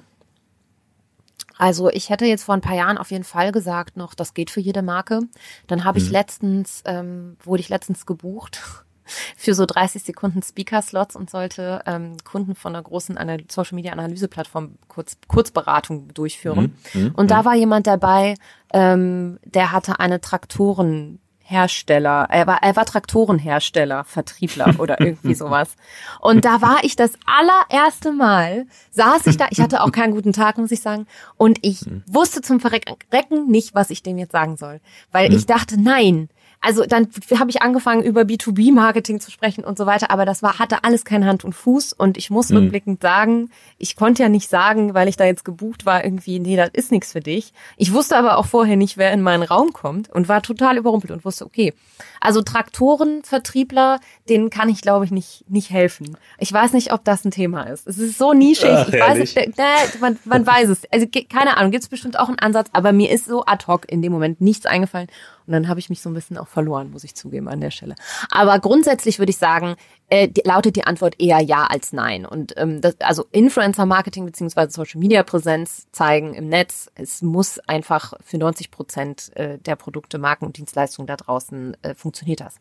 Also 1.62 1.92
ich 1.92 2.10
hätte 2.10 2.26
jetzt 2.26 2.46
vor 2.46 2.56
ein 2.56 2.62
paar 2.62 2.76
Jahren 2.76 2.98
auf 2.98 3.12
jeden 3.12 3.24
Fall 3.24 3.52
gesagt 3.52 3.96
noch, 3.96 4.16
das 4.16 4.34
geht 4.34 4.50
für 4.50 4.62
jede 4.62 4.82
Marke. 4.82 5.22
Dann 5.68 5.84
habe 5.84 6.00
ich 6.00 6.06
mhm. 6.06 6.14
letztens, 6.14 6.82
ähm, 6.86 7.38
wurde 7.44 7.62
ich 7.62 7.70
letztens 7.70 8.08
gebucht 8.08 8.64
für 9.38 9.54
so 9.54 9.68
30 9.68 10.02
Sekunden 10.02 10.42
Speaker-Slots 10.42 11.16
und 11.16 11.30
sollte 11.30 11.84
ähm, 11.86 12.18
Kunden 12.24 12.56
von 12.56 12.74
einer 12.74 12.82
großen 12.82 13.16
Social-Media-Analyse-Plattform 13.48 14.80
kurz, 14.88 15.18
Kurzberatung 15.28 16.12
durchführen. 16.16 16.76
Mhm. 16.96 17.00
Mhm. 17.00 17.12
Und 17.12 17.30
da 17.30 17.44
mhm. 17.44 17.46
war 17.46 17.54
jemand 17.56 17.86
dabei, 17.86 18.34
ähm, 18.74 19.38
der 19.44 19.72
hatte 19.72 20.00
eine 20.00 20.20
Traktoren 20.20 21.20
Hersteller, 21.52 22.28
er 22.30 22.48
war, 22.48 22.64
er 22.64 22.76
war 22.76 22.86
Traktorenhersteller, 22.86 24.04
Vertriebler 24.06 24.80
oder 24.80 25.00
irgendwie 25.02 25.34
sowas. 25.36 25.76
Und 26.20 26.46
da 26.46 26.62
war 26.62 26.84
ich 26.84 26.96
das 26.96 27.12
allererste 27.26 28.12
Mal, 28.12 28.66
saß 28.92 29.28
ich 29.28 29.38
da, 29.38 29.48
ich 29.52 29.60
hatte 29.60 29.84
auch 29.84 29.92
keinen 29.92 30.14
guten 30.14 30.34
Tag, 30.34 30.58
muss 30.58 30.72
ich 30.72 30.82
sagen, 30.82 31.08
und 31.38 31.60
ich 31.62 31.82
hm. 31.82 32.04
wusste 32.08 32.42
zum 32.42 32.60
Verrecken 32.60 33.48
nicht, 33.48 33.76
was 33.76 33.90
ich 33.90 34.02
dem 34.02 34.18
jetzt 34.18 34.32
sagen 34.32 34.58
soll. 34.58 34.80
Weil 35.12 35.28
hm. 35.28 35.36
ich 35.36 35.46
dachte, 35.46 35.80
nein, 35.80 36.30
also 36.62 36.86
dann 36.86 37.08
habe 37.40 37.50
ich 37.50 37.64
angefangen 37.64 38.04
über 38.04 38.22
B2B-Marketing 38.22 39.20
zu 39.20 39.32
sprechen 39.32 39.64
und 39.64 39.80
so 39.80 39.88
weiter, 39.88 40.12
aber 40.12 40.26
das 40.26 40.44
war 40.44 40.60
hatte 40.60 40.84
alles 40.84 41.06
kein 41.06 41.26
Hand 41.26 41.44
und 41.44 41.54
Fuß 41.54 41.94
und 41.94 42.18
ich 42.18 42.30
muss 42.30 42.50
mhm. 42.50 42.58
rückblickend 42.58 43.02
sagen, 43.02 43.50
ich 43.80 43.96
konnte 43.96 44.22
ja 44.22 44.30
nicht 44.30 44.48
sagen, 44.48 44.94
weil 44.94 45.08
ich 45.08 45.18
da 45.18 45.26
jetzt 45.26 45.44
gebucht 45.44 45.88
war, 45.88 46.06
irgendwie, 46.06 46.40
nee, 46.40 46.56
das 46.56 46.70
ist 46.74 46.92
nichts 46.92 47.14
für 47.14 47.20
dich. 47.20 47.52
Ich 47.78 47.94
wusste 47.94 48.16
aber 48.16 48.38
auch 48.38 48.46
vorher 48.46 48.76
nicht, 48.76 48.98
wer 48.98 49.12
in 49.12 49.24
meinen 49.24 49.42
Raum 49.42 49.74
kommt 49.74 50.10
und 50.12 50.30
war 50.30 50.44
total 50.44 50.78
überrumpelt 50.78 51.12
und 51.12 51.26
wusste, 51.26 51.46
okay, 51.46 51.74
also 52.20 52.44
Traktorenvertriebler, 52.44 54.00
denen 54.30 54.52
kann 54.52 54.70
ich 54.70 54.82
glaube 54.82 55.06
ich 55.06 55.12
nicht 55.12 55.46
nicht 55.50 55.72
helfen. 55.72 56.16
Ich 56.38 56.54
weiß 56.54 56.74
nicht, 56.74 56.94
ob 56.94 57.04
das 57.04 57.26
ein 57.26 57.32
Thema 57.32 57.64
ist. 57.64 57.88
Es 57.88 57.98
ist 57.98 58.20
so 58.20 58.34
nischig. 58.34 58.70
Ach, 58.72 58.88
ich 58.88 59.00
weiß 59.00 59.18
nicht, 59.18 59.36
nee, 59.36 60.00
man, 60.00 60.20
man 60.26 60.46
weiß 60.46 60.70
es. 60.70 60.84
Also 60.92 61.08
keine 61.08 61.58
Ahnung, 61.58 61.72
gibt 61.72 61.84
es 61.84 61.90
bestimmt 61.90 62.20
auch 62.20 62.28
einen 62.28 62.38
Ansatz, 62.40 62.70
aber 62.72 62.92
mir 62.92 63.10
ist 63.10 63.26
so 63.26 63.46
ad 63.46 63.66
hoc 63.66 63.92
in 63.92 64.04
dem 64.04 64.12
Moment 64.12 64.42
nichts 64.42 64.68
eingefallen 64.68 65.08
und 65.52 65.64
dann 65.64 65.68
habe 65.68 65.82
ich 65.82 65.90
mich 65.90 66.02
so 66.02 66.10
ein 66.10 66.14
bisschen 66.14 66.38
auch 66.38 66.48
verloren, 66.48 66.92
muss 66.92 67.04
ich 67.04 67.14
zugeben 67.14 67.50
an 67.50 67.60
der 67.60 67.72
Stelle. 67.72 67.96
Aber 68.30 68.58
grundsätzlich 68.60 69.20
würde 69.20 69.32
ich 69.32 69.38
sagen, 69.38 69.76
äh, 70.08 70.30
die, 70.30 70.44
lautet 70.46 70.78
die 70.78 70.86
Antwort 70.86 71.20
eher 71.20 71.42
ja 71.42 71.66
als 71.66 71.92
nein. 71.92 72.26
Und 72.26 72.54
ähm, 72.56 72.80
das, 72.80 72.96
also 73.02 73.26
Influencer-Marketing 73.32 74.26
beziehungsweise 74.26 74.72
Social-Media-Präsenz 74.72 75.88
zeigen 75.92 76.36
im 76.36 76.48
Netz, 76.48 76.90
es 76.96 77.22
muss 77.22 77.60
einfach 77.60 78.14
für 78.24 78.38
90 78.38 78.72
Prozent 78.72 79.36
äh, 79.36 79.58
der 79.58 79.76
Produkte, 79.76 80.20
Marken 80.20 80.46
und 80.46 80.56
Dienstleistungen 80.56 81.08
da 81.08 81.18
draußen 81.18 81.76
äh, 81.82 81.96
funktioniert 81.96 82.40
das. 82.40 82.56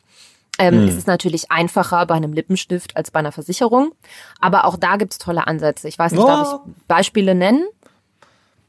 Ähm, 0.58 0.74
hm. 0.74 0.88
Es 0.88 0.96
ist 0.96 1.06
natürlich 1.06 1.52
einfacher 1.52 2.04
bei 2.06 2.16
einem 2.16 2.32
Lippenstift 2.32 2.96
als 2.96 3.12
bei 3.12 3.20
einer 3.20 3.30
Versicherung. 3.30 3.92
Aber 4.40 4.64
auch 4.64 4.76
da 4.76 4.96
gibt 4.96 5.12
es 5.12 5.18
tolle 5.18 5.46
Ansätze. 5.46 5.86
Ich 5.86 5.96
weiß 5.96 6.10
nicht, 6.10 6.22
oh. 6.22 6.26
darf 6.26 6.60
ich 6.66 6.86
Beispiele 6.88 7.36
nennen? 7.36 7.64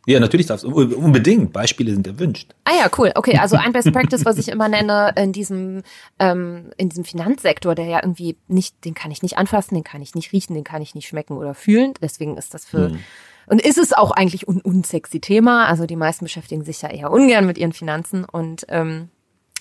Ja, 0.07 0.19
natürlich 0.19 0.47
darfst 0.47 0.63
du. 0.63 0.69
Unbedingt. 0.69 1.53
Beispiele 1.53 1.91
sind 1.91 2.07
erwünscht. 2.07 2.55
Ah 2.63 2.71
ja, 2.77 2.89
cool. 2.97 3.11
Okay, 3.13 3.37
also 3.37 3.55
ein 3.55 3.71
Best 3.71 3.91
Practice, 3.91 4.25
was 4.25 4.37
ich 4.37 4.47
immer 4.47 4.67
nenne 4.67 5.13
in 5.15 5.31
diesem, 5.31 5.83
ähm, 6.17 6.71
in 6.77 6.89
diesem 6.89 7.05
Finanzsektor, 7.05 7.75
der 7.75 7.85
ja 7.85 7.99
irgendwie 8.01 8.35
nicht, 8.47 8.83
den 8.83 8.95
kann 8.95 9.11
ich 9.11 9.21
nicht 9.21 9.37
anfassen, 9.37 9.75
den 9.75 9.83
kann 9.83 10.01
ich 10.01 10.15
nicht 10.15 10.31
riechen, 10.31 10.55
den 10.55 10.63
kann 10.63 10.81
ich 10.81 10.95
nicht 10.95 11.07
schmecken 11.07 11.37
oder 11.37 11.53
fühlen. 11.53 11.93
Deswegen 12.01 12.35
ist 12.37 12.53
das 12.55 12.65
für, 12.65 12.89
hm. 12.89 12.99
und 13.45 13.61
ist 13.61 13.77
es 13.77 13.93
auch 13.93 14.11
eigentlich 14.11 14.47
un 14.47 14.61
unsexy 14.61 15.19
Thema. 15.19 15.67
Also 15.67 15.85
die 15.85 15.95
meisten 15.95 16.25
beschäftigen 16.25 16.63
sich 16.63 16.81
ja 16.81 16.89
eher 16.89 17.11
ungern 17.11 17.45
mit 17.45 17.59
ihren 17.59 17.73
Finanzen 17.73 18.25
und 18.25 18.65
ähm, 18.69 19.09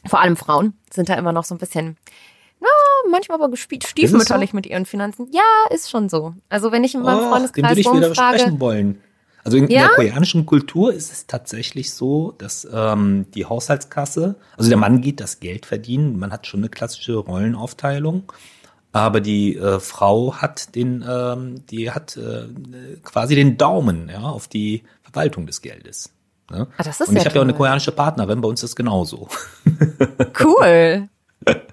vor 0.07 0.21
allem 0.21 0.37
Frauen 0.37 0.73
sind 0.91 1.11
da 1.11 1.15
immer 1.15 1.33
noch 1.33 1.45
so 1.45 1.55
ein 1.55 1.59
bisschen, 1.59 1.99
na, 2.61 2.69
manchmal 3.11 3.43
aber 3.43 3.55
stiefmütterlich 3.57 4.51
so? 4.51 4.57
mit 4.57 4.67
ihren 4.67 4.87
Finanzen. 4.87 5.29
Ja, 5.33 5.75
ist 5.75 5.91
schon 5.91 6.09
so. 6.09 6.35
Also 6.49 6.73
wenn 6.73 6.85
ich 6.85 6.95
in 6.95 7.03
meinem 7.03 7.27
oh, 7.27 7.29
Freundeskreis 7.29 7.53
den 7.53 7.69
würde 7.69 7.81
ich 7.81 7.87
rumfrage, 7.87 8.35
wieder 8.35 8.39
sprechen 8.39 8.61
wollen. 8.61 9.03
Also 9.45 9.57
in, 9.57 9.71
ja? 9.71 9.89
der 9.89 9.89
koreanischen 9.91 10.47
Kultur 10.47 10.93
ist 10.93 11.13
es 11.13 11.27
tatsächlich 11.27 11.93
so, 11.93 12.35
dass 12.39 12.69
ähm, 12.73 13.27
die 13.35 13.47
Haushaltskasse, 13.47 14.37
also 14.57 14.69
der 14.69 14.79
Mann 14.79 15.01
geht 15.01 15.21
das 15.21 15.41
Geld 15.41 15.67
verdienen, 15.67 16.19
man 16.19 16.33
hat 16.33 16.47
schon 16.47 16.61
eine 16.61 16.69
klassische 16.69 17.17
Rollenaufteilung, 17.17 18.33
aber 18.93 19.21
die 19.21 19.57
äh, 19.57 19.81
Frau 19.81 20.35
hat 20.35 20.75
den, 20.75 21.05
ähm, 21.09 21.67
die 21.71 21.91
hat 21.91 22.17
äh, 22.17 22.49
quasi 23.03 23.35
den 23.35 23.57
Daumen 23.57 24.09
ja, 24.09 24.23
auf 24.23 24.49
die 24.49 24.83
Verwaltung 25.03 25.47
des 25.47 25.63
Geldes. 25.63 26.13
Ne? 26.51 26.67
Ah, 26.77 26.83
das 26.83 27.01
ist 27.01 27.09
Und 27.09 27.17
ich 27.17 27.25
habe 27.25 27.37
ja 27.37 27.41
auch 27.41 27.45
eine 27.45 27.55
koreanische 27.55 27.93
Partnerin, 27.93 28.41
bei 28.41 28.49
uns 28.49 28.63
ist 28.63 28.71
es 28.71 28.77
genauso. 28.77 29.29
Cool. 30.39 31.09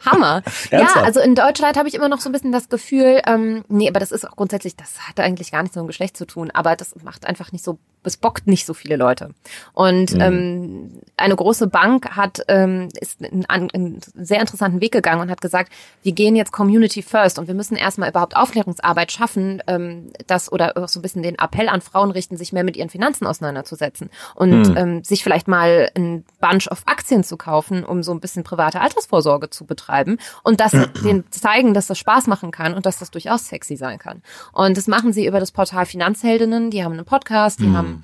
Hammer. 0.06 0.44
ja, 0.72 0.88
also 1.04 1.20
in 1.20 1.36
Deutschland 1.36 1.78
habe 1.78 1.88
ich 1.88 1.96
immer 1.96 2.10
noch 2.10 2.20
so 2.20 2.30
ein 2.30 2.32
bisschen 2.32 2.52
das 2.52 2.70
Gefühl, 2.70 3.22
ähm, 3.28 3.64
nee, 3.68 3.90
aber 3.90 4.00
das 4.00 4.12
ist 4.12 4.28
auch 4.28 4.36
grundsätzlich, 4.36 4.76
das 4.76 5.08
hat 5.08 5.20
eigentlich 5.20 5.52
gar 5.52 5.62
nichts 5.62 5.76
mit 5.76 5.84
dem 5.84 5.88
Geschlecht 5.88 6.16
zu 6.16 6.26
tun, 6.26 6.52
aber 6.54 6.76
das 6.76 6.96
macht 7.04 7.26
einfach 7.26 7.52
nicht 7.52 7.64
so, 7.64 7.78
es 8.04 8.16
bockt 8.16 8.48
nicht 8.48 8.66
so 8.66 8.74
viele 8.74 8.96
Leute. 8.96 9.32
Und 9.74 10.14
mhm. 10.14 10.22
ähm, 10.22 11.02
eine 11.18 11.36
große 11.36 11.68
Bank 11.68 12.16
hat 12.16 12.42
ähm, 12.48 12.88
ist 13.02 13.22
einen, 13.22 13.46
einen 13.72 14.00
sehr 14.16 14.40
interessanten 14.40 14.80
Weg 14.80 14.94
gegangen 14.94 15.22
und 15.22 15.30
hat 15.30 15.42
gesagt, 15.42 15.74
wir 16.04 16.14
gehen 16.14 16.38
jetzt 16.38 16.54
Community 16.54 17.02
First 17.02 17.38
und 17.38 17.48
wir 17.48 17.56
müssen 17.56 17.76
erstmal 17.76 18.10
überhaupt 18.10 18.38
Aufklärungsarbeit 18.38 19.12
schaffen, 19.12 19.62
ähm, 19.68 20.12
das 20.28 20.50
oder 20.52 20.78
auch 20.78 20.88
so 20.88 21.00
ein 21.00 21.02
bisschen 21.02 21.24
den 21.24 21.38
Appell 21.38 21.68
an 21.68 21.82
Frauen 21.82 22.12
richten, 22.12 22.38
sich 22.38 22.54
mehr 22.54 22.64
mit 22.64 22.78
ihren 22.78 22.90
Finanzen 22.90 23.28
auseinanderzusetzen 23.28 24.10
und 24.36 24.70
mhm. 24.70 24.78
ähm, 24.78 25.04
sich 25.04 25.24
vielleicht 25.24 25.50
mal 25.50 25.90
ein 25.96 26.24
Bunch 26.40 26.70
of 26.72 26.84
Aktien 26.86 27.26
zu 27.26 27.36
kaufen, 27.36 27.84
um 27.84 28.04
so 28.04 28.14
ein 28.14 28.22
bisschen 28.22 28.44
private 28.44 28.80
Altersvorsorge 28.80 29.50
zu 29.50 29.57
betreiben 29.66 30.18
und 30.44 30.60
das 30.60 30.72
denen 31.04 31.26
zeigen, 31.32 31.74
dass 31.74 31.88
das 31.88 31.98
Spaß 31.98 32.28
machen 32.28 32.52
kann 32.52 32.74
und 32.74 32.86
dass 32.86 33.00
das 33.00 33.12
durchaus 33.12 33.48
sexy 33.48 33.76
sein 33.76 34.00
kann. 34.00 34.22
Und 34.54 34.78
das 34.78 34.88
machen 34.88 35.14
sie 35.14 35.26
über 35.26 35.40
das 35.40 35.52
Portal 35.52 35.86
Finanzheldinnen. 35.86 36.72
Die 36.72 36.84
haben 36.84 36.94
einen 36.94 37.06
Podcast, 37.06 37.60
die 37.60 37.68
mhm. 37.68 37.78
haben 37.78 38.04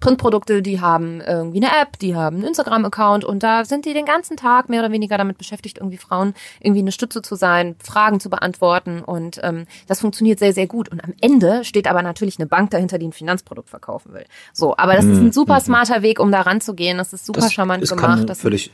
Printprodukte, 0.00 0.62
die 0.62 0.80
haben 0.80 1.20
irgendwie 1.20 1.64
eine 1.64 1.80
App, 1.80 1.98
die 1.98 2.14
haben 2.14 2.36
einen 2.36 2.46
Instagram-Account 2.46 3.24
und 3.24 3.42
da 3.42 3.64
sind 3.64 3.84
die 3.84 3.94
den 3.94 4.04
ganzen 4.04 4.36
Tag 4.36 4.68
mehr 4.68 4.80
oder 4.80 4.92
weniger 4.92 5.18
damit 5.18 5.38
beschäftigt, 5.38 5.78
irgendwie 5.78 5.96
Frauen 5.96 6.34
irgendwie 6.60 6.80
eine 6.80 6.92
Stütze 6.92 7.22
zu 7.22 7.36
sein, 7.36 7.74
Fragen 7.82 8.20
zu 8.20 8.30
beantworten 8.30 9.02
und 9.02 9.40
ähm, 9.42 9.66
das 9.86 10.00
funktioniert 10.00 10.38
sehr, 10.38 10.52
sehr 10.52 10.66
gut. 10.66 10.90
Und 10.90 11.02
am 11.02 11.14
Ende 11.20 11.64
steht 11.64 11.88
aber 11.88 12.02
natürlich 12.02 12.38
eine 12.38 12.46
Bank 12.46 12.70
dahinter, 12.70 12.98
die 12.98 13.08
ein 13.08 13.12
Finanzprodukt 13.12 13.70
verkaufen 13.70 14.12
will. 14.12 14.24
So, 14.52 14.76
aber 14.76 14.94
das 14.94 15.04
ist 15.04 15.18
ein 15.18 15.26
mhm. 15.26 15.32
super 15.32 15.56
mhm. 15.56 15.64
smarter 15.64 16.02
Weg, 16.02 16.20
um 16.20 16.30
da 16.30 16.42
ranzugehen. 16.42 16.98
Das 16.98 17.12
ist 17.12 17.26
super 17.26 17.40
das, 17.40 17.52
charmant 17.52 17.82
das 17.82 17.90
gemacht. 17.90 18.26
Kann 18.26 18.36
völlig 18.36 18.70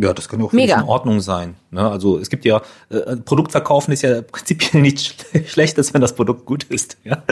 ja, 0.00 0.12
das 0.12 0.28
kann 0.28 0.40
auch 0.42 0.50
völlig 0.50 0.70
in 0.70 0.82
Ordnung 0.82 1.20
sein. 1.20 1.56
Ne? 1.72 1.88
Also 1.88 2.18
es 2.18 2.30
gibt 2.30 2.44
ja, 2.44 2.62
äh, 2.88 3.16
Produkt 3.16 3.50
verkaufen 3.50 3.90
ist 3.90 4.02
ja 4.02 4.22
prinzipiell 4.22 4.80
nichts 4.80 5.14
Schlechtes, 5.46 5.92
wenn 5.92 6.00
das 6.00 6.14
Produkt 6.14 6.46
gut 6.46 6.64
ist. 6.64 6.98
Ja? 7.02 7.22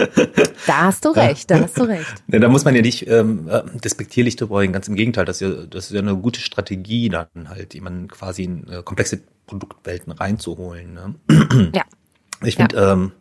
Da 0.66 0.82
hast 0.82 1.04
du 1.04 1.10
recht, 1.10 1.48
da 1.48 1.60
hast 1.60 1.78
du 1.78 1.84
recht. 1.84 2.06
Ja, 2.26 2.40
da 2.40 2.48
muss 2.48 2.64
man 2.64 2.74
ja 2.74 2.82
nicht 2.82 3.08
ähm, 3.08 3.48
äh, 3.48 3.62
despektierlich 3.84 4.34
drüber 4.34 4.60
reden, 4.60 4.72
ganz 4.72 4.88
im 4.88 4.96
Gegenteil, 4.96 5.24
das 5.24 5.40
ist, 5.40 5.48
ja, 5.48 5.66
das 5.66 5.86
ist 5.86 5.92
ja 5.92 6.00
eine 6.00 6.16
gute 6.16 6.40
Strategie, 6.40 7.08
dann 7.08 7.48
halt 7.48 7.74
jemanden 7.74 8.08
quasi 8.08 8.44
in 8.44 8.68
äh, 8.68 8.82
komplexe 8.82 9.20
Produktwelten 9.46 10.12
reinzuholen. 10.12 10.92
Ne? 10.92 11.70
Ja. 11.72 11.82
Ich 12.42 12.56
finde, 12.56 12.76
ja. 12.76 12.92
ähm, 12.92 13.12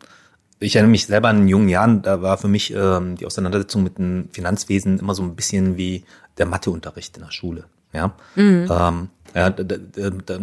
ich 0.58 0.74
erinnere 0.74 0.90
mich 0.90 1.06
selber 1.06 1.28
an 1.28 1.46
jungen 1.46 1.68
Jahren, 1.68 2.02
da 2.02 2.20
war 2.20 2.36
für 2.36 2.48
mich 2.48 2.74
ähm, 2.74 3.16
die 3.16 3.26
Auseinandersetzung 3.26 3.84
mit 3.84 3.98
dem 3.98 4.28
Finanzwesen 4.32 4.98
immer 4.98 5.14
so 5.14 5.22
ein 5.22 5.36
bisschen 5.36 5.76
wie 5.76 6.04
der 6.38 6.46
Matheunterricht 6.46 7.16
in 7.16 7.22
der 7.22 7.30
Schule. 7.30 7.64
Ja, 7.92 8.12
mhm. 8.34 8.68
ähm, 8.70 9.08
ja 9.36 9.50
da, 9.50 9.62
da, 9.62 10.10
da 10.10 10.38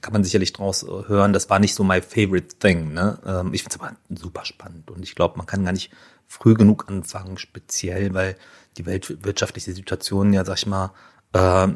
kann 0.00 0.12
man 0.12 0.24
sicherlich 0.24 0.52
draus 0.52 0.86
hören, 1.06 1.32
das 1.32 1.50
war 1.50 1.58
nicht 1.58 1.74
so 1.74 1.84
my 1.84 2.00
favorite 2.00 2.58
thing. 2.58 2.92
Ne? 2.94 3.18
Ähm, 3.26 3.52
ich 3.52 3.62
finde 3.62 3.76
es 3.76 3.80
aber 3.80 3.96
super 4.08 4.44
spannend 4.44 4.90
und 4.90 5.02
ich 5.02 5.14
glaube, 5.14 5.36
man 5.36 5.46
kann 5.46 5.64
gar 5.64 5.72
nicht 5.72 5.90
früh 6.26 6.54
genug 6.54 6.88
anfangen, 6.88 7.36
speziell, 7.38 8.14
weil 8.14 8.36
die 8.76 8.86
weltwirtschaftliche 8.86 9.72
Situation 9.72 10.32
ja, 10.32 10.44
sag 10.44 10.58
ich 10.58 10.66
mal, 10.66 10.92
äh, 11.32 11.68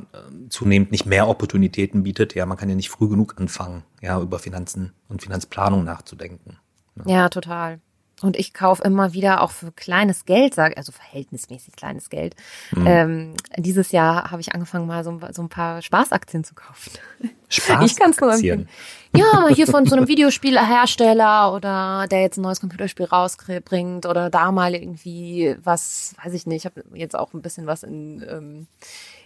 zunehmend 0.49 0.91
nicht 0.91 1.07
mehr 1.07 1.29
Opportunitäten 1.29 2.03
bietet. 2.03 2.35
Ja, 2.35 2.47
man 2.47 2.57
kann 2.57 2.69
ja 2.69 2.75
nicht 2.75 2.91
früh 2.91 3.09
genug 3.09 3.35
anfangen, 3.39 3.85
ja, 4.01 4.21
über 4.21 4.39
Finanzen 4.39 4.93
und 5.09 5.23
Finanzplanung 5.23 5.85
nachzudenken. 5.85 6.59
Ne? 6.95 7.05
Ja, 7.07 7.29
total. 7.29 7.81
Und 8.25 8.39
ich 8.39 8.55
kaufe 8.55 8.83
immer 8.83 9.13
wieder 9.13 9.43
auch 9.43 9.51
für 9.51 9.71
kleines 9.71 10.25
Geld, 10.25 10.55
sage 10.55 10.79
also 10.79 10.93
verhältnismäßig 10.93 11.77
kleines 11.77 12.09
Geld. 12.09 12.35
Mhm. 12.71 12.87
Ähm, 12.87 13.35
dieses 13.59 13.93
Jahr 13.93 14.31
habe 14.31 14.41
ich 14.41 14.55
angefangen, 14.55 14.87
mal 14.87 15.05
so, 15.05 15.21
so 15.31 15.43
ein 15.43 15.51
paar 15.51 15.83
Spaßaktien 15.83 16.43
zu 16.43 16.55
kaufen. 16.55 16.93
Spaßaktien? 17.51 17.85
Ich 17.85 17.97
kann 17.97 18.11
es 18.13 18.21
nur 18.23 18.33
empfehlen. 18.33 18.69
Ja, 19.15 19.47
hier 19.49 19.67
von 19.67 19.85
so 19.85 19.95
einem 19.95 20.09
Videospielhersteller 20.09 21.53
oder 21.53 22.07
der 22.11 22.23
jetzt 22.23 22.39
ein 22.39 22.41
neues 22.41 22.61
Computerspiel 22.61 23.05
rausbringt 23.05 24.07
oder 24.07 24.31
da 24.31 24.51
mal 24.53 24.75
irgendwie 24.75 25.55
was, 25.63 26.15
weiß 26.25 26.33
ich 26.33 26.47
nicht, 26.47 26.65
ich 26.65 26.65
habe 26.65 26.83
jetzt 26.95 27.15
auch 27.15 27.35
ein 27.35 27.43
bisschen 27.43 27.67
was 27.67 27.83
in 27.83 28.25
ähm, 28.27 28.67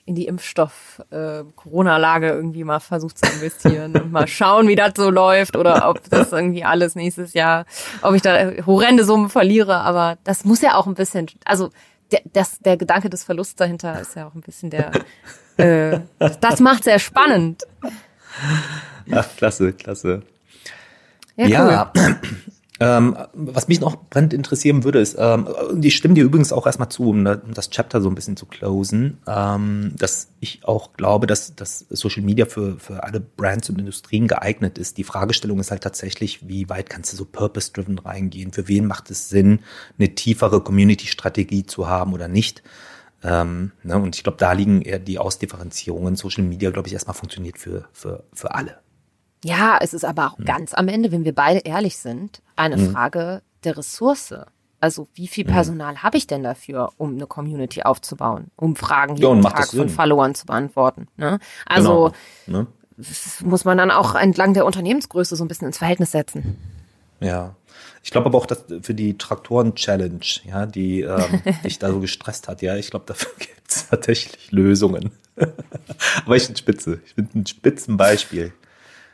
in 0.08 0.14
die 0.14 0.26
Impfstoff-Corona-Lage 0.26 2.28
äh, 2.28 2.34
irgendwie 2.34 2.64
mal 2.64 2.80
versucht 2.80 3.18
zu 3.18 3.30
investieren 3.30 3.94
und 3.94 4.10
mal 4.10 4.26
schauen, 4.26 4.66
wie 4.66 4.74
das 4.74 4.92
so 4.96 5.10
läuft 5.10 5.54
oder 5.54 5.90
ob 5.90 6.08
das 6.08 6.32
irgendwie 6.32 6.64
alles 6.64 6.94
nächstes 6.94 7.34
Jahr, 7.34 7.66
ob 8.00 8.14
ich 8.14 8.22
da 8.22 8.52
horrende 8.64 9.04
Summen 9.04 9.28
verliere. 9.28 9.80
Aber 9.80 10.16
das 10.24 10.46
muss 10.46 10.62
ja 10.62 10.76
auch 10.76 10.86
ein 10.86 10.94
bisschen, 10.94 11.26
also 11.44 11.68
der, 12.10 12.22
das, 12.32 12.58
der 12.60 12.78
Gedanke 12.78 13.10
des 13.10 13.22
Verlusts 13.22 13.56
dahinter 13.56 14.00
ist 14.00 14.16
ja 14.16 14.26
auch 14.26 14.34
ein 14.34 14.40
bisschen 14.40 14.70
der, 14.70 14.92
äh, 15.58 16.00
das 16.40 16.60
macht 16.60 16.84
sehr 16.84 16.98
spannend. 16.98 17.64
Ach, 19.10 19.28
klasse, 19.36 19.74
klasse. 19.74 20.22
Ja, 21.36 21.46
ja 21.46 21.92
cool. 21.94 22.16
Ähm, 22.80 23.16
was 23.32 23.66
mich 23.66 23.80
noch 23.80 23.96
brennend 24.08 24.32
interessieren 24.32 24.84
würde, 24.84 25.00
ist, 25.00 25.16
ähm, 25.18 25.48
ich 25.82 25.96
stimme 25.96 26.14
dir 26.14 26.22
übrigens 26.22 26.52
auch 26.52 26.64
erstmal 26.64 26.88
zu, 26.88 27.10
um, 27.10 27.24
das 27.24 27.70
Chapter 27.70 28.00
so 28.00 28.08
ein 28.08 28.14
bisschen 28.14 28.36
zu 28.36 28.46
closen, 28.46 29.18
ähm, 29.26 29.94
dass 29.96 30.28
ich 30.38 30.60
auch 30.64 30.92
glaube, 30.92 31.26
dass, 31.26 31.56
dass 31.56 31.86
Social 31.90 32.22
Media 32.22 32.46
für, 32.46 32.78
für 32.78 33.02
alle 33.02 33.18
Brands 33.18 33.68
und 33.68 33.80
Industrien 33.80 34.28
geeignet 34.28 34.78
ist. 34.78 34.96
Die 34.96 35.04
Fragestellung 35.04 35.58
ist 35.58 35.72
halt 35.72 35.82
tatsächlich, 35.82 36.48
wie 36.48 36.68
weit 36.68 36.88
kannst 36.88 37.12
du 37.12 37.16
so 37.16 37.24
purpose-driven 37.24 37.98
reingehen? 37.98 38.52
Für 38.52 38.68
wen 38.68 38.86
macht 38.86 39.10
es 39.10 39.28
Sinn, 39.28 39.60
eine 39.98 40.14
tiefere 40.14 40.60
Community-Strategie 40.60 41.66
zu 41.66 41.88
haben 41.88 42.12
oder 42.12 42.28
nicht? 42.28 42.62
Ähm, 43.24 43.72
ne, 43.82 43.98
und 43.98 44.14
ich 44.14 44.22
glaube, 44.22 44.38
da 44.38 44.52
liegen 44.52 44.82
eher 44.82 45.00
die 45.00 45.18
Ausdifferenzierungen. 45.18 46.14
Social 46.14 46.44
Media, 46.44 46.70
glaube 46.70 46.86
ich, 46.86 46.94
erstmal 46.94 47.16
funktioniert 47.16 47.58
für, 47.58 47.88
für, 47.92 48.22
für 48.32 48.54
alle. 48.54 48.78
Ja, 49.44 49.78
es 49.80 49.94
ist 49.94 50.04
aber 50.04 50.26
auch 50.26 50.38
mhm. 50.38 50.44
ganz 50.44 50.74
am 50.74 50.88
Ende, 50.88 51.12
wenn 51.12 51.24
wir 51.24 51.34
beide 51.34 51.60
ehrlich 51.60 51.96
sind, 51.96 52.42
eine 52.56 52.76
mhm. 52.76 52.92
Frage 52.92 53.42
der 53.64 53.76
Ressource. 53.76 54.34
Also 54.80 55.08
wie 55.14 55.26
viel 55.26 55.44
Personal 55.44 55.94
mhm. 55.94 56.02
habe 56.02 56.16
ich 56.16 56.26
denn 56.26 56.42
dafür, 56.42 56.92
um 56.98 57.14
eine 57.14 57.26
Community 57.26 57.82
aufzubauen, 57.82 58.50
um 58.56 58.76
Fragen 58.76 59.16
jeden 59.16 59.42
ja, 59.42 59.50
Tag 59.50 59.68
von 59.68 59.88
Followern 59.88 60.34
zu 60.34 60.46
beantworten? 60.46 61.08
Ne? 61.16 61.40
Also 61.66 62.12
genau. 62.46 62.60
ne? 62.60 62.66
muss 63.44 63.64
man 63.64 63.78
dann 63.78 63.90
auch 63.90 64.14
entlang 64.14 64.54
der 64.54 64.66
Unternehmensgröße 64.66 65.36
so 65.36 65.44
ein 65.44 65.48
bisschen 65.48 65.66
ins 65.66 65.78
Verhältnis 65.78 66.12
setzen. 66.12 66.58
Ja. 67.20 67.54
Ich 68.02 68.10
glaube 68.10 68.26
aber 68.26 68.38
auch, 68.38 68.46
dass 68.46 68.64
für 68.82 68.94
die 68.94 69.18
Traktoren-Challenge, 69.18 70.24
ja, 70.44 70.66
die 70.66 71.02
ähm, 71.02 71.42
dich 71.64 71.78
da 71.78 71.90
so 71.90 72.00
gestresst 72.00 72.48
hat, 72.48 72.62
ja, 72.62 72.76
ich 72.76 72.90
glaube, 72.90 73.06
dafür 73.06 73.30
gibt 73.38 73.68
es 73.68 73.88
tatsächlich 73.88 74.50
Lösungen. 74.52 75.10
aber 76.24 76.36
ich 76.36 76.46
bin 76.46 76.56
spitze. 76.56 77.00
Ich 77.06 77.14
bin 77.14 77.28
ein 77.34 77.46
Spitzenbeispiel. 77.46 78.52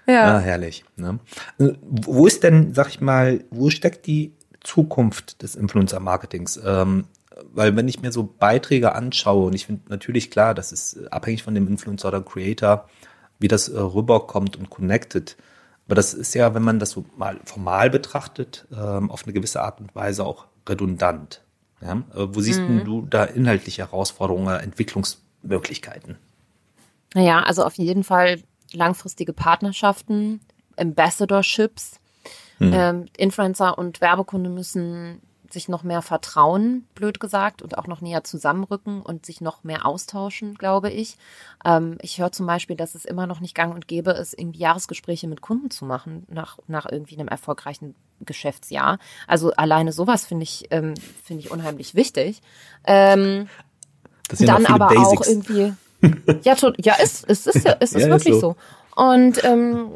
Ja. 0.06 0.36
Ah, 0.36 0.38
herrlich. 0.38 0.84
Ne? 0.96 1.18
Wo 1.58 2.26
ist 2.26 2.42
denn, 2.42 2.74
sag 2.74 2.88
ich 2.88 3.00
mal, 3.00 3.44
wo 3.50 3.70
steckt 3.70 4.06
die 4.06 4.32
Zukunft 4.60 5.42
des 5.42 5.56
Influencer-Marketings? 5.56 6.60
Ähm, 6.64 7.06
weil 7.52 7.74
wenn 7.76 7.88
ich 7.88 8.02
mir 8.02 8.12
so 8.12 8.24
Beiträge 8.38 8.94
anschaue, 8.94 9.46
und 9.46 9.54
ich 9.54 9.66
finde 9.66 9.82
natürlich 9.88 10.30
klar, 10.30 10.54
das 10.54 10.72
ist 10.72 11.12
abhängig 11.12 11.42
von 11.42 11.54
dem 11.54 11.66
Influencer 11.68 12.08
oder 12.08 12.22
Creator, 12.22 12.88
wie 13.38 13.48
das 13.48 13.68
äh, 13.68 13.78
rüberkommt 13.78 14.56
und 14.56 14.70
connected. 14.70 15.36
Aber 15.86 15.94
das 15.94 16.14
ist 16.14 16.34
ja, 16.34 16.54
wenn 16.54 16.62
man 16.62 16.78
das 16.78 16.90
so 16.90 17.04
mal 17.16 17.40
formal 17.44 17.90
betrachtet, 17.90 18.66
ähm, 18.72 19.10
auf 19.10 19.24
eine 19.24 19.32
gewisse 19.32 19.62
Art 19.62 19.80
und 19.80 19.94
Weise 19.94 20.24
auch 20.24 20.46
redundant. 20.68 21.42
Ja? 21.80 22.02
Äh, 22.14 22.34
wo 22.34 22.40
siehst 22.40 22.60
mhm. 22.60 22.84
du 22.84 23.02
da 23.02 23.24
inhaltliche 23.24 23.82
Herausforderungen, 23.82 24.58
Entwicklungsmöglichkeiten? 24.60 26.16
Naja, 27.14 27.42
also 27.42 27.64
auf 27.64 27.74
jeden 27.74 28.04
Fall 28.04 28.40
langfristige 28.76 29.32
Partnerschaften, 29.32 30.40
Ambassadorships. 30.76 32.00
Mhm. 32.58 32.72
Ähm, 32.72 33.06
Influencer 33.16 33.78
und 33.78 34.00
Werbekunde 34.00 34.50
müssen 34.50 35.20
sich 35.54 35.68
noch 35.68 35.82
mehr 35.82 36.02
vertrauen, 36.02 36.86
blöd 36.94 37.20
gesagt, 37.20 37.62
und 37.62 37.78
auch 37.78 37.86
noch 37.86 38.02
näher 38.02 38.24
zusammenrücken 38.24 39.00
und 39.00 39.24
sich 39.24 39.40
noch 39.40 39.64
mehr 39.64 39.86
austauschen, 39.86 40.54
glaube 40.54 40.90
ich. 40.90 41.16
Ähm, 41.64 41.96
ich 42.02 42.18
höre 42.18 42.32
zum 42.32 42.46
Beispiel, 42.46 42.76
dass 42.76 42.94
es 42.94 43.06
immer 43.06 43.26
noch 43.26 43.40
nicht 43.40 43.54
gang 43.54 43.74
und 43.74 43.88
gäbe 43.88 44.10
ist, 44.10 44.38
irgendwie 44.38 44.58
Jahresgespräche 44.58 45.28
mit 45.28 45.40
Kunden 45.40 45.70
zu 45.70 45.86
machen 45.86 46.26
nach, 46.28 46.58
nach 46.66 46.86
irgendwie 46.90 47.14
einem 47.14 47.28
erfolgreichen 47.28 47.94
Geschäftsjahr. 48.20 48.98
Also 49.26 49.52
alleine 49.52 49.92
sowas 49.92 50.26
finde 50.26 50.42
ich, 50.42 50.66
ähm, 50.70 50.94
finde 51.24 51.44
ich 51.44 51.50
unheimlich 51.50 51.94
wichtig. 51.94 52.42
Ähm, 52.84 53.48
dann 54.28 54.66
aber 54.66 54.88
Basics. 54.88 55.22
auch 55.22 55.26
irgendwie 55.26 55.74
ja, 56.42 56.54
tot, 56.54 56.76
ja, 56.84 56.94
es, 57.00 57.24
es 57.24 57.46
ist 57.46 57.64
ja, 57.64 57.76
es 57.80 57.92
ist 57.92 58.02
ja, 58.02 58.08
wirklich 58.08 58.34
ist 58.34 58.40
so. 58.40 58.56
so. 58.96 59.02
Und 59.02 59.42
ähm, 59.44 59.92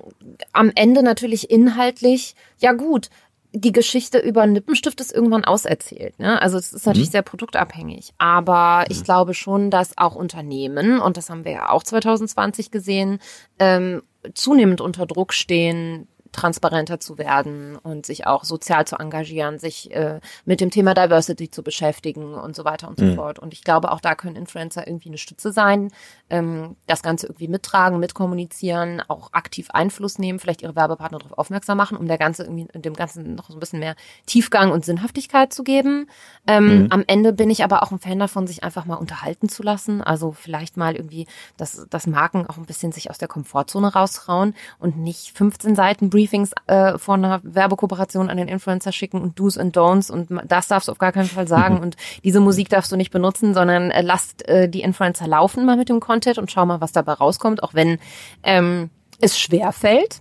am 0.52 0.72
Ende 0.74 1.02
natürlich 1.02 1.50
inhaltlich, 1.50 2.34
ja 2.59 2.72
gut, 2.72 3.11
die 3.52 3.72
Geschichte 3.72 4.18
über 4.18 4.46
Lippenstift 4.46 5.00
ist 5.00 5.12
irgendwann 5.12 5.44
auserzählt. 5.44 6.18
Ne? 6.18 6.40
Also 6.40 6.59
es 6.59 6.72
ist 6.72 6.86
natürlich 6.86 7.09
mhm. 7.09 7.12
sehr 7.12 7.22
produktabhängig. 7.22 8.12
Aber 8.18 8.84
ich 8.88 9.00
mhm. 9.00 9.04
glaube 9.04 9.34
schon, 9.34 9.70
dass 9.70 9.96
auch 9.96 10.14
Unternehmen, 10.14 11.00
und 11.00 11.16
das 11.16 11.30
haben 11.30 11.44
wir 11.44 11.52
ja 11.52 11.70
auch 11.70 11.82
2020 11.82 12.70
gesehen, 12.70 13.20
ähm, 13.59 14.02
zunehmend 14.34 14.80
unter 14.80 15.06
Druck 15.06 15.32
stehen, 15.32 16.09
transparenter 16.33 17.01
zu 17.01 17.18
werden 17.18 17.76
und 17.76 18.07
sich 18.07 18.26
auch 18.26 18.45
sozial 18.45 18.87
zu 18.87 18.97
engagieren, 18.97 19.59
sich 19.59 19.91
äh, 19.93 20.20
mit 20.45 20.61
dem 20.61 20.70
Thema 20.70 20.95
Diversity 20.95 21.51
zu 21.51 21.62
beschäftigen 21.62 22.35
und 22.35 22.55
so 22.55 22.64
weiter 22.64 22.89
und 22.89 22.99
so 22.99 23.05
mhm. 23.05 23.14
fort. 23.14 23.39
Und 23.39 23.53
ich 23.53 23.64
glaube, 23.64 23.91
auch 23.91 24.01
da 24.01 24.14
können 24.14 24.37
Influencer 24.37 24.87
irgendwie 24.87 25.09
eine 25.09 25.18
Stütze 25.18 25.53
sein, 25.53 25.91
ähm, 26.31 26.76
das 26.87 27.03
Ganze 27.03 27.26
irgendwie 27.26 27.49
mittragen, 27.49 27.99
mitkommunizieren, 27.99 29.03
auch 29.09 29.33
aktiv 29.33 29.68
Einfluss 29.70 30.18
nehmen, 30.18 30.39
vielleicht 30.39 30.62
ihre 30.62 30.76
Werbepartner 30.76 31.18
darauf 31.18 31.39
aufmerksam 31.39 31.79
machen, 31.79 31.97
um 31.97 32.07
der 32.07 32.18
Ganze 32.18 32.45
irgendwie 32.45 32.66
dem 32.74 32.95
Ganzen 32.95 33.35
noch 33.35 33.49
so 33.49 33.55
ein 33.57 33.61
bisschen 33.61 33.81
mehr 33.81 33.97
Tiefgang 34.26 34.70
und 34.70 34.85
Sinnhaftigkeit 34.85 35.53
zu 35.53 35.64
geben. 35.64 36.09
Ähm, 36.47 36.83
mhm. 36.83 36.87
Am 36.91 37.05
Ende 37.07 37.33
bin 37.33 37.51
ich 37.51 37.64
aber 37.64 37.83
auch 37.83 37.91
ein 37.91 37.99
Fan 37.99 38.18
davon, 38.18 38.47
sich 38.47 38.64
einfach 38.64 38.85
mal 38.85 38.97
unterhalten 38.97 39.49
zu 39.49 39.62
lassen. 39.62 40.03
Also 40.03 40.33
vielleicht 40.33 40.76
mal 40.76 40.95
irgendwie, 40.97 41.26
dass, 41.57 41.87
dass 41.91 42.07
Marken 42.07 42.47
auch 42.47 42.57
ein 42.57 42.66
bisschen 42.66 42.93
sich 42.93 43.11
aus 43.11 43.18
der 43.18 43.29
Komfortzone 43.29 43.93
rausrauen 43.93 44.55
und 44.79 44.99
nicht 44.99 45.37
15 45.37 45.74
Seiten 45.74 46.11
Briefings 46.19 46.51
äh, 46.66 46.99
vor 46.99 47.14
einer 47.14 47.41
Werbekooperation 47.45 48.29
an 48.29 48.39
den 48.39 48.49
Influencer 48.49 48.91
schicken 48.91 49.23
und 49.23 49.39
Do's 49.39 49.57
and 49.57 49.77
Don'ts 49.77 50.11
und 50.11 50.29
das 50.49 50.66
darfst 50.66 50.89
du 50.89 50.93
auf 50.93 50.99
gar 50.99 51.12
keinen 51.12 51.29
Fall 51.29 51.47
sagen 51.47 51.77
mhm. 51.77 51.83
und 51.83 51.97
diese 52.25 52.41
Musik 52.41 52.69
darfst 52.69 52.91
du 52.91 52.97
nicht 52.97 53.12
benutzen, 53.12 53.55
sondern 53.55 53.93
äh, 53.93 54.03
lasst 54.03 54.49
äh, 54.49 54.69
die 54.69 54.83
Influencer 54.83 55.29
laufen 55.29 55.64
mal 55.64 55.77
mit 55.77 55.89
dem 55.89 56.01
Content 56.01 56.39
und 56.39 56.51
schau 56.51 56.66
mal, 56.66 56.81
was 56.81 56.91
dabei 56.91 57.12
rauskommt, 57.12 57.62
auch 57.62 57.73
wenn 57.73 57.99
ähm, 58.43 58.91
es 59.21 59.39
schwer 59.39 59.71
fällt. 59.71 60.19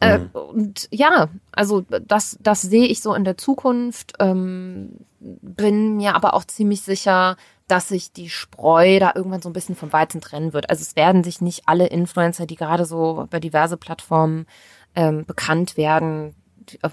Äh, 0.00 0.18
mhm. 0.18 0.30
und 0.32 0.88
ja, 0.90 1.28
also 1.52 1.84
das, 1.88 2.36
das 2.40 2.60
sehe 2.60 2.86
ich 2.86 3.00
so 3.00 3.14
in 3.14 3.24
der 3.24 3.38
Zukunft. 3.38 4.12
Ähm, 4.18 4.90
bin 5.20 5.96
mir 5.96 6.16
aber 6.16 6.34
auch 6.34 6.44
ziemlich 6.44 6.82
sicher, 6.82 7.36
dass 7.66 7.88
sich 7.88 8.12
die 8.12 8.28
Spreu 8.28 8.98
da 8.98 9.12
irgendwann 9.14 9.42
so 9.42 9.48
ein 9.48 9.52
bisschen 9.52 9.76
vom 9.76 9.92
Weizen 9.92 10.20
trennen 10.20 10.52
wird. 10.52 10.70
Also 10.70 10.82
es 10.82 10.96
werden 10.96 11.22
sich 11.22 11.40
nicht 11.40 11.62
alle 11.66 11.86
Influencer, 11.86 12.46
die 12.46 12.56
gerade 12.56 12.84
so 12.84 13.22
über 13.22 13.40
diverse 13.40 13.76
Plattformen 13.76 14.46
ähm, 14.94 15.24
bekannt 15.24 15.76
werden, 15.76 16.34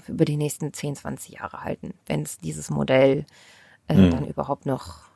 über 0.08 0.24
die 0.24 0.36
nächsten 0.36 0.72
10, 0.72 0.96
20 0.96 1.34
Jahre 1.34 1.62
halten, 1.62 1.94
wenn 2.06 2.22
es 2.22 2.38
dieses 2.38 2.70
Modell 2.70 3.26
äh, 3.88 3.94
mhm. 3.94 4.10
dann 4.10 4.26
überhaupt 4.26 4.66
noch 4.66 5.08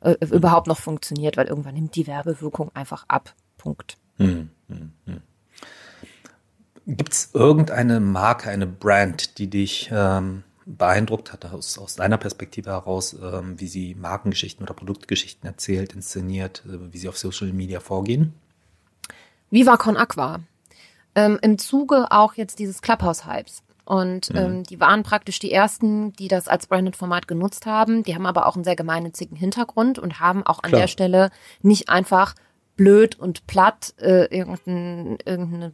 äh, 0.00 0.16
überhaupt 0.30 0.66
noch 0.66 0.78
funktioniert, 0.78 1.36
weil 1.36 1.46
irgendwann 1.46 1.74
nimmt 1.74 1.96
die 1.96 2.06
Werbewirkung 2.06 2.70
einfach 2.74 3.04
ab. 3.08 3.34
Punkt. 3.56 3.96
Mhm. 4.18 4.50
Mhm. 4.68 4.92
Gibt 6.86 7.12
es 7.12 7.30
irgendeine 7.34 7.98
Marke, 7.98 8.48
eine 8.48 8.66
Brand, 8.66 9.38
die 9.38 9.50
dich 9.50 9.90
ähm, 9.92 10.44
beeindruckt 10.66 11.32
hat 11.32 11.44
aus, 11.46 11.78
aus 11.78 11.96
deiner 11.96 12.18
Perspektive 12.18 12.70
heraus, 12.70 13.16
ähm, 13.20 13.58
wie 13.58 13.66
sie 13.66 13.94
Markengeschichten 13.94 14.64
oder 14.64 14.74
Produktgeschichten 14.74 15.48
erzählt, 15.48 15.94
inszeniert, 15.94 16.62
äh, 16.66 16.92
wie 16.92 16.98
sie 16.98 17.08
auf 17.08 17.18
Social 17.18 17.52
Media 17.52 17.80
vorgehen? 17.80 18.34
Viva 19.50 19.76
Con 19.76 19.96
Aqua 19.96 20.40
ähm, 21.16 21.38
im 21.42 21.58
Zuge 21.58 22.12
auch 22.12 22.34
jetzt 22.34 22.60
dieses 22.60 22.82
Clubhouse-Hypes. 22.82 23.62
Und 23.84 24.30
mhm. 24.30 24.36
ähm, 24.36 24.62
die 24.64 24.80
waren 24.80 25.02
praktisch 25.02 25.38
die 25.38 25.52
ersten, 25.52 26.12
die 26.12 26.28
das 26.28 26.48
als 26.48 26.66
Branded-Format 26.66 27.26
genutzt 27.26 27.66
haben. 27.66 28.02
Die 28.02 28.14
haben 28.14 28.26
aber 28.26 28.46
auch 28.46 28.54
einen 28.54 28.64
sehr 28.64 28.76
gemeinnützigen 28.76 29.36
Hintergrund 29.36 29.98
und 29.98 30.20
haben 30.20 30.44
auch 30.44 30.62
an 30.62 30.70
Klar. 30.70 30.82
der 30.82 30.88
Stelle 30.88 31.30
nicht 31.62 31.88
einfach 31.88 32.34
blöd 32.76 33.18
und 33.18 33.46
platt 33.46 33.94
äh, 33.98 34.26
irgendein, 34.26 35.18
irgendeine 35.24 35.72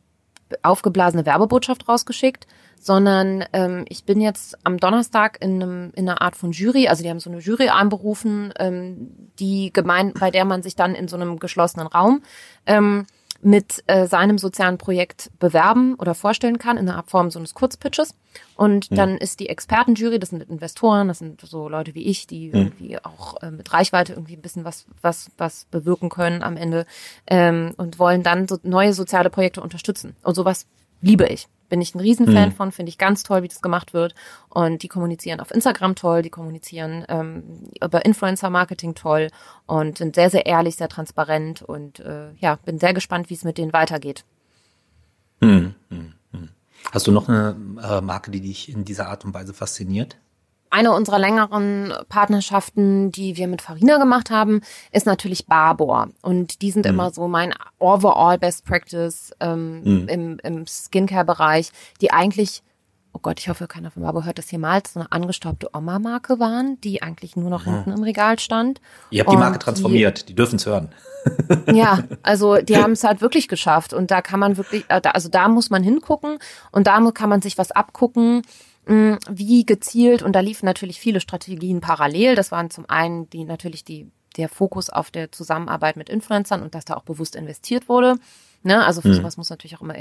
aufgeblasene 0.63 1.25
Werbebotschaft 1.25 1.89
rausgeschickt, 1.89 2.47
sondern 2.79 3.45
ähm, 3.55 3.87
ich 3.89 4.05
bin 4.05 4.21
jetzt 4.21 4.59
am 4.65 4.77
Donnerstag 4.77 5.39
in, 5.41 5.63
einem, 5.63 5.93
in 5.95 6.09
einer 6.09 6.21
Art 6.21 6.37
von 6.37 6.53
Jury, 6.53 6.89
also 6.89 7.03
die 7.03 7.09
haben 7.09 7.21
so 7.21 7.31
eine 7.31 7.39
Jury 7.39 7.71
einberufen, 7.71 8.53
ähm, 8.59 9.31
die 9.39 9.73
gemein, 9.73 10.13
bei 10.19 10.31
der 10.31 10.45
man 10.45 10.63
sich 10.63 10.77
dann 10.77 10.95
in 10.95 11.09
so 11.09 11.17
einem 11.17 11.39
geschlossenen 11.39 11.87
Raum 11.87 12.23
ähm, 12.67 13.07
mit 13.43 13.83
äh, 13.89 14.07
seinem 14.07 14.39
sozialen 14.39 14.79
Projekt 14.79 15.31
bewerben 15.39 15.97
oder 15.97 16.15
vorstellen 16.15 16.59
kann 16.59 16.77
in 16.77 16.87
der 16.87 17.03
Form 17.07 17.31
so 17.31 17.39
eines 17.39 17.55
Kurzpitches. 17.55 18.15
Und 18.57 18.89
ja. 18.91 18.97
dann 18.97 19.19
ist 19.19 19.41
die 19.41 19.49
Expertenjury, 19.49 20.19
das 20.19 20.31
sind 20.31 20.49
Investoren, 20.49 21.09
das 21.09 21.19
sind 21.19 21.41
so 21.41 21.69
Leute 21.69 21.95
wie 21.95 22.05
ich, 22.07 22.27
die 22.27 22.49
ja. 22.49 22.55
irgendwie 22.55 22.99
auch 23.05 23.43
äh, 23.43 23.51
mit 23.51 23.73
Reichweite 23.73 24.13
irgendwie 24.13 24.37
ein 24.37 24.43
bisschen 24.43 24.65
was, 24.65 24.87
was, 25.03 25.31
was 25.39 25.67
bewirken 25.71 26.09
können 26.09 26.43
am 26.43 26.57
Ende 26.57 26.87
ähm, 27.27 27.75
und 27.77 27.99
wollen 27.99 28.23
dann 28.23 28.47
so 28.47 28.59
neue 28.63 28.93
soziale 28.93 29.29
Projekte 29.29 29.61
unterstützen. 29.61 30.15
Und 30.23 30.35
sowas 30.35 30.67
liebe 31.01 31.27
ich. 31.27 31.49
Bin 31.73 31.81
ich 31.81 31.95
ein 31.95 32.01
Riesenfan 32.01 32.51
mhm. 32.51 32.53
von, 32.53 32.71
finde 32.71 32.91
ich 32.91 32.99
ganz 32.99 33.23
toll, 33.23 33.43
wie 33.43 33.49
das 33.49 33.63
gemacht 33.63 33.95
wird. 33.95 34.15
Und 34.51 34.83
die 34.83 34.89
kommunizieren 34.89 35.41
auf 35.41 35.51
Instagram 35.51 35.95
toll, 35.95 36.21
die 36.21 36.29
kommunizieren 36.29 37.07
ähm, 37.09 37.71
über 37.83 38.05
Influencer-Marketing 38.05 38.95
toll 38.95 39.29
und 39.65 39.97
sind 39.97 40.15
sehr, 40.15 40.29
sehr 40.29 40.45
ehrlich, 40.45 40.77
sehr 40.77 40.91
transparent 40.91 41.63
und 41.63 42.01
äh, 42.01 42.35
ja, 42.35 42.57
bin 42.57 42.79
sehr 42.79 42.93
gespannt, 42.93 43.31
wie 43.31 43.35
es 43.35 43.45
mit 43.45 43.57
denen 43.57 43.73
weitergeht. 43.73 44.27
Mhm. 45.41 45.75
Mhm. 45.89 46.13
Hast 46.91 47.07
du 47.07 47.11
noch 47.11 47.27
eine 47.27 47.57
äh, 47.83 48.03
Marke, 48.03 48.31
die 48.31 48.43
dich 48.43 48.69
in 48.69 48.85
dieser 48.85 49.09
Art 49.09 49.25
und 49.25 49.33
Weise 49.33 49.55
fasziniert? 49.55 50.19
Eine 50.73 50.93
unserer 50.93 51.19
längeren 51.19 51.93
Partnerschaften, 52.09 53.13
die 53.13 53.37
wir 53.37 53.47
mit 53.47 53.61
Farina 53.61 53.99
gemacht 53.99 54.31
haben, 54.31 54.63
ist 54.91 55.05
natürlich 55.05 55.47
Barbour. 55.47 56.09
Und 56.23 56.63
die 56.63 56.71
sind 56.71 56.87
mhm. 56.87 56.93
immer 56.93 57.11
so 57.11 57.29
mein 57.29 57.53
overall 57.79 58.39
Best 58.39 58.65
Practice 58.65 59.33
ähm, 59.41 59.83
mhm. 59.83 60.09
im, 60.09 60.39
im 60.43 60.67
Skincare-Bereich, 60.67 61.73
die 62.01 62.11
eigentlich 62.11 62.63
oh 63.13 63.19
Gott, 63.21 63.39
ich 63.39 63.51
hoffe, 63.51 63.67
keiner 63.67 63.91
von 63.91 64.03
Barbour 64.03 64.25
hört 64.25 64.39
das 64.39 64.51
jemals, 64.51 64.95
so 64.95 65.01
eine 65.01 65.13
angestaubte 65.13 65.69
Oma-Marke 65.75 66.41
waren, 66.41 66.81
die 66.81 67.03
eigentlich 67.03 67.37
nur 67.37 67.51
noch 67.51 67.65
hinten 67.65 67.93
im 67.93 68.03
Regal 68.03 68.39
stand. 68.39 68.81
Ihr 69.11 69.21
habt 69.21 69.31
die 69.31 69.37
Marke 69.37 69.59
transformiert, 69.59 70.23
die, 70.23 70.27
die 70.29 70.35
dürfen 70.35 70.57
es 70.57 70.65
hören. 70.65 70.89
ja, 71.75 72.05
also 72.23 72.57
die 72.57 72.79
haben 72.79 72.93
es 72.93 73.05
halt 73.05 73.21
wirklich 73.21 73.49
geschafft 73.49 73.93
und 73.93 74.11
da 74.11 74.23
kann 74.23 74.41
man 74.41 74.57
wirklich, 74.57 74.87
äh, 74.89 75.03
also 75.13 75.29
da 75.29 75.49
muss 75.49 75.69
man 75.69 75.83
hingucken 75.83 76.39
und 76.71 76.87
da 76.87 76.99
kann 77.13 77.29
man 77.29 77.43
sich 77.43 77.59
was 77.59 77.71
abgucken 77.71 78.43
wie 78.87 79.65
gezielt, 79.65 80.23
und 80.23 80.33
da 80.33 80.41
liefen 80.41 80.67
natürlich 80.67 80.99
viele 80.99 81.21
Strategien 81.21 81.81
parallel. 81.81 82.35
Das 82.35 82.51
waren 82.51 82.71
zum 82.71 82.89
einen 82.89 83.31
die 83.31 83.45
natürlich 83.45 83.85
die 83.85 84.11
der 84.37 84.49
Fokus 84.49 84.89
auf 84.91 85.11
der 85.11 85.31
Zusammenarbeit 85.31 85.97
mit 85.97 86.09
Influencern 86.09 86.63
und 86.63 86.75
dass 86.75 86.85
da 86.85 86.95
auch 86.95 87.03
bewusst 87.03 87.37
investiert 87.37 87.89
wurde. 87.89 88.17
Ne? 88.63 88.85
Also 88.85 89.01
für 89.01 89.09
mhm. 89.09 89.15
sowas 89.15 89.37
muss 89.37 89.51
natürlich 89.51 89.77
auch 89.77 89.83
immer 89.83 89.95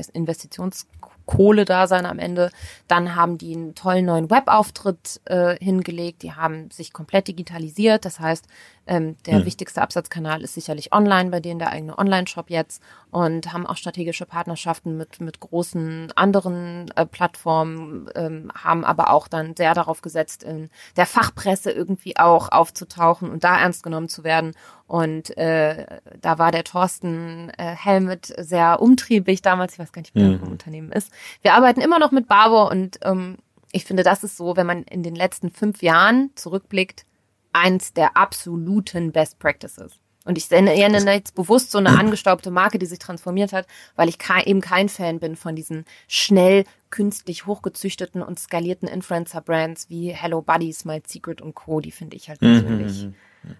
Investitionskohle 1.21 1.65
da 1.65 1.87
sein 1.87 2.05
am 2.05 2.19
Ende. 2.19 2.51
Dann 2.87 3.15
haben 3.15 3.37
die 3.37 3.55
einen 3.55 3.75
tollen 3.75 4.05
neuen 4.05 4.29
Webauftritt 4.29 5.21
äh, 5.25 5.57
hingelegt. 5.63 6.23
Die 6.23 6.33
haben 6.33 6.69
sich 6.71 6.93
komplett 6.93 7.27
digitalisiert. 7.27 8.05
Das 8.05 8.19
heißt, 8.19 8.47
ähm, 8.87 9.15
der 9.25 9.39
mhm. 9.39 9.45
wichtigste 9.45 9.81
Absatzkanal 9.81 10.41
ist 10.41 10.55
sicherlich 10.55 10.91
online, 10.91 11.29
bei 11.29 11.39
denen 11.39 11.59
der 11.59 11.69
eigene 11.69 11.97
Online-Shop 11.97 12.49
jetzt 12.49 12.81
und 13.11 13.53
haben 13.53 13.67
auch 13.67 13.77
strategische 13.77 14.25
Partnerschaften 14.25 14.97
mit, 14.97 15.21
mit 15.21 15.39
großen 15.39 16.11
anderen 16.15 16.91
äh, 16.95 17.05
Plattformen, 17.05 18.09
ähm, 18.15 18.51
haben 18.55 18.83
aber 18.83 19.11
auch 19.11 19.27
dann 19.27 19.55
sehr 19.55 19.73
darauf 19.75 20.01
gesetzt, 20.01 20.43
in 20.43 20.69
der 20.97 21.05
Fachpresse 21.05 21.71
irgendwie 21.71 22.17
auch 22.17 22.51
aufzutauchen 22.51 23.29
und 23.29 23.43
da 23.43 23.59
ernst 23.59 23.83
genommen 23.83 24.09
zu 24.09 24.23
werden. 24.23 24.53
Und 24.91 25.37
äh, 25.37 25.85
da 26.19 26.37
war 26.37 26.51
der 26.51 26.65
Thorsten 26.65 27.49
äh, 27.57 27.63
Helmet 27.63 28.33
sehr 28.37 28.81
umtriebig 28.81 29.41
damals. 29.41 29.71
Ich 29.71 29.79
weiß 29.79 29.93
gar 29.93 30.01
nicht, 30.01 30.13
wie 30.15 30.21
mhm. 30.21 30.39
der 30.41 30.49
Unternehmen 30.49 30.91
ist. 30.91 31.13
Wir 31.41 31.53
arbeiten 31.53 31.79
immer 31.79 31.97
noch 31.97 32.11
mit 32.11 32.27
Barbo 32.27 32.69
und 32.69 32.99
ähm, 33.03 33.37
ich 33.71 33.85
finde, 33.85 34.03
das 34.03 34.25
ist 34.25 34.35
so, 34.35 34.57
wenn 34.57 34.67
man 34.67 34.83
in 34.83 35.01
den 35.01 35.15
letzten 35.15 35.49
fünf 35.49 35.81
Jahren 35.81 36.31
zurückblickt, 36.35 37.05
eins 37.53 37.93
der 37.93 38.17
absoluten 38.17 39.13
Best 39.13 39.39
Practices. 39.39 39.93
Und 40.25 40.37
ich 40.37 40.51
nenne 40.51 40.75
jetzt 40.75 41.35
bewusst 41.35 41.71
so 41.71 41.77
eine 41.77 41.97
angestaubte 41.97 42.51
Marke, 42.51 42.77
die 42.77 42.85
sich 42.85 42.99
transformiert 42.99 43.53
hat, 43.53 43.67
weil 43.95 44.09
ich 44.09 44.17
eben 44.43 44.59
kein 44.59 44.89
Fan 44.89 45.21
bin 45.21 45.37
von 45.37 45.55
diesen 45.55 45.85
schnell 46.09 46.65
künstlich 46.89 47.45
hochgezüchteten 47.45 48.21
und 48.21 48.39
skalierten 48.39 48.89
Influencer-Brands 48.89 49.89
wie 49.89 50.09
Hello 50.09 50.41
Buddy, 50.41 50.73
Smile 50.73 51.03
Secret 51.07 51.41
und 51.41 51.55
Co. 51.55 51.79
Die 51.79 51.91
finde 51.91 52.17
ich 52.17 52.27
halt 52.27 52.41
mhm, 52.41 52.59
persönlich. 52.59 53.03
Mhm. 53.05 53.15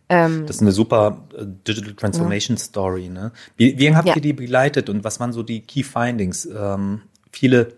Ähm, 0.10 0.46
das 0.46 0.58
ist 0.58 0.62
eine 0.62 0.72
super 0.72 1.28
äh, 1.36 1.46
Digital 1.46 1.94
Transformation 1.94 2.58
ja. 2.58 2.64
Story. 2.64 3.10
Ne? 3.10 3.32
Wie, 3.58 3.78
wie 3.80 3.96
habt 3.96 4.08
ja. 4.08 4.16
ihr 4.16 4.22
die 4.22 4.34
begleitet 4.34 4.90
und 4.90 5.04
was 5.04 5.20
waren 5.20 5.34
so 5.34 5.44
die 5.44 5.62
Key 5.62 5.84
Findings? 5.84 6.46
Ähm, 6.46 7.02
viele 7.32 7.74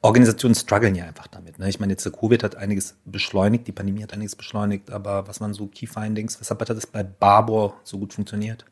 Organisationen 0.00 0.54
strugglen 0.54 0.94
ja 0.94 1.04
einfach 1.04 1.26
damit. 1.26 1.58
Ne? 1.58 1.68
Ich 1.68 1.80
meine, 1.80 1.92
jetzt 1.92 2.04
der 2.04 2.12
Covid 2.12 2.44
hat 2.44 2.56
einiges 2.56 2.96
beschleunigt, 3.04 3.66
die 3.66 3.72
Pandemie 3.72 4.02
hat 4.02 4.12
einiges 4.12 4.36
beschleunigt, 4.36 4.90
aber 4.90 5.26
was 5.26 5.40
waren 5.40 5.54
so 5.54 5.66
Key 5.66 5.86
Findings? 5.86 6.40
Weshalb 6.40 6.60
hat 6.60 6.70
das 6.70 6.86
bei 6.86 7.02
Barbour 7.02 7.74
so 7.82 7.98
gut 7.98 8.14
funktioniert? 8.14 8.64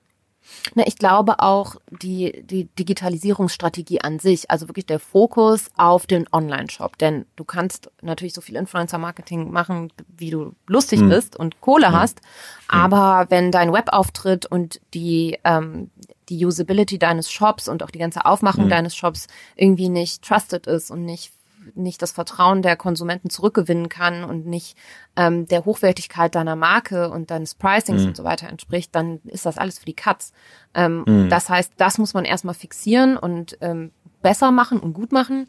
Na, 0.75 0.87
ich 0.87 0.97
glaube 0.97 1.41
auch 1.41 1.77
die, 1.91 2.43
die 2.45 2.65
Digitalisierungsstrategie 2.65 4.01
an 4.01 4.19
sich, 4.19 4.51
also 4.51 4.69
wirklich 4.69 4.87
der 4.87 5.01
Fokus 5.01 5.71
auf 5.77 6.07
den 6.07 6.27
Online-Shop. 6.33 6.99
Denn 6.99 7.27
du 7.37 7.45
kannst 7.45 7.91
natürlich 8.03 8.35
so 8.35 8.41
viel 8.41 8.57
Influencer-Marketing 8.57 9.51
machen, 9.51 9.93
wie 10.17 10.31
du 10.31 10.55
lustig 10.67 11.01
hm. 11.01 11.09
bist 11.09 11.37
und 11.37 11.61
Kohle 11.61 11.89
hm. 11.89 11.95
hast. 11.95 12.21
Aber 12.69 13.27
wenn 13.29 13.53
dein 13.53 13.73
Webauftritt 13.73 14.47
und 14.47 14.81
die, 14.95 15.39
ähm, 15.45 15.91
die 16.29 16.45
Usability 16.45 16.99
deines 16.99 17.31
Shops 17.31 17.69
und 17.69 17.83
auch 17.83 17.91
die 17.91 17.99
ganze 17.99 18.25
Aufmachung 18.25 18.65
mhm. 18.65 18.71
deines 18.71 18.97
Shops 18.97 19.29
irgendwie 19.55 19.89
nicht 19.89 20.23
trusted 20.23 20.67
ist 20.67 20.91
und 20.91 21.05
nicht 21.05 21.33
nicht 21.75 22.01
das 22.03 22.13
Vertrauen 22.13 22.63
der 22.63 22.77
Konsumenten 22.77 23.31
zurückgewinnen 23.31 23.89
kann 23.89 24.25
und 24.25 24.47
nicht 24.47 24.77
ähm, 25.17 25.47
der 25.47 25.65
Hochwertigkeit 25.65 26.35
deiner 26.35 26.57
Marke 26.57 27.11
und 27.11 27.31
deines 27.31 27.55
Pricings 27.55 28.03
mhm. 28.03 28.09
und 28.09 28.17
so 28.17 28.25
weiter 28.25 28.49
entspricht, 28.49 28.95
dann 28.95 29.21
ist 29.25 29.47
das 29.47 29.59
alles 29.59 29.79
für 29.79 29.87
die 29.87 29.95
Katz. 29.95 30.33
Ähm, 30.75 31.05
mhm. 31.07 31.29
Das 31.29 31.49
heißt, 31.49 31.73
das 31.77 31.99
muss 31.99 32.15
man 32.15 32.25
erstmal 32.25 32.55
fixieren 32.55 33.17
und 33.17 33.59
ähm, 33.61 33.91
besser 34.23 34.51
machen 34.51 34.81
und 34.81 34.93
gut 34.93 35.13
machen 35.13 35.49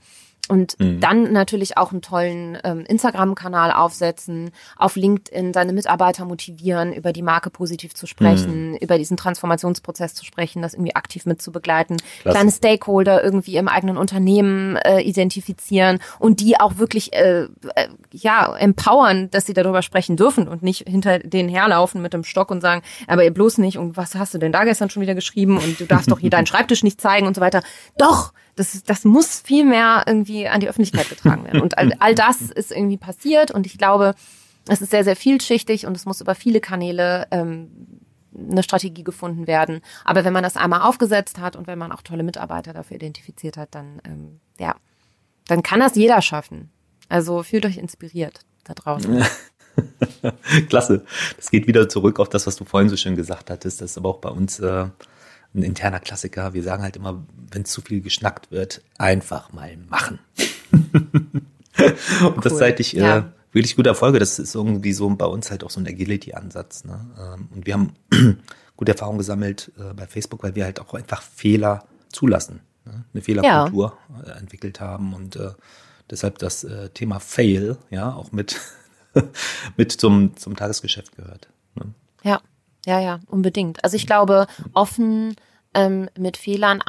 und 0.49 0.79
mhm. 0.79 0.99
dann 0.99 1.31
natürlich 1.31 1.77
auch 1.77 1.91
einen 1.91 2.01
tollen 2.01 2.57
ähm, 2.63 2.85
Instagram-Kanal 2.85 3.71
aufsetzen, 3.71 4.51
auf 4.75 4.95
LinkedIn 4.95 5.53
seine 5.53 5.73
Mitarbeiter 5.73 6.25
motivieren, 6.25 6.93
über 6.93 7.13
die 7.13 7.21
Marke 7.21 7.49
positiv 7.49 7.93
zu 7.93 8.07
sprechen, 8.07 8.71
mhm. 8.71 8.77
über 8.77 8.97
diesen 8.97 9.17
Transformationsprozess 9.17 10.13
zu 10.13 10.25
sprechen, 10.25 10.61
das 10.61 10.73
irgendwie 10.73 10.95
aktiv 10.95 11.25
mit 11.25 11.41
zu 11.41 11.51
begleiten, 11.51 11.97
Klasse. 12.21 12.35
kleine 12.35 12.51
Stakeholder 12.51 13.23
irgendwie 13.23 13.57
im 13.57 13.67
eigenen 13.67 13.97
Unternehmen 13.97 14.75
äh, 14.77 15.01
identifizieren 15.01 15.99
und 16.19 16.39
die 16.39 16.59
auch 16.59 16.77
wirklich 16.77 17.13
äh, 17.13 17.43
äh, 17.43 17.87
ja 18.11 18.55
empowern, 18.55 19.29
dass 19.31 19.45
sie 19.45 19.53
darüber 19.53 19.81
sprechen 19.81 20.17
dürfen 20.17 20.47
und 20.47 20.63
nicht 20.63 20.87
hinter 20.87 21.19
denen 21.19 21.49
herlaufen 21.49 22.01
mit 22.01 22.13
dem 22.13 22.23
Stock 22.23 22.51
und 22.51 22.61
sagen, 22.61 22.81
aber 23.07 23.23
ihr 23.23 23.33
bloß 23.33 23.57
nicht 23.57 23.77
und 23.77 23.97
was 23.97 24.15
hast 24.15 24.33
du 24.33 24.37
denn 24.37 24.51
da 24.51 24.63
gestern 24.63 24.89
schon 24.89 25.01
wieder 25.01 25.15
geschrieben 25.15 25.57
und 25.57 25.79
du 25.79 25.85
darfst 25.85 26.11
doch 26.11 26.19
hier 26.19 26.29
deinen 26.29 26.45
Schreibtisch 26.47 26.83
nicht 26.83 27.01
zeigen 27.01 27.27
und 27.27 27.35
so 27.35 27.41
weiter. 27.41 27.61
Doch, 27.97 28.33
das, 28.57 28.83
das 28.83 29.05
muss 29.05 29.39
viel 29.39 29.63
mehr 29.63 30.03
irgendwie 30.05 30.47
an 30.47 30.59
die 30.59 30.67
Öffentlichkeit 30.67 31.09
getragen 31.09 31.45
werden. 31.45 31.61
Und 31.61 31.77
all, 31.77 31.93
all 31.99 32.15
das 32.15 32.41
ist 32.55 32.71
irgendwie 32.71 32.97
passiert 32.97 33.51
und 33.51 33.65
ich 33.65 33.77
glaube, 33.77 34.15
es 34.67 34.81
ist 34.81 34.91
sehr, 34.91 35.03
sehr 35.03 35.15
vielschichtig 35.15 35.85
und 35.85 35.95
es 35.95 36.05
muss 36.05 36.19
über 36.19 36.35
viele 36.35 36.59
Kanäle 36.59 37.27
ähm, 37.31 37.69
eine 38.37 38.63
Strategie 38.63 39.03
gefunden 39.03 39.47
werden. 39.47 39.81
Aber 40.03 40.25
wenn 40.25 40.33
man 40.33 40.43
das 40.43 40.57
einmal 40.57 40.81
aufgesetzt 40.81 41.39
hat 41.39 41.55
und 41.55 41.67
wenn 41.67 41.79
man 41.79 41.91
auch 41.91 42.01
tolle 42.01 42.23
Mitarbeiter 42.23 42.73
dafür 42.73 42.95
identifiziert 42.95 43.57
hat, 43.57 43.73
dann 43.73 44.01
ähm, 44.03 44.39
ja, 44.59 44.75
dann 45.47 45.63
kann 45.63 45.79
das 45.79 45.95
jeder 45.95 46.21
schaffen. 46.21 46.69
Also 47.09 47.43
fühlt 47.43 47.65
euch 47.65 47.77
inspiriert 47.77 48.41
da 48.65 48.73
draußen. 48.73 49.23
Klasse. 50.69 51.05
Das 51.37 51.51
geht 51.51 51.67
wieder 51.67 51.87
zurück 51.87 52.19
auf 52.19 52.27
das, 52.27 52.47
was 52.47 52.55
du 52.55 52.65
vorhin 52.65 52.89
so 52.89 52.97
schön 52.97 53.15
gesagt 53.15 53.49
hattest. 53.49 53.81
Das 53.81 53.91
ist 53.91 53.97
aber 53.97 54.09
auch 54.09 54.19
bei 54.19 54.29
uns 54.29 54.59
äh, 54.59 54.87
ein 55.53 55.63
interner 55.63 55.99
Klassiker. 55.99 56.53
Wir 56.53 56.63
sagen 56.63 56.83
halt 56.83 56.95
immer, 56.95 57.23
wenn 57.51 57.65
zu 57.65 57.81
viel 57.81 58.01
geschnackt 58.01 58.51
wird, 58.51 58.81
einfach 58.97 59.53
mal 59.53 59.75
machen. 59.89 60.19
und 60.71 62.45
das 62.45 62.57
seit 62.57 62.79
ich 62.79 62.97
äh, 62.97 63.23
wirklich 63.51 63.75
gute 63.75 63.89
Erfolge. 63.89 64.19
Das 64.19 64.39
ist 64.39 64.55
irgendwie 64.55 64.93
so 64.93 65.09
bei 65.09 65.25
uns 65.25 65.51
halt 65.51 65.63
auch 65.63 65.69
so 65.69 65.79
ein 65.79 65.87
Agility-Ansatz. 65.87 66.85
Ne? 66.85 66.99
Ähm, 67.19 67.49
und 67.53 67.65
wir 67.65 67.73
haben 67.73 67.93
gute 68.77 68.91
Erfahrungen 68.91 69.17
gesammelt 69.17 69.71
äh, 69.77 69.93
bei 69.93 70.07
Facebook, 70.07 70.43
weil 70.43 70.55
wir 70.55 70.65
halt 70.65 70.79
auch 70.79 70.93
einfach 70.93 71.21
Fehler 71.21 71.85
zulassen. 72.09 72.61
Ne? 72.85 73.03
Eine 73.13 73.23
Fehlerkultur 73.23 73.97
ja. 74.25 74.33
äh, 74.33 74.37
entwickelt 74.37 74.79
haben 74.79 75.13
und 75.13 75.35
äh, 75.35 75.51
deshalb 76.09 76.37
das 76.39 76.63
äh, 76.63 76.89
Thema 76.89 77.19
Fail 77.19 77.77
ja 77.89 78.13
auch 78.13 78.31
mit, 78.31 78.59
mit 79.77 79.91
zum, 79.91 80.35
zum 80.37 80.55
Tagesgeschäft 80.55 81.15
gehört. 81.15 81.49
Ne? 81.75 81.93
Ja. 82.23 82.41
Ja, 82.87 83.01
ja, 83.01 83.19
unbedingt. 83.27 83.83
Also 83.83 83.97
ich 83.97 84.07
glaube, 84.07 84.47
offen 84.73 85.35
ähm, 85.73 86.09
mit 86.17 86.37
Fehlern 86.37 86.81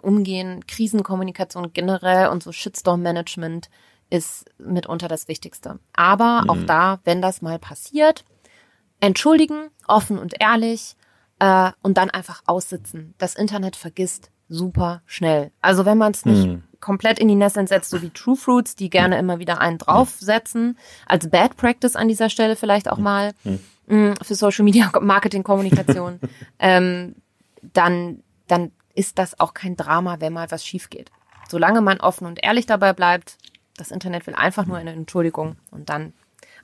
umgehen, 0.00 0.66
Krisenkommunikation 0.66 1.74
generell 1.74 2.28
und 2.28 2.42
so 2.42 2.50
Shitstorm-Management 2.50 3.68
ist 4.08 4.46
mitunter 4.58 5.06
das 5.06 5.28
Wichtigste. 5.28 5.78
Aber 5.92 6.42
mhm. 6.42 6.50
auch 6.50 6.66
da, 6.66 7.00
wenn 7.04 7.20
das 7.20 7.42
mal 7.42 7.58
passiert, 7.58 8.24
entschuldigen, 9.00 9.68
offen 9.86 10.18
und 10.18 10.40
ehrlich 10.40 10.96
äh, 11.40 11.72
und 11.82 11.98
dann 11.98 12.08
einfach 12.08 12.42
aussitzen. 12.46 13.14
Das 13.18 13.34
Internet 13.34 13.76
vergisst 13.76 14.30
super 14.48 15.02
schnell. 15.04 15.52
Also 15.60 15.84
wenn 15.84 15.98
man 15.98 16.12
es 16.12 16.24
nicht 16.24 16.46
mhm. 16.46 16.62
Komplett 16.84 17.18
in 17.18 17.28
die 17.28 17.34
Nesseln 17.34 17.66
setzt, 17.66 17.90
so 17.90 18.02
wie 18.02 18.10
True 18.10 18.36
Fruits, 18.36 18.76
die 18.76 18.90
gerne 18.90 19.18
immer 19.18 19.38
wieder 19.38 19.60
einen 19.60 19.78
draufsetzen, 19.78 20.78
als 21.06 21.30
Bad 21.30 21.56
Practice 21.56 21.96
an 21.96 22.08
dieser 22.08 22.30
Stelle 22.30 22.56
vielleicht 22.56 22.90
auch 22.90 22.98
mal. 22.98 23.32
Mhm 23.42 23.60
mh, 23.86 24.14
für 24.22 24.34
Social 24.34 24.64
Media 24.64 24.90
Marketing 25.00 25.42
Kommunikation, 25.42 26.20
ähm, 26.58 27.14
dann, 27.72 28.22
dann 28.46 28.72
ist 28.94 29.18
das 29.18 29.38
auch 29.40 29.54
kein 29.54 29.76
Drama, 29.76 30.20
wenn 30.20 30.32
mal 30.32 30.50
was 30.50 30.64
schief 30.64 30.90
geht. 30.90 31.10
Solange 31.48 31.80
man 31.80 32.00
offen 32.00 32.26
und 32.26 32.42
ehrlich 32.42 32.66
dabei 32.66 32.92
bleibt, 32.92 33.36
das 33.76 33.90
Internet 33.90 34.26
will 34.26 34.34
einfach 34.34 34.66
nur 34.66 34.76
eine 34.76 34.92
Entschuldigung 34.92 35.56
und 35.70 35.88
dann 35.88 36.12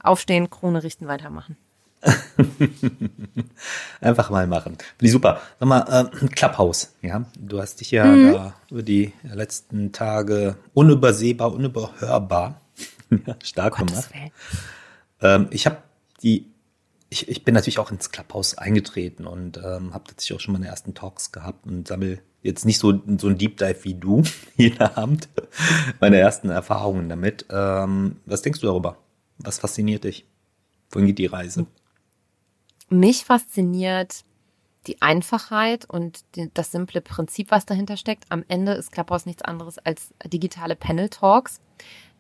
aufstehen, 0.03 0.49
Krone 0.49 0.83
richten, 0.83 1.07
weitermachen. 1.09 1.57
Einfach 4.01 4.31
mal 4.31 4.47
machen. 4.47 4.77
Finde 4.77 5.07
ich 5.07 5.13
super. 5.13 5.41
Sag 5.59 5.69
mal, 5.69 6.11
äh, 6.13 6.27
Clubhouse, 6.29 6.95
ja. 7.03 7.25
Du 7.39 7.61
hast 7.61 7.81
dich 7.81 7.91
ja 7.91 8.05
mhm. 8.05 8.33
da 8.33 8.55
über 8.71 8.83
die 8.83 9.13
letzten 9.23 9.93
Tage 9.93 10.57
unübersehbar, 10.73 11.53
unüberhörbar 11.53 12.61
stark 13.43 13.77
Gottes 13.77 14.09
gemacht. 14.09 14.33
Ähm, 15.21 15.49
ich 15.51 15.67
habe 15.67 15.79
die 16.23 16.51
ich, 17.11 17.29
ich 17.29 17.45
bin 17.45 17.55
natürlich 17.55 17.79
auch 17.81 17.91
ins 17.91 18.11
Clubhouse 18.11 18.57
eingetreten 18.57 19.27
und 19.27 19.59
ähm, 19.59 19.93
habe 19.93 20.05
tatsächlich 20.07 20.37
auch 20.37 20.41
schon 20.41 20.53
meine 20.53 20.69
ersten 20.69 20.95
Talks 20.95 21.33
gehabt 21.33 21.67
und 21.67 21.89
sammle 21.89 22.21
jetzt 22.43 22.65
nicht 22.65 22.79
so, 22.79 22.99
so 23.19 23.29
ein 23.29 23.37
Deep 23.37 23.59
Dive 23.59 23.85
wie 23.85 23.95
du 23.95 24.23
jeden 24.57 24.81
Abend, 24.81 25.29
meine 26.01 26.19
ersten 26.19 26.51
Erfahrungen 26.51 27.09
damit. 27.09 27.47
Ähm, 27.51 28.17
was 28.25 28.43
denkst 28.43 28.61
du 28.61 28.69
darüber? 28.69 28.97
Was 29.39 29.59
fasziniert 29.59 30.05
dich? 30.05 30.25
Wohin 30.91 31.09
geht 31.09 31.19
die 31.19 31.27
Reise? 31.27 31.67
Mich 32.91 33.25
fasziniert 33.25 34.25
die 34.87 35.01
Einfachheit 35.03 35.85
und 35.85 36.21
die, 36.35 36.51
das 36.53 36.73
simple 36.73 37.01
Prinzip, 37.01 37.51
was 37.51 37.67
dahinter 37.67 37.97
steckt. 37.97 38.25
Am 38.29 38.45
Ende 38.49 38.73
ist 38.73 38.93
Clubhouse 38.93 39.27
nichts 39.27 39.43
anderes 39.43 39.79
als 39.79 40.13
digitale 40.25 40.77
Panel 40.77 41.09
Talks. 41.09 41.61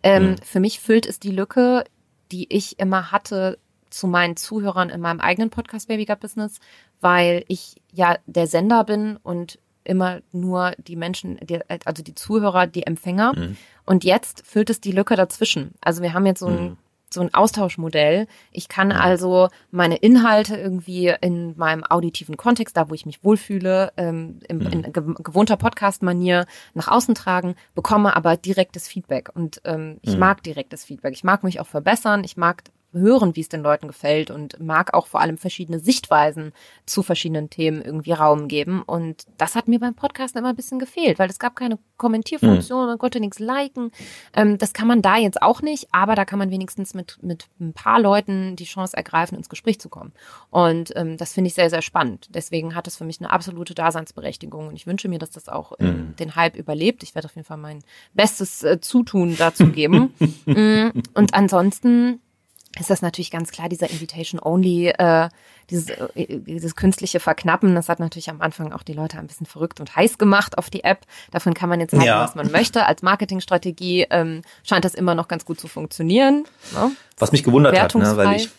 Ähm, 0.02 0.30
mhm. 0.30 0.36
Für 0.42 0.60
mich 0.60 0.80
füllt 0.80 1.06
es 1.06 1.18
die 1.18 1.30
Lücke, 1.30 1.84
die 2.32 2.52
ich 2.54 2.78
immer 2.78 3.12
hatte 3.12 3.58
zu 3.90 4.06
meinen 4.06 4.36
Zuhörern 4.36 4.88
in 4.88 5.00
meinem 5.00 5.20
eigenen 5.20 5.50
Podcast 5.50 5.88
Baby 5.88 6.04
Gut 6.04 6.20
Business, 6.20 6.60
weil 7.00 7.44
ich 7.48 7.76
ja 7.92 8.16
der 8.26 8.46
Sender 8.46 8.84
bin 8.84 9.16
und 9.16 9.58
immer 9.82 10.20
nur 10.30 10.72
die 10.78 10.96
Menschen, 10.96 11.38
die, 11.42 11.58
also 11.84 12.02
die 12.02 12.14
Zuhörer, 12.14 12.66
die 12.66 12.86
Empfänger. 12.86 13.32
Mhm. 13.36 13.56
Und 13.86 14.04
jetzt 14.04 14.46
füllt 14.46 14.70
es 14.70 14.80
die 14.80 14.92
Lücke 14.92 15.16
dazwischen. 15.16 15.72
Also 15.80 16.02
wir 16.02 16.12
haben 16.12 16.26
jetzt 16.26 16.40
so 16.40 16.46
ein, 16.46 16.62
mhm. 16.62 16.76
So 17.12 17.20
ein 17.20 17.34
Austauschmodell. 17.34 18.26
Ich 18.52 18.68
kann 18.68 18.92
also 18.92 19.48
meine 19.70 19.96
Inhalte 19.96 20.56
irgendwie 20.56 21.14
in 21.20 21.56
meinem 21.56 21.84
auditiven 21.84 22.36
Kontext, 22.36 22.76
da 22.76 22.88
wo 22.88 22.94
ich 22.94 23.06
mich 23.06 23.24
wohlfühle, 23.24 23.92
ähm, 23.96 24.40
im, 24.48 24.60
in 24.60 24.92
gewohnter 24.92 25.56
Podcast-Manier 25.56 26.46
nach 26.74 26.88
außen 26.88 27.14
tragen, 27.14 27.54
bekomme 27.74 28.16
aber 28.16 28.36
direktes 28.36 28.88
Feedback. 28.88 29.30
Und 29.34 29.60
ähm, 29.64 29.98
ich 30.02 30.14
mhm. 30.14 30.20
mag 30.20 30.42
direktes 30.42 30.84
Feedback. 30.84 31.12
Ich 31.14 31.24
mag 31.24 31.44
mich 31.44 31.60
auch 31.60 31.66
verbessern. 31.66 32.24
Ich 32.24 32.36
mag 32.36 32.62
hören, 32.92 33.36
wie 33.36 33.40
es 33.40 33.48
den 33.48 33.62
Leuten 33.62 33.86
gefällt 33.86 34.30
und 34.30 34.58
mag 34.60 34.94
auch 34.94 35.06
vor 35.06 35.20
allem 35.20 35.38
verschiedene 35.38 35.78
Sichtweisen 35.78 36.52
zu 36.86 37.02
verschiedenen 37.02 37.50
Themen 37.50 37.82
irgendwie 37.82 38.12
Raum 38.12 38.48
geben. 38.48 38.82
Und 38.82 39.24
das 39.38 39.54
hat 39.54 39.68
mir 39.68 39.78
beim 39.78 39.94
Podcast 39.94 40.36
immer 40.36 40.50
ein 40.50 40.56
bisschen 40.56 40.78
gefehlt, 40.78 41.18
weil 41.18 41.30
es 41.30 41.38
gab 41.38 41.56
keine 41.56 41.78
Kommentierfunktion, 41.96 42.82
mhm. 42.82 42.86
man 42.86 42.98
konnte 42.98 43.20
nichts 43.20 43.38
liken. 43.38 43.92
Ähm, 44.34 44.58
das 44.58 44.72
kann 44.72 44.88
man 44.88 45.02
da 45.02 45.16
jetzt 45.16 45.42
auch 45.42 45.62
nicht, 45.62 45.88
aber 45.92 46.14
da 46.14 46.24
kann 46.24 46.38
man 46.38 46.50
wenigstens 46.50 46.94
mit, 46.94 47.18
mit 47.22 47.46
ein 47.60 47.72
paar 47.72 48.00
Leuten 48.00 48.56
die 48.56 48.64
Chance 48.64 48.96
ergreifen, 48.96 49.36
ins 49.36 49.48
Gespräch 49.48 49.78
zu 49.80 49.88
kommen. 49.88 50.12
Und 50.50 50.92
ähm, 50.96 51.16
das 51.16 51.32
finde 51.32 51.48
ich 51.48 51.54
sehr, 51.54 51.70
sehr 51.70 51.82
spannend. 51.82 52.28
Deswegen 52.30 52.74
hat 52.74 52.86
es 52.86 52.96
für 52.96 53.04
mich 53.04 53.20
eine 53.20 53.30
absolute 53.30 53.74
Daseinsberechtigung 53.74 54.68
und 54.68 54.76
ich 54.76 54.86
wünsche 54.86 55.08
mir, 55.08 55.18
dass 55.18 55.30
das 55.30 55.48
auch 55.48 55.78
mhm. 55.78 56.16
den 56.18 56.34
Hype 56.34 56.56
überlebt. 56.56 57.02
Ich 57.02 57.14
werde 57.14 57.26
auf 57.26 57.36
jeden 57.36 57.46
Fall 57.46 57.58
mein 57.58 57.82
bestes 58.14 58.62
äh, 58.62 58.80
Zutun 58.80 59.36
dazu 59.36 59.68
geben. 59.68 60.14
Mm, 60.46 60.90
und 61.14 61.34
ansonsten 61.34 62.20
ist 62.78 62.88
das 62.88 63.02
natürlich 63.02 63.30
ganz 63.30 63.50
klar, 63.50 63.68
dieser 63.68 63.90
Invitation-Only, 63.90 64.90
äh, 64.90 65.28
dieses, 65.70 65.90
äh, 65.90 66.38
dieses 66.38 66.76
künstliche 66.76 67.18
Verknappen, 67.18 67.74
das 67.74 67.88
hat 67.88 67.98
natürlich 67.98 68.30
am 68.30 68.40
Anfang 68.40 68.72
auch 68.72 68.84
die 68.84 68.92
Leute 68.92 69.18
ein 69.18 69.26
bisschen 69.26 69.46
verrückt 69.46 69.80
und 69.80 69.96
heiß 69.96 70.18
gemacht 70.18 70.56
auf 70.56 70.70
die 70.70 70.84
App. 70.84 71.04
Davon 71.32 71.54
kann 71.54 71.68
man 71.68 71.80
jetzt 71.80 71.92
halten, 71.92 72.06
ja. 72.06 72.22
was 72.22 72.36
man 72.36 72.50
möchte. 72.52 72.86
Als 72.86 73.02
Marketingstrategie 73.02 74.06
ähm, 74.10 74.42
scheint 74.62 74.84
das 74.84 74.94
immer 74.94 75.16
noch 75.16 75.26
ganz 75.26 75.44
gut 75.44 75.58
zu 75.58 75.66
funktionieren. 75.66 76.44
Ne? 76.72 76.92
Was 77.18 77.32
mich 77.32 77.42
gewundert 77.42 77.78
hat, 77.78 77.94
ne, 77.94 78.16
weil 78.16 78.36
ich 78.36 78.50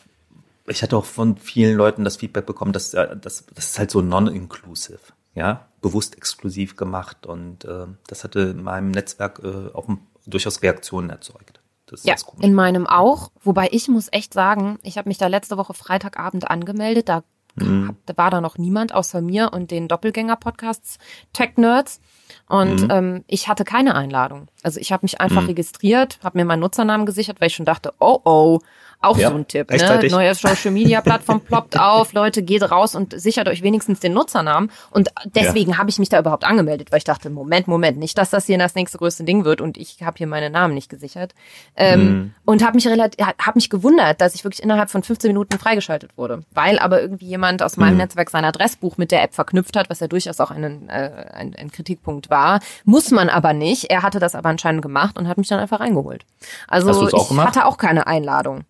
ich 0.67 0.83
hatte 0.83 0.95
auch 0.95 1.05
von 1.05 1.37
vielen 1.37 1.75
Leuten 1.75 2.03
das 2.03 2.17
Feedback 2.17 2.45
bekommen, 2.45 2.71
dass 2.71 2.91
das, 2.91 3.15
das 3.19 3.45
ist 3.57 3.79
halt 3.79 3.91
so 3.91 4.01
non-inclusive, 4.01 4.99
ja, 5.33 5.67
bewusst 5.81 6.15
exklusiv 6.15 6.75
gemacht 6.75 7.25
und 7.25 7.65
äh, 7.65 7.87
das 8.07 8.23
hatte 8.23 8.39
in 8.41 8.63
meinem 8.63 8.91
Netzwerk 8.91 9.41
äh, 9.43 9.73
auch 9.73 9.89
durchaus 10.25 10.61
Reaktionen 10.61 11.09
erzeugt. 11.09 11.60
Das 11.91 12.03
ja, 12.05 12.15
in 12.39 12.53
meinem 12.53 12.87
auch. 12.87 13.31
Wobei 13.43 13.69
ich 13.71 13.87
muss 13.89 14.07
echt 14.11 14.33
sagen, 14.33 14.79
ich 14.81 14.97
habe 14.97 15.09
mich 15.09 15.17
da 15.17 15.27
letzte 15.27 15.57
Woche 15.57 15.73
Freitagabend 15.73 16.49
angemeldet. 16.49 17.09
Da 17.09 17.23
mhm. 17.55 17.97
war 18.15 18.31
da 18.31 18.39
noch 18.41 18.57
niemand 18.57 18.95
außer 18.95 19.21
mir 19.21 19.51
und 19.53 19.71
den 19.71 19.87
Doppelgänger-Podcasts 19.87 20.97
Tech 21.33 21.57
Nerds. 21.57 21.99
Und 22.47 22.83
mhm. 22.83 22.91
ähm, 22.91 23.23
ich 23.27 23.47
hatte 23.49 23.65
keine 23.65 23.95
Einladung. 23.95 24.47
Also 24.63 24.79
ich 24.79 24.91
habe 24.91 25.03
mich 25.03 25.19
einfach 25.19 25.41
mhm. 25.41 25.49
registriert, 25.49 26.19
habe 26.23 26.37
mir 26.37 26.45
meinen 26.45 26.61
Nutzernamen 26.61 27.05
gesichert, 27.05 27.41
weil 27.41 27.47
ich 27.47 27.55
schon 27.55 27.65
dachte, 27.65 27.93
oh 27.99 28.19
oh, 28.23 28.59
auch 29.01 29.17
ja, 29.17 29.29
so 29.29 29.35
ein 29.35 29.47
Tipp. 29.47 29.69
Ne? 29.71 30.07
Neue 30.09 30.35
Social 30.35 30.71
Media 30.71 31.01
Plattform 31.11 31.41
ploppt 31.41 31.79
auf, 31.79 32.13
Leute, 32.13 32.43
geht 32.43 32.69
raus 32.69 32.95
und 32.95 33.19
sichert 33.19 33.47
euch 33.47 33.63
wenigstens 33.63 33.99
den 33.99 34.13
Nutzernamen. 34.13 34.71
Und 34.91 35.09
deswegen 35.25 35.71
ja. 35.71 35.77
habe 35.79 35.89
ich 35.89 35.97
mich 35.97 36.09
da 36.09 36.19
überhaupt 36.19 36.43
angemeldet, 36.43 36.91
weil 36.91 36.99
ich 36.99 37.03
dachte, 37.03 37.29
Moment, 37.29 37.67
Moment, 37.67 37.97
nicht, 37.97 38.17
dass 38.17 38.29
das 38.29 38.45
hier 38.45 38.57
das 38.57 38.75
nächste 38.75 38.99
größte 38.99 39.23
Ding 39.23 39.43
wird 39.43 39.59
und 39.59 39.77
ich 39.77 40.03
habe 40.03 40.17
hier 40.17 40.27
meine 40.27 40.49
Namen 40.49 40.75
nicht 40.75 40.89
gesichert. 40.89 41.33
Ähm, 41.75 42.01
mhm. 42.03 42.33
Und 42.45 42.63
habe 42.63 42.75
mich 42.75 42.87
relativ, 42.87 43.25
habe 43.25 43.55
mich 43.55 43.69
gewundert, 43.69 44.21
dass 44.21 44.35
ich 44.35 44.43
wirklich 44.43 44.61
innerhalb 44.61 44.91
von 44.91 45.01
15 45.01 45.29
Minuten 45.29 45.57
freigeschaltet 45.57 46.17
wurde, 46.17 46.43
weil 46.53 46.77
aber 46.77 47.01
irgendwie 47.01 47.25
jemand 47.25 47.63
aus 47.63 47.77
meinem 47.77 47.93
mhm. 47.93 48.01
Netzwerk 48.01 48.29
sein 48.29 48.45
Adressbuch 48.45 48.97
mit 48.97 49.11
der 49.11 49.23
App 49.23 49.33
verknüpft 49.33 49.75
hat, 49.75 49.89
was 49.89 49.99
ja 49.99 50.07
durchaus 50.07 50.39
auch 50.39 50.51
einen, 50.51 50.89
äh, 50.89 51.31
ein, 51.33 51.55
ein 51.55 51.71
Kritikpunkt 51.71 52.29
war. 52.29 52.59
Muss 52.85 53.09
man 53.09 53.29
aber 53.29 53.53
nicht. 53.53 53.89
Er 53.89 54.03
hatte 54.03 54.19
das 54.19 54.35
aber 54.35 54.49
anscheinend 54.49 54.81
gemacht 54.81 55.17
und 55.17 55.27
hat 55.27 55.37
mich 55.37 55.47
dann 55.47 55.59
einfach 55.59 55.79
reingeholt. 55.79 56.25
Also 56.67 57.07
ich 57.07 57.27
gemacht? 57.29 57.47
hatte 57.47 57.65
auch 57.65 57.77
keine 57.77 58.05
Einladung. 58.07 58.65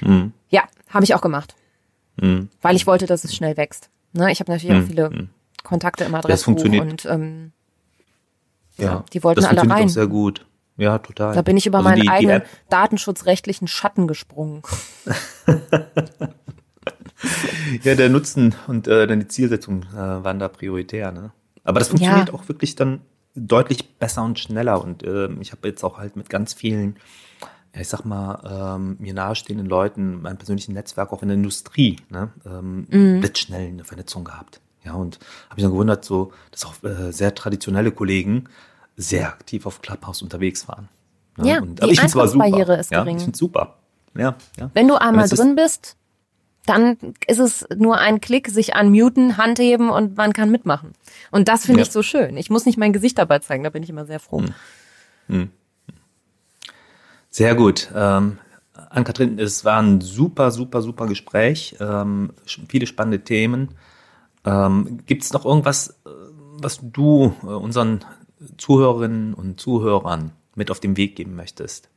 Mhm. 0.00 0.32
Ja, 0.48 0.64
habe 0.88 1.04
ich 1.04 1.14
auch 1.14 1.20
gemacht. 1.20 1.54
Mhm. 2.16 2.48
Weil 2.62 2.76
ich 2.76 2.86
wollte, 2.86 3.06
dass 3.06 3.24
es 3.24 3.34
schnell 3.34 3.56
wächst. 3.56 3.90
Ne? 4.12 4.30
Ich 4.32 4.40
habe 4.40 4.50
natürlich 4.50 4.74
mhm. 4.74 4.82
auch 4.82 4.86
viele 4.86 5.10
mhm. 5.10 5.28
Kontakte 5.62 6.04
im 6.04 6.14
Adressbuch 6.14 6.64
und 6.64 7.04
ähm, 7.06 7.52
ja, 8.76 8.84
ja, 8.84 9.04
die 9.12 9.22
wollten 9.24 9.40
das 9.40 9.50
alle 9.50 9.68
rein. 9.68 9.84
Auch 9.84 9.88
sehr 9.88 10.06
gut. 10.06 10.46
Ja, 10.76 10.98
total. 10.98 11.34
Da 11.34 11.42
bin 11.42 11.56
ich 11.56 11.66
über 11.66 11.78
also 11.78 11.88
meinen 11.90 12.02
die, 12.02 12.08
eigenen 12.08 12.42
die 12.42 12.70
datenschutzrechtlichen 12.70 13.66
Schatten 13.66 14.06
gesprungen. 14.06 14.62
ja, 17.82 17.96
der 17.96 18.08
Nutzen 18.08 18.54
und 18.68 18.86
äh, 18.86 19.08
dann 19.08 19.18
die 19.18 19.26
Zielsetzung 19.26 19.82
äh, 19.92 19.96
waren 19.96 20.38
da 20.38 20.46
prioritär. 20.46 21.10
Ne? 21.10 21.32
Aber 21.64 21.80
das 21.80 21.88
funktioniert 21.88 22.28
ja. 22.28 22.34
auch 22.34 22.48
wirklich 22.48 22.76
dann 22.76 23.00
deutlich 23.34 23.96
besser 23.98 24.22
und 24.22 24.38
schneller. 24.38 24.80
Und 24.82 25.02
äh, 25.02 25.28
ich 25.40 25.50
habe 25.50 25.66
jetzt 25.66 25.82
auch 25.82 25.98
halt 25.98 26.14
mit 26.14 26.30
ganz 26.30 26.54
vielen 26.54 26.96
ich 27.80 27.88
sag 27.88 28.04
mal, 28.04 28.76
ähm, 28.76 28.96
mir 28.98 29.14
nahestehenden 29.14 29.66
Leuten, 29.66 30.22
meinem 30.22 30.38
persönlichen 30.38 30.74
Netzwerk 30.74 31.12
auch 31.12 31.22
in 31.22 31.28
der 31.28 31.36
Industrie, 31.36 31.96
ne, 32.10 32.30
ähm, 32.46 32.86
mhm. 32.90 33.20
blitzschnell 33.20 33.68
eine 33.68 33.84
Vernetzung 33.84 34.24
gehabt. 34.24 34.60
Ja, 34.84 34.94
und 34.94 35.18
habe 35.46 35.56
mich 35.56 35.64
dann 35.64 35.72
gewundert, 35.72 36.04
so, 36.04 36.32
dass 36.50 36.64
auch 36.64 36.82
äh, 36.82 37.12
sehr 37.12 37.34
traditionelle 37.34 37.90
Kollegen 37.90 38.44
sehr 38.96 39.28
aktiv 39.28 39.66
auf 39.66 39.82
Clubhouse 39.82 40.22
unterwegs 40.22 40.66
waren. 40.68 40.88
Ne? 41.36 41.48
Ja, 41.48 41.60
und, 41.60 41.82
aber 41.82 41.92
die 41.92 41.98
Einkommensbarriere 41.98 42.76
ist 42.76 42.90
ja, 42.90 43.02
gering. 43.02 43.16
Ich 43.16 43.22
finde 43.24 43.38
super. 43.38 43.76
Ja, 44.16 44.36
ja. 44.58 44.70
Wenn 44.74 44.88
du 44.88 45.00
einmal 45.00 45.28
drin 45.28 45.54
bist, 45.54 45.96
dann 46.66 46.96
ist 47.26 47.38
es 47.38 47.66
nur 47.76 47.98
ein 47.98 48.20
Klick, 48.20 48.48
sich 48.48 48.74
unmuten, 48.78 49.36
Hand 49.36 49.58
heben 49.58 49.90
und 49.90 50.16
man 50.16 50.32
kann 50.32 50.50
mitmachen. 50.50 50.92
Und 51.30 51.48
das 51.48 51.64
finde 51.64 51.80
ja. 51.80 51.86
ich 51.86 51.92
so 51.92 52.02
schön. 52.02 52.36
Ich 52.36 52.50
muss 52.50 52.66
nicht 52.66 52.76
mein 52.76 52.92
Gesicht 52.92 53.18
dabei 53.18 53.38
zeigen, 53.38 53.64
da 53.64 53.70
bin 53.70 53.82
ich 53.82 53.90
immer 53.90 54.04
sehr 54.04 54.20
froh. 54.20 54.40
Hm. 54.40 54.54
Hm. 55.28 55.50
Sehr 57.38 57.54
gut. 57.54 57.88
Ähm, 57.94 58.38
Ann-Kathrin, 58.90 59.38
es 59.38 59.64
war 59.64 59.80
ein 59.80 60.00
super, 60.00 60.50
super, 60.50 60.82
super 60.82 61.06
Gespräch. 61.06 61.76
Ähm, 61.78 62.32
viele 62.68 62.88
spannende 62.88 63.22
Themen. 63.22 63.76
Ähm, 64.44 64.98
Gibt 65.06 65.22
es 65.22 65.32
noch 65.32 65.44
irgendwas, 65.44 65.90
äh, 66.04 66.10
was 66.60 66.80
du 66.82 67.36
äh, 67.44 67.46
unseren 67.46 68.04
Zuhörerinnen 68.56 69.34
und 69.34 69.60
Zuhörern 69.60 70.32
mit 70.56 70.72
auf 70.72 70.80
den 70.80 70.96
Weg 70.96 71.14
geben 71.14 71.36
möchtest? 71.36 71.90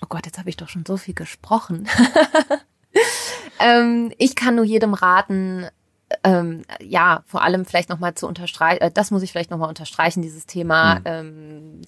Oh 0.00 0.06
Gott, 0.08 0.24
jetzt 0.24 0.38
habe 0.38 0.48
ich 0.48 0.56
doch 0.56 0.70
schon 0.70 0.86
so 0.86 0.96
viel 0.96 1.12
gesprochen. 1.12 1.86
ähm, 3.60 4.12
ich 4.16 4.34
kann 4.34 4.54
nur 4.54 4.64
jedem 4.64 4.94
raten, 4.94 5.66
ähm, 6.22 6.62
ja, 6.80 7.22
vor 7.26 7.42
allem 7.42 7.66
vielleicht 7.66 7.90
nochmal 7.90 8.14
zu 8.14 8.26
unterstreichen, 8.26 8.80
äh, 8.80 8.90
das 8.90 9.10
muss 9.10 9.22
ich 9.22 9.30
vielleicht 9.30 9.50
nochmal 9.50 9.68
unterstreichen, 9.68 10.22
dieses 10.22 10.46
Thema, 10.46 10.96
hm. 10.96 11.02
ähm, 11.04 11.82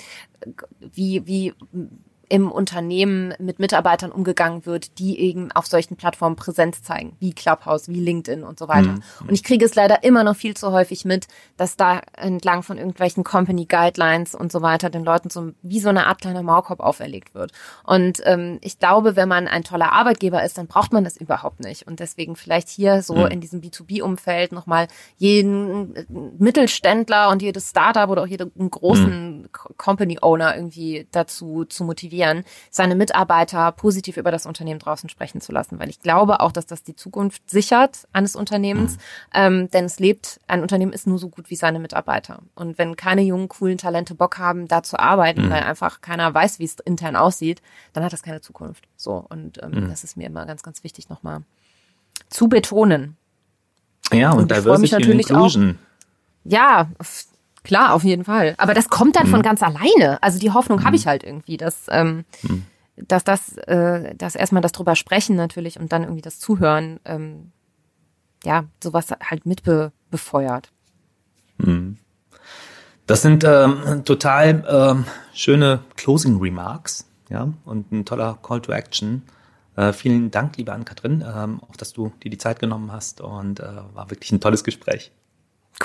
wie, 0.79 1.27
wie 1.27 1.55
im 2.29 2.51
Unternehmen 2.51 3.35
mit 3.39 3.59
Mitarbeitern 3.59 4.11
umgegangen 4.11 4.67
wird, 4.67 4.99
die 4.99 5.21
eben 5.21 5.53
auf 5.53 5.67
solchen 5.67 5.97
Plattformen 5.97 6.35
Präsenz 6.35 6.83
zeigen, 6.83 7.17
wie 7.21 7.33
Clubhouse, 7.33 7.89
wie 7.89 8.01
LinkedIn 8.01 8.43
und 8.43 8.59
so 8.59 8.67
weiter. 8.67 8.93
Mhm. 8.93 9.03
Und 9.29 9.33
ich 9.33 9.45
kriege 9.45 9.65
es 9.65 9.75
leider 9.75 10.03
immer 10.03 10.25
noch 10.25 10.35
viel 10.35 10.57
zu 10.57 10.73
häufig 10.73 11.05
mit, 11.05 11.29
dass 11.57 11.77
da 11.77 12.01
entlang 12.17 12.63
von 12.63 12.79
irgendwelchen 12.79 13.23
Company 13.23 13.67
Guidelines 13.67 14.35
und 14.35 14.51
so 14.51 14.61
weiter 14.61 14.91
den 14.91 15.05
Leuten 15.05 15.31
so 15.31 15.53
wie 15.63 15.79
so 15.79 15.89
eine 15.89 16.07
Art 16.07 16.21
kleiner 16.21 16.43
Maulkorb 16.43 16.81
auferlegt 16.81 17.35
wird. 17.35 17.53
Und 17.85 18.21
ähm, 18.25 18.59
ich 18.61 18.81
glaube, 18.81 19.15
wenn 19.15 19.29
man 19.29 19.47
ein 19.47 19.63
toller 19.63 19.93
Arbeitgeber 19.93 20.43
ist, 20.43 20.59
dann 20.59 20.67
braucht 20.67 20.93
man 20.93 21.05
das 21.05 21.17
überhaupt 21.17 21.61
nicht. 21.61 21.87
Und 21.87 22.01
deswegen 22.01 22.35
vielleicht 22.35 22.69
hier 22.69 23.03
so 23.03 23.15
mhm. 23.15 23.27
in 23.27 23.41
diesem 23.41 23.61
B2B-Umfeld 23.61 24.51
nochmal 24.51 24.89
jeden 25.17 25.95
Mittelständler 26.39 27.29
und 27.29 27.41
jedes 27.41 27.71
Startup 27.71 28.11
oder 28.11 28.23
auch 28.23 28.27
jeden 28.27 28.51
großen 28.69 29.43
mhm. 29.43 29.49
Company 29.77 30.19
Owner 30.21 30.57
irgendwie 30.57 31.07
dazu 31.13 31.65
zu 31.65 31.85
motivieren 31.85 32.16
motivieren, 32.17 32.45
seine 32.71 32.95
Mitarbeiter 32.95 33.73
positiv 33.73 34.17
über 34.17 34.31
das 34.31 34.47
Unternehmen 34.47 34.81
draußen 34.81 35.09
sprechen 35.09 35.41
zu 35.41 35.53
lassen, 35.53 35.79
weil 35.79 35.89
ich 35.89 36.01
glaube 36.01 36.41
auch, 36.41 36.53
dass 36.53 36.67
das 36.67 36.83
die 36.83 36.97
Zukunft 36.97 37.49
sichert 37.51 38.09
eines 38.13 38.37
Unternehmens, 38.37 38.97
mhm. 38.97 39.01
ähm, 39.35 39.71
denn 39.71 39.85
es 39.85 39.99
lebt, 39.99 40.41
ein 40.47 40.63
Unternehmen 40.63 40.93
ist 40.93 41.07
nur 41.07 41.19
so 41.19 41.29
gut 41.29 41.51
wie 41.51 41.57
seine 41.57 41.79
Mitarbeiter. 41.79 42.41
Und 42.55 42.79
wenn 42.79 42.97
keine 42.97 43.23
jungen, 43.23 43.49
coolen 43.49 43.79
Talente 43.79 44.15
Bock 44.15 44.39
haben, 44.39 44.69
da 44.69 44.83
zu 44.83 44.99
arbeiten, 44.99 45.47
mhm. 45.47 45.51
weil 45.51 45.63
einfach 45.63 46.01
keiner 46.01 46.33
weiß, 46.33 46.59
wie 46.59 46.65
es 46.65 46.77
intern 46.85 47.17
aussieht, 47.17 47.61
dann 47.93 48.05
hat 48.05 48.13
das 48.13 48.23
keine 48.23 48.41
Zukunft. 48.41 48.85
So, 48.97 49.25
und 49.29 49.63
ähm, 49.63 49.73
mhm. 49.73 49.91
das 49.91 50.05
ist 50.05 50.17
mir 50.17 50.27
immer 50.27 50.47
ganz, 50.47 50.63
ganz 50.63 50.83
wichtig 50.85 51.09
nochmal 51.09 51.43
zu 52.29 52.49
betonen. 52.49 53.17
Ja, 54.13 54.33
und, 54.33 54.43
und 54.43 54.51
Diversity 54.51 54.95
and 54.95 55.07
Inclusion. 55.07 55.79
Auch, 55.79 56.51
ja, 56.51 56.89
Klar, 57.67 57.95
auf 57.95 58.05
jeden 58.05 58.23
Fall. 58.23 58.55
Aber 58.59 58.75
das 58.75 58.89
kommt 58.89 59.17
dann 59.17 59.27
mhm. 59.27 59.33
von 59.33 59.43
ganz 59.43 59.61
alleine. 59.61 60.23
Also 60.23 60.39
die 60.39 60.53
Hoffnung 60.53 60.79
mhm. 60.79 60.85
habe 60.85 60.95
ich 60.95 61.09
halt 61.09 61.25
irgendwie, 61.25 61.57
dass, 61.57 61.87
ähm, 61.91 62.25
mhm. 62.43 62.65
dass 62.97 63.25
das, 63.25 63.59
äh, 63.59 64.15
dass 64.15 64.37
erstmal 64.37 64.63
das 64.63 64.71
drüber 64.71 64.95
sprechen 64.95 65.35
natürlich 65.35 65.81
und 65.81 65.91
dann 65.91 66.05
irgendwie 66.05 66.23
das 66.23 66.39
Zuhören, 66.39 67.01
ähm, 67.05 67.51
ja, 68.45 68.67
sowas 68.81 69.09
halt 69.11 69.47
mitbefeuert. 69.47 69.93
befeuert. 70.13 70.71
Mhm. 71.59 71.99
Das 73.09 73.23
sind 73.23 73.43
ähm, 73.43 74.05
total 74.05 74.65
ähm, 74.69 75.05
schöne 75.35 75.81
Closing 75.97 76.39
Remarks, 76.39 77.05
ja, 77.31 77.49
und 77.65 77.91
ein 77.91 78.05
toller 78.05 78.39
Call 78.45 78.61
to 78.61 78.71
Action. 78.71 79.23
Äh, 79.75 79.93
vielen 79.93 80.31
Dank, 80.31 80.57
liebe 80.57 80.73
Ann-Kathrin, 80.73 81.25
ähm, 81.27 81.61
auch 81.69 81.75
dass 81.75 81.93
du 81.93 82.13
dir 82.23 82.31
die 82.31 82.39
Zeit 82.39 82.61
genommen 82.61 82.93
hast 82.93 83.21
und 83.21 83.59
äh, 83.59 83.65
war 83.95 84.09
wirklich 84.11 84.31
ein 84.31 84.41
tolles 84.41 84.63
Gespräch. 84.63 85.11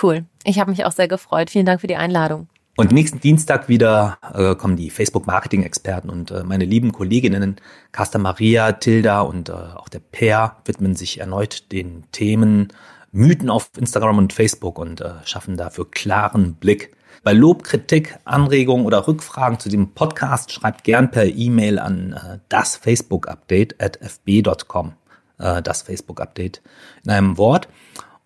Cool. 0.01 0.25
Ich 0.43 0.59
habe 0.59 0.71
mich 0.71 0.85
auch 0.85 0.91
sehr 0.91 1.07
gefreut. 1.07 1.49
Vielen 1.49 1.65
Dank 1.65 1.81
für 1.81 1.87
die 1.87 1.95
Einladung. 1.95 2.47
Und 2.77 2.91
nächsten 2.91 3.19
Dienstag 3.19 3.67
wieder 3.67 4.17
äh, 4.33 4.55
kommen 4.55 4.77
die 4.77 4.89
Facebook-Marketing-Experten 4.89 6.09
und 6.09 6.31
äh, 6.31 6.43
meine 6.43 6.65
lieben 6.65 6.93
Kolleginnen 6.93 7.57
Casta 7.91 8.17
Maria, 8.17 8.71
Tilda 8.71 9.21
und 9.21 9.49
äh, 9.49 9.51
auch 9.51 9.89
der 9.89 9.99
Per 9.99 10.57
widmen 10.65 10.95
sich 10.95 11.19
erneut 11.19 11.71
den 11.71 12.05
Themen 12.11 12.69
Mythen 13.11 13.49
auf 13.49 13.71
Instagram 13.77 14.17
und 14.19 14.33
Facebook 14.33 14.79
und 14.79 15.01
äh, 15.01 15.11
schaffen 15.25 15.57
dafür 15.57 15.91
klaren 15.91 16.55
Blick. 16.55 16.95
Bei 17.23 17.33
Lob, 17.33 17.63
Kritik, 17.63 18.17
Anregungen 18.23 18.85
oder 18.85 19.05
Rückfragen 19.05 19.59
zu 19.59 19.69
dem 19.69 19.93
Podcast 19.93 20.51
schreibt 20.51 20.85
gern 20.85 21.11
per 21.11 21.25
E-Mail 21.25 21.77
an 21.77 22.13
äh, 22.13 22.39
das 22.47 22.77
Facebook 22.77 23.27
Update 23.27 23.81
at 23.81 23.97
fb.com. 23.97 24.93
Äh, 25.37 25.61
das 25.61 25.81
Facebook 25.81 26.21
Update 26.21 26.61
in 27.03 27.11
einem 27.11 27.37
Wort. 27.37 27.67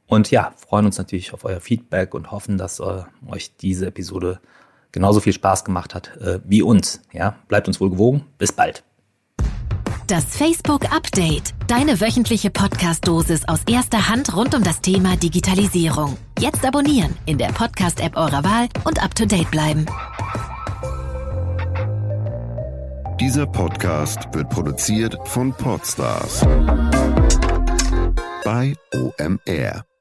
Und 0.07 0.31
ja, 0.31 0.53
freuen 0.55 0.85
uns 0.85 0.97
natürlich 0.97 1.33
auf 1.33 1.45
euer 1.45 1.59
Feedback 1.59 2.13
und 2.13 2.31
hoffen, 2.31 2.57
dass 2.57 2.79
äh, 2.79 3.03
euch 3.27 3.55
diese 3.57 3.87
Episode 3.87 4.39
genauso 4.91 5.19
viel 5.19 5.33
Spaß 5.33 5.65
gemacht 5.65 5.95
hat 5.95 6.15
äh, 6.17 6.39
wie 6.45 6.61
uns. 6.61 7.01
Ja, 7.11 7.35
bleibt 7.47 7.67
uns 7.67 7.81
wohl 7.81 7.89
gewogen. 7.89 8.25
Bis 8.37 8.51
bald. 8.51 8.83
Das 10.07 10.23
Facebook 10.23 10.93
Update. 10.93 11.55
Deine 11.67 11.99
wöchentliche 11.99 12.51
Podcast-Dosis 12.51 13.47
aus 13.47 13.61
erster 13.67 14.07
Hand 14.07 14.35
rund 14.35 14.53
um 14.53 14.63
das 14.63 14.79
Thema 14.79 15.17
Digitalisierung. 15.17 16.15
Jetzt 16.39 16.63
abonnieren 16.63 17.15
in 17.25 17.39
der 17.39 17.47
Podcast-App 17.47 18.15
eurer 18.15 18.43
Wahl 18.43 18.67
und 18.83 19.03
up 19.03 19.15
to 19.15 19.25
date 19.25 19.49
bleiben. 19.49 19.87
Dieser 23.19 23.47
Podcast 23.47 24.19
wird 24.33 24.49
produziert 24.49 25.17
von 25.25 25.51
Podstars 25.53 26.45
bei 28.43 28.75
OMR. 28.93 29.94